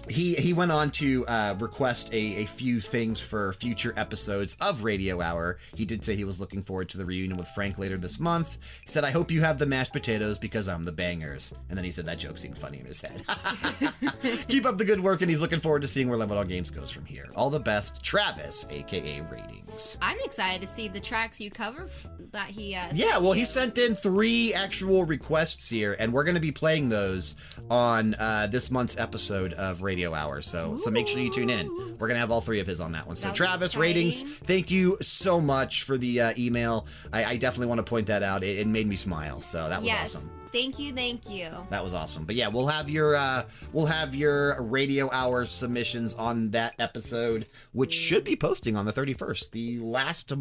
he 0.09 0.35
he 0.35 0.53
went 0.53 0.73
on 0.73 0.91
to 0.93 1.25
uh, 1.27 1.55
request 1.59 2.13
a, 2.13 2.43
a 2.43 2.45
few 2.47 2.81
things 2.81 3.21
for 3.21 3.53
future 3.55 3.93
episodes 3.97 4.57
of 4.61 4.85
Radio 4.85 5.21
Hour. 5.21 5.59
He 5.75 5.85
did 5.85 6.05
say 6.05 6.17
he 6.17 6.25
was 6.25 6.41
looking 6.41 6.63
forward 6.63 6.89
to 6.91 6.99
the 6.99 7.05
reunion 7.05 7.37
with 7.37 7.49
Frank 7.49 7.79
later 7.79 7.97
this 7.99 8.19
month. 8.19 8.81
He 8.83 8.89
said, 8.89 9.05
"I 9.05 9.11
hope 9.11 9.31
you 9.31 9.41
have 9.41 9.59
the 9.59 9.67
mashed 9.67 9.93
potatoes 9.93 10.39
because 10.39 10.69
I'm 10.69 10.85
the 10.85 10.93
bangers." 10.93 11.53
And 11.69 11.77
then 11.77 11.85
he 11.85 11.91
said 11.91 12.07
that 12.07 12.19
joke 12.19 12.39
seemed 12.39 12.59
funny 12.59 12.81
in 12.81 12.87
his 12.87 13.01
head. 13.01 13.23
Keep 14.49 14.67
up 14.67 14.79
the 14.79 14.85
good 14.85 15.01
work, 15.01 15.21
and 15.23 15.31
he's 15.31 15.41
looking 15.43 15.61
forward 15.61 15.83
to 15.83 15.89
seeing 15.89 16.09
where 16.09 16.19
Level 16.19 16.37
Down 16.37 16.47
Games 16.49 16.71
goes 16.71 16.91
from 16.91 17.05
here. 17.05 17.29
All 17.37 17.51
the 17.51 17.61
best, 17.61 18.03
Travis, 18.03 18.67
aka 18.71 19.21
Ratings. 19.31 19.99
I'm 20.01 20.19
excited 20.25 20.61
to 20.63 20.67
see 20.67 20.89
the 20.89 21.01
tracks 21.01 21.41
you 21.41 21.51
cover 21.51 21.89
that 22.33 22.49
he. 22.49 22.75
Uh, 22.75 22.89
Yeah, 22.93 23.19
well, 23.19 23.33
he 23.33 23.45
sent 23.45 23.79
in 23.79 23.95
three 23.95 24.55
actual 24.55 25.05
requests 25.05 25.69
here, 25.69 25.97
and 25.99 26.13
we're 26.13 26.25
going 26.25 26.35
to 26.37 26.41
be 26.41 26.53
playing 26.53 26.89
those 26.89 27.37
on 27.71 28.15
uh, 28.15 28.47
this 28.51 28.71
month's 28.71 28.99
episode 28.99 29.53
of 29.55 29.83
Radio 29.83 29.90
Radio 29.91 30.15
hour. 30.15 30.41
So, 30.41 30.77
so 30.77 30.89
make 30.89 31.09
sure 31.09 31.19
you 31.21 31.31
tune 31.31 31.51
in. 31.51 31.67
We're 31.99 32.07
going 32.07 32.15
to 32.15 32.21
have 32.21 32.31
all 32.31 32.41
three 32.41 32.61
of 32.61 32.67
his 32.69 32.81
on 32.81 32.93
that 32.93 33.09
one. 33.09 33.17
So, 33.17 33.27
That'll 33.27 33.45
Travis, 33.45 33.77
ratings, 33.77 34.23
thank 34.23 34.71
you 34.71 34.97
so 35.01 35.41
much 35.41 35.83
for 35.83 35.99
the 35.99 36.21
uh, 36.21 36.33
email. 36.39 36.87
I, 37.13 37.25
I 37.25 37.37
definitely 37.39 37.67
want 37.67 37.81
to 37.81 37.91
point 37.91 38.07
that 38.07 38.23
out. 38.23 38.45
It, 38.45 38.59
it 38.61 38.67
made 38.69 38.87
me 38.87 38.95
smile, 38.95 39.41
so 39.41 39.69
that 39.69 39.79
was 39.81 39.87
Yes. 39.87 40.15
awesome. 40.15 40.31
Thank 40.53 40.79
you. 40.79 40.93
Thank 40.93 41.29
you. 41.29 41.49
That 41.71 41.83
was 41.83 41.93
awesome. 41.93 42.25
But 42.25 42.37
yeah, 42.37 42.47
we'll 42.49 42.67
have 42.69 42.89
your 42.91 43.15
uh, 43.17 43.45
we'll 43.73 43.87
have 43.87 44.15
your 44.17 44.61
radio 44.63 45.09
hour 45.13 45.45
submissions 45.45 46.15
on 46.15 46.51
that 46.51 46.75
episode, 46.79 47.47
which 47.73 47.93
should 47.93 48.23
be 48.25 48.35
posting 48.37 48.77
on 48.77 48.85
the 48.85 48.93
31st, 48.93 49.51
the 49.53 49.79
last 49.81 50.33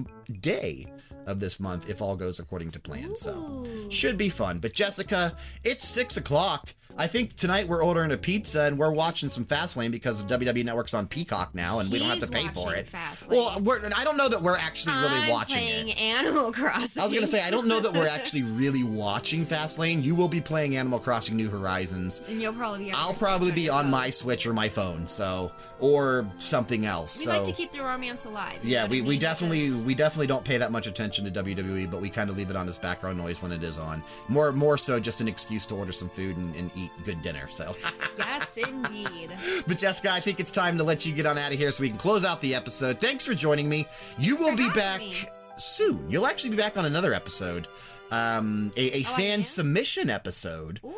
day 0.41 0.85
of 1.27 1.39
this 1.39 1.59
month, 1.59 1.89
if 1.89 2.01
all 2.01 2.15
goes 2.15 2.39
according 2.39 2.71
to 2.71 2.79
plan. 2.79 3.15
So 3.15 3.67
should 3.89 4.17
be 4.17 4.29
fun. 4.29 4.57
But 4.59 4.73
Jessica, 4.73 5.35
it's 5.63 5.87
six 5.87 6.17
o'clock. 6.17 6.73
I 6.97 7.07
think 7.07 7.35
tonight 7.35 7.67
we're 7.67 7.83
ordering 7.83 8.11
a 8.11 8.17
pizza 8.17 8.63
and 8.63 8.77
we're 8.77 8.91
watching 8.91 9.29
some 9.29 9.45
Fastlane 9.45 9.91
because 9.91 10.23
WWE 10.23 10.65
Network's 10.65 10.93
on 10.93 11.07
Peacock 11.07 11.53
now 11.55 11.79
and 11.79 11.89
we 11.89 11.99
don't 11.99 12.09
have 12.09 12.19
to 12.19 12.27
pay 12.27 12.47
for 12.47 12.73
it. 12.75 12.87
Fastlane. 12.87 13.29
Well, 13.29 13.61
we're, 13.61 13.79
I 13.95 14.03
don't 14.03 14.17
know 14.17 14.27
that 14.27 14.41
we're 14.41 14.57
actually 14.57 14.95
really 14.95 15.23
I'm 15.23 15.29
watching 15.29 15.59
playing 15.59 15.89
it. 15.89 16.01
Animal 16.01 16.51
Crossing. 16.51 17.01
I 17.01 17.05
was 17.05 17.13
gonna 17.13 17.27
say 17.27 17.41
I 17.41 17.51
don't 17.51 17.67
know 17.67 17.79
that 17.79 17.93
we're 17.93 18.07
actually 18.07 18.41
really 18.43 18.83
watching 18.83 19.45
Fastlane. 19.45 20.03
You 20.03 20.15
will 20.15 20.27
be 20.27 20.41
playing 20.41 20.75
Animal 20.75 20.99
Crossing 20.99 21.37
New 21.37 21.49
Horizons. 21.49 22.21
and 22.27 22.41
you'll 22.41 22.53
probably 22.53 22.85
be. 22.85 22.91
I'll 22.91 23.13
probably 23.13 23.51
be 23.51 23.69
on 23.69 23.83
phone. 23.83 23.91
my 23.91 24.09
Switch 24.09 24.45
or 24.45 24.53
my 24.53 24.67
phone, 24.67 25.07
so 25.07 25.51
or 25.79 26.27
something 26.37 26.85
else. 26.85 27.19
We 27.19 27.25
so 27.25 27.37
like 27.37 27.43
to 27.45 27.53
keep 27.53 27.71
the 27.71 27.81
romance 27.81 28.25
alive. 28.25 28.59
yeah, 28.63 28.87
we, 28.87 29.01
I 29.01 29.05
we 29.05 29.17
definitely 29.17 29.71
we 29.85 29.95
definitely 29.95 30.27
don't 30.27 30.43
pay 30.43 30.57
that 30.57 30.71
much 30.71 30.87
attention 30.87 31.31
to 31.31 31.43
WWE, 31.43 31.89
but 31.89 32.01
we 32.01 32.09
kind 32.09 32.29
of 32.29 32.35
leave 32.35 32.49
it 32.49 32.55
on 32.57 32.67
as 32.67 32.77
background 32.77 33.17
noise 33.17 33.41
when 33.41 33.51
it 33.51 33.63
is 33.63 33.77
on. 33.77 34.03
More 34.27 34.51
more 34.51 34.77
so 34.77 34.99
just 34.99 35.21
an 35.21 35.27
excuse 35.27 35.65
to 35.67 35.75
order 35.75 35.91
some 35.93 36.09
food 36.09 36.35
and, 36.35 36.53
and 36.55 36.69
eat 36.75 36.78
good 37.05 37.21
dinner. 37.21 37.47
So, 37.49 37.75
yes, 38.17 38.57
indeed. 38.57 39.31
but 39.67 39.77
Jessica, 39.77 40.11
I 40.11 40.19
think 40.19 40.39
it's 40.39 40.51
time 40.51 40.77
to 40.77 40.83
let 40.83 41.05
you 41.05 41.13
get 41.13 41.25
on 41.25 41.37
out 41.37 41.51
of 41.51 41.57
here 41.59 41.71
so 41.71 41.81
we 41.81 41.89
can 41.89 41.97
close 41.97 42.23
out 42.25 42.39
the 42.41 42.55
episode. 42.55 42.99
Thanks 42.99 43.25
for 43.25 43.33
joining 43.33 43.67
me. 43.67 43.85
You 44.17 44.35
will 44.37 44.55
be 44.55 44.69
back 44.69 44.99
me. 45.01 45.15
soon. 45.57 46.09
You'll 46.09 46.27
actually 46.27 46.51
be 46.51 46.57
back 46.57 46.77
on 46.77 46.85
another 46.85 47.13
episode, 47.13 47.67
um, 48.11 48.71
a, 48.77 48.97
a 48.97 49.01
Oh, 49.01 49.13
fan 49.15 49.43
submission 49.43 50.09
episode. 50.09 50.79
Ooh. 50.85 50.93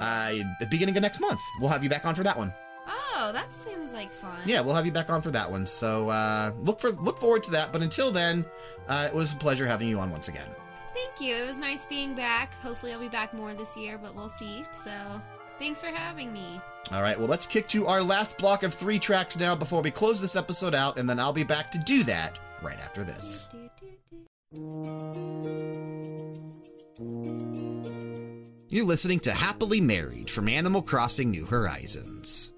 Uh, 0.00 0.34
beginning 0.70 0.96
of 0.96 1.02
next 1.02 1.20
month, 1.20 1.40
we'll 1.60 1.70
have 1.70 1.82
you 1.82 1.88
back 1.90 2.04
on 2.04 2.14
for 2.14 2.22
that 2.22 2.36
one. 2.36 2.52
oh, 2.86 3.30
that 3.32 3.50
seems 3.52 3.92
like 3.94 4.12
fun. 4.12 4.36
Yeah, 4.44 4.60
we'll 4.60 4.74
have 4.74 4.84
you 4.84 4.92
back 4.92 5.08
on 5.10 5.22
for 5.22 5.30
that 5.30 5.50
one. 5.50 5.64
So 5.64 6.10
uh, 6.10 6.52
look 6.58 6.80
for 6.80 6.90
look 6.90 7.18
forward 7.18 7.42
to 7.44 7.50
that. 7.52 7.72
But 7.72 7.80
until 7.82 8.10
then, 8.10 8.44
uh, 8.88 9.06
it 9.10 9.14
was 9.14 9.32
a 9.32 9.36
pleasure 9.36 9.66
having 9.66 9.88
you 9.88 9.98
on 9.98 10.10
once 10.10 10.28
again. 10.28 10.46
Thank 10.96 11.20
you. 11.20 11.36
It 11.36 11.46
was 11.46 11.58
nice 11.58 11.84
being 11.84 12.14
back. 12.14 12.54
Hopefully, 12.54 12.92
I'll 12.92 12.98
be 12.98 13.08
back 13.08 13.34
more 13.34 13.52
this 13.52 13.76
year, 13.76 13.98
but 13.98 14.14
we'll 14.14 14.30
see. 14.30 14.64
So, 14.72 14.90
thanks 15.58 15.78
for 15.78 15.88
having 15.88 16.32
me. 16.32 16.58
All 16.90 17.02
right, 17.02 17.18
well, 17.18 17.28
let's 17.28 17.44
kick 17.46 17.68
to 17.68 17.86
our 17.86 18.02
last 18.02 18.38
block 18.38 18.62
of 18.62 18.72
three 18.72 18.98
tracks 18.98 19.38
now 19.38 19.54
before 19.54 19.82
we 19.82 19.90
close 19.90 20.22
this 20.22 20.36
episode 20.36 20.74
out, 20.74 20.98
and 20.98 21.08
then 21.08 21.20
I'll 21.20 21.34
be 21.34 21.44
back 21.44 21.70
to 21.72 21.78
do 21.78 22.02
that 22.04 22.38
right 22.62 22.78
after 22.78 23.04
this. 23.04 23.50
You're 28.68 28.86
listening 28.86 29.20
to 29.20 29.32
Happily 29.32 29.82
Married 29.82 30.30
from 30.30 30.48
Animal 30.48 30.80
Crossing 30.80 31.30
New 31.30 31.44
Horizons. 31.44 32.52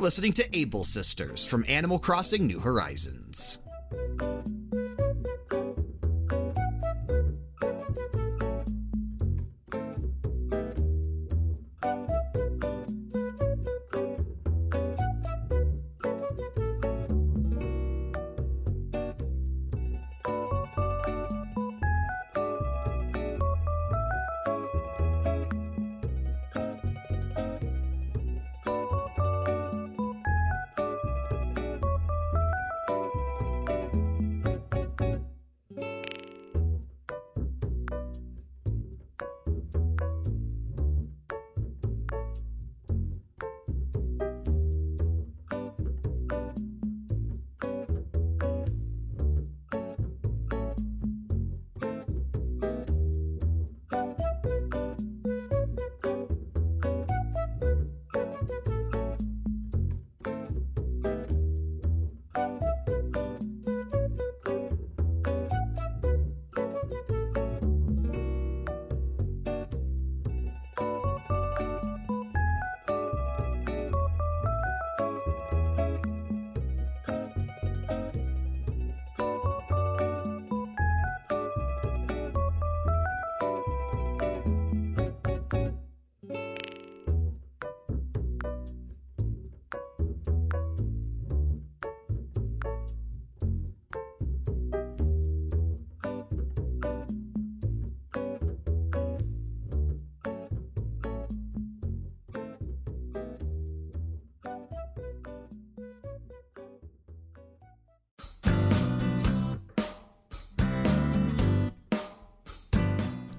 You're 0.00 0.06
listening 0.06 0.32
to 0.32 0.58
Able 0.58 0.84
Sisters 0.84 1.44
from 1.44 1.62
Animal 1.68 1.98
Crossing 1.98 2.46
New 2.46 2.60
Horizons. 2.60 3.58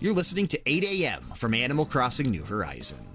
You're 0.01 0.15
listening 0.15 0.47
to 0.47 0.59
8 0.65 0.83
a.m. 0.83 1.21
from 1.35 1.53
Animal 1.53 1.85
Crossing 1.85 2.31
New 2.31 2.41
Horizons. 2.43 3.10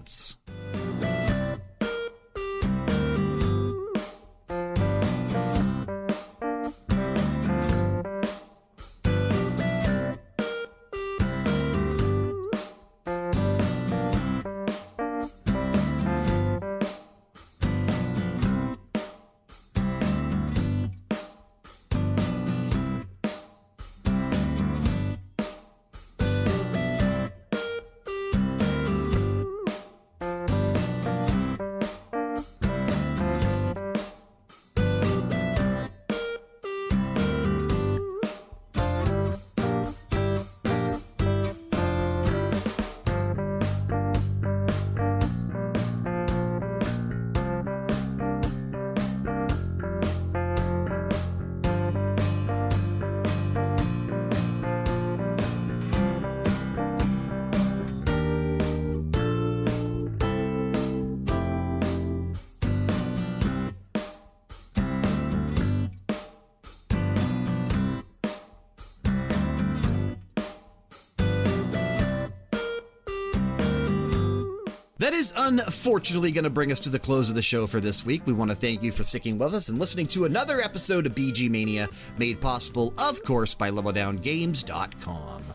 That 75.07 75.15
is 75.15 75.33
unfortunately 75.37 76.33
going 76.33 76.43
to 76.43 76.51
bring 76.51 76.73
us 76.73 76.81
to 76.81 76.89
the 76.89 76.99
close 76.99 77.29
of 77.29 77.37
the 77.37 77.41
show 77.43 77.69
for 77.69 77.79
this 77.79 78.05
week. 78.05 78.23
We 78.27 78.33
want 78.33 78.51
to 78.51 78.57
thank 78.57 78.83
you 78.83 78.91
for 78.91 79.05
sticking 79.05 79.39
with 79.39 79.55
us 79.55 79.69
and 79.69 79.79
listening 79.79 80.09
to 80.09 80.25
another 80.25 80.61
episode 80.61 81.07
of 81.07 81.15
VG 81.15 81.49
Mania, 81.49 81.87
made 82.19 82.41
possible, 82.41 82.93
of 82.99 83.23
course, 83.23 83.55
by 83.55 83.71
LevelDownGames.com. 83.71 85.46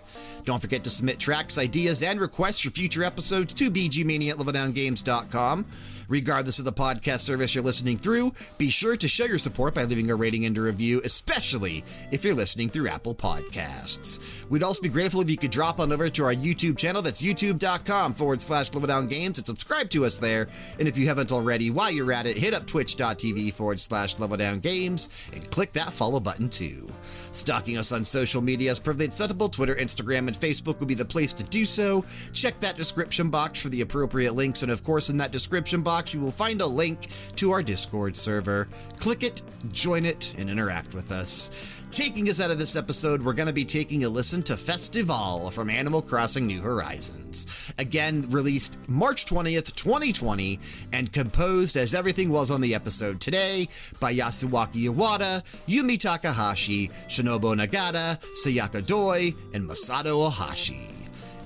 Don't 0.45 0.59
forget 0.59 0.83
to 0.83 0.89
submit 0.89 1.19
tracks, 1.19 1.57
ideas, 1.57 2.03
and 2.03 2.19
requests 2.19 2.61
for 2.61 2.69
future 2.69 3.03
episodes 3.03 3.53
to 3.55 3.71
vgmania 3.71 4.31
at 4.31 4.37
leveldowngames.com. 4.37 5.65
Regardless 6.11 6.59
of 6.59 6.65
the 6.65 6.73
podcast 6.73 7.21
service 7.21 7.55
you're 7.55 7.63
listening 7.63 7.95
through, 7.95 8.33
be 8.57 8.69
sure 8.69 8.97
to 8.97 9.07
show 9.07 9.23
your 9.23 9.37
support 9.37 9.73
by 9.73 9.85
leaving 9.85 10.11
a 10.11 10.15
rating 10.15 10.43
and 10.43 10.57
a 10.57 10.61
review, 10.61 11.01
especially 11.05 11.85
if 12.11 12.25
you're 12.25 12.35
listening 12.35 12.67
through 12.67 12.89
Apple 12.89 13.15
Podcasts. 13.15 14.19
We'd 14.49 14.61
also 14.61 14.81
be 14.81 14.89
grateful 14.89 15.21
if 15.21 15.29
you 15.29 15.37
could 15.37 15.51
drop 15.51 15.79
on 15.79 15.93
over 15.93 16.09
to 16.09 16.25
our 16.25 16.33
YouTube 16.33 16.77
channel. 16.77 17.01
That's 17.01 17.21
youtube.com 17.21 18.13
forward 18.15 18.41
slash 18.41 18.71
leveldowngames 18.71 19.37
and 19.37 19.45
subscribe 19.45 19.89
to 19.91 20.03
us 20.03 20.17
there. 20.17 20.49
And 20.79 20.87
if 20.89 20.97
you 20.97 21.07
haven't 21.07 21.31
already, 21.31 21.69
while 21.69 21.89
you're 21.89 22.11
at 22.11 22.25
it, 22.25 22.35
hit 22.35 22.53
up 22.53 22.67
twitch.tv 22.67 23.53
forward 23.53 23.79
slash 23.79 24.17
leveldowngames 24.17 25.31
and 25.31 25.49
click 25.49 25.71
that 25.71 25.93
follow 25.93 26.19
button 26.19 26.49
too. 26.49 26.91
Stalking 27.31 27.77
us 27.77 27.91
on 27.91 28.03
social 28.03 28.41
media 28.41 28.71
is 28.71 28.79
perfectly 28.79 29.05
acceptable. 29.05 29.49
Twitter, 29.49 29.75
Instagram, 29.75 30.27
and 30.27 30.33
Facebook 30.33 30.79
would 30.79 30.87
be 30.87 30.93
the 30.93 31.05
place 31.05 31.33
to 31.33 31.43
do 31.43 31.65
so. 31.65 32.03
Check 32.33 32.59
that 32.59 32.75
description 32.75 33.29
box 33.29 33.61
for 33.61 33.69
the 33.69 33.81
appropriate 33.81 34.35
links. 34.35 34.63
And 34.63 34.71
of 34.71 34.83
course, 34.83 35.09
in 35.09 35.17
that 35.17 35.31
description 35.31 35.81
box, 35.81 36.13
you 36.13 36.19
will 36.19 36.31
find 36.31 36.61
a 36.61 36.67
link 36.67 37.07
to 37.37 37.51
our 37.51 37.63
Discord 37.63 38.17
server. 38.17 38.67
Click 38.97 39.23
it, 39.23 39.41
join 39.71 40.05
it, 40.05 40.33
and 40.37 40.49
interact 40.49 40.93
with 40.93 41.11
us. 41.11 41.51
Taking 41.91 42.29
us 42.29 42.39
out 42.39 42.51
of 42.51 42.57
this 42.57 42.77
episode, 42.77 43.21
we're 43.21 43.33
going 43.33 43.47
to 43.47 43.53
be 43.53 43.65
taking 43.65 44.05
a 44.05 44.09
listen 44.09 44.41
to 44.43 44.55
Festival 44.55 45.51
from 45.51 45.69
Animal 45.69 46.01
Crossing 46.01 46.47
New 46.47 46.61
Horizons. 46.61 47.73
Again, 47.77 48.25
released 48.29 48.79
March 48.87 49.25
20th, 49.25 49.75
2020, 49.75 50.57
and 50.93 51.11
composed 51.11 51.75
as 51.75 51.93
everything 51.93 52.29
was 52.29 52.49
on 52.49 52.61
the 52.61 52.73
episode 52.73 53.19
today 53.19 53.67
by 53.99 54.13
Yasuaki 54.13 54.89
Iwata, 54.89 55.43
Yumi 55.67 55.99
Takahashi, 55.99 56.89
Yoshinobu 57.21 57.55
Nagata, 57.55 58.19
Sayaka 58.43 58.85
Doi, 58.85 59.33
and 59.53 59.69
Masato 59.69 60.29
Ohashi. 60.29 60.87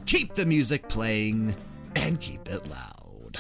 Keep 0.06 0.34
the 0.36 0.46
music 0.46 0.88
playing 0.88 1.56
and 1.96 2.20
keep 2.22 2.48
it 2.48 2.62
loud. 2.70 3.38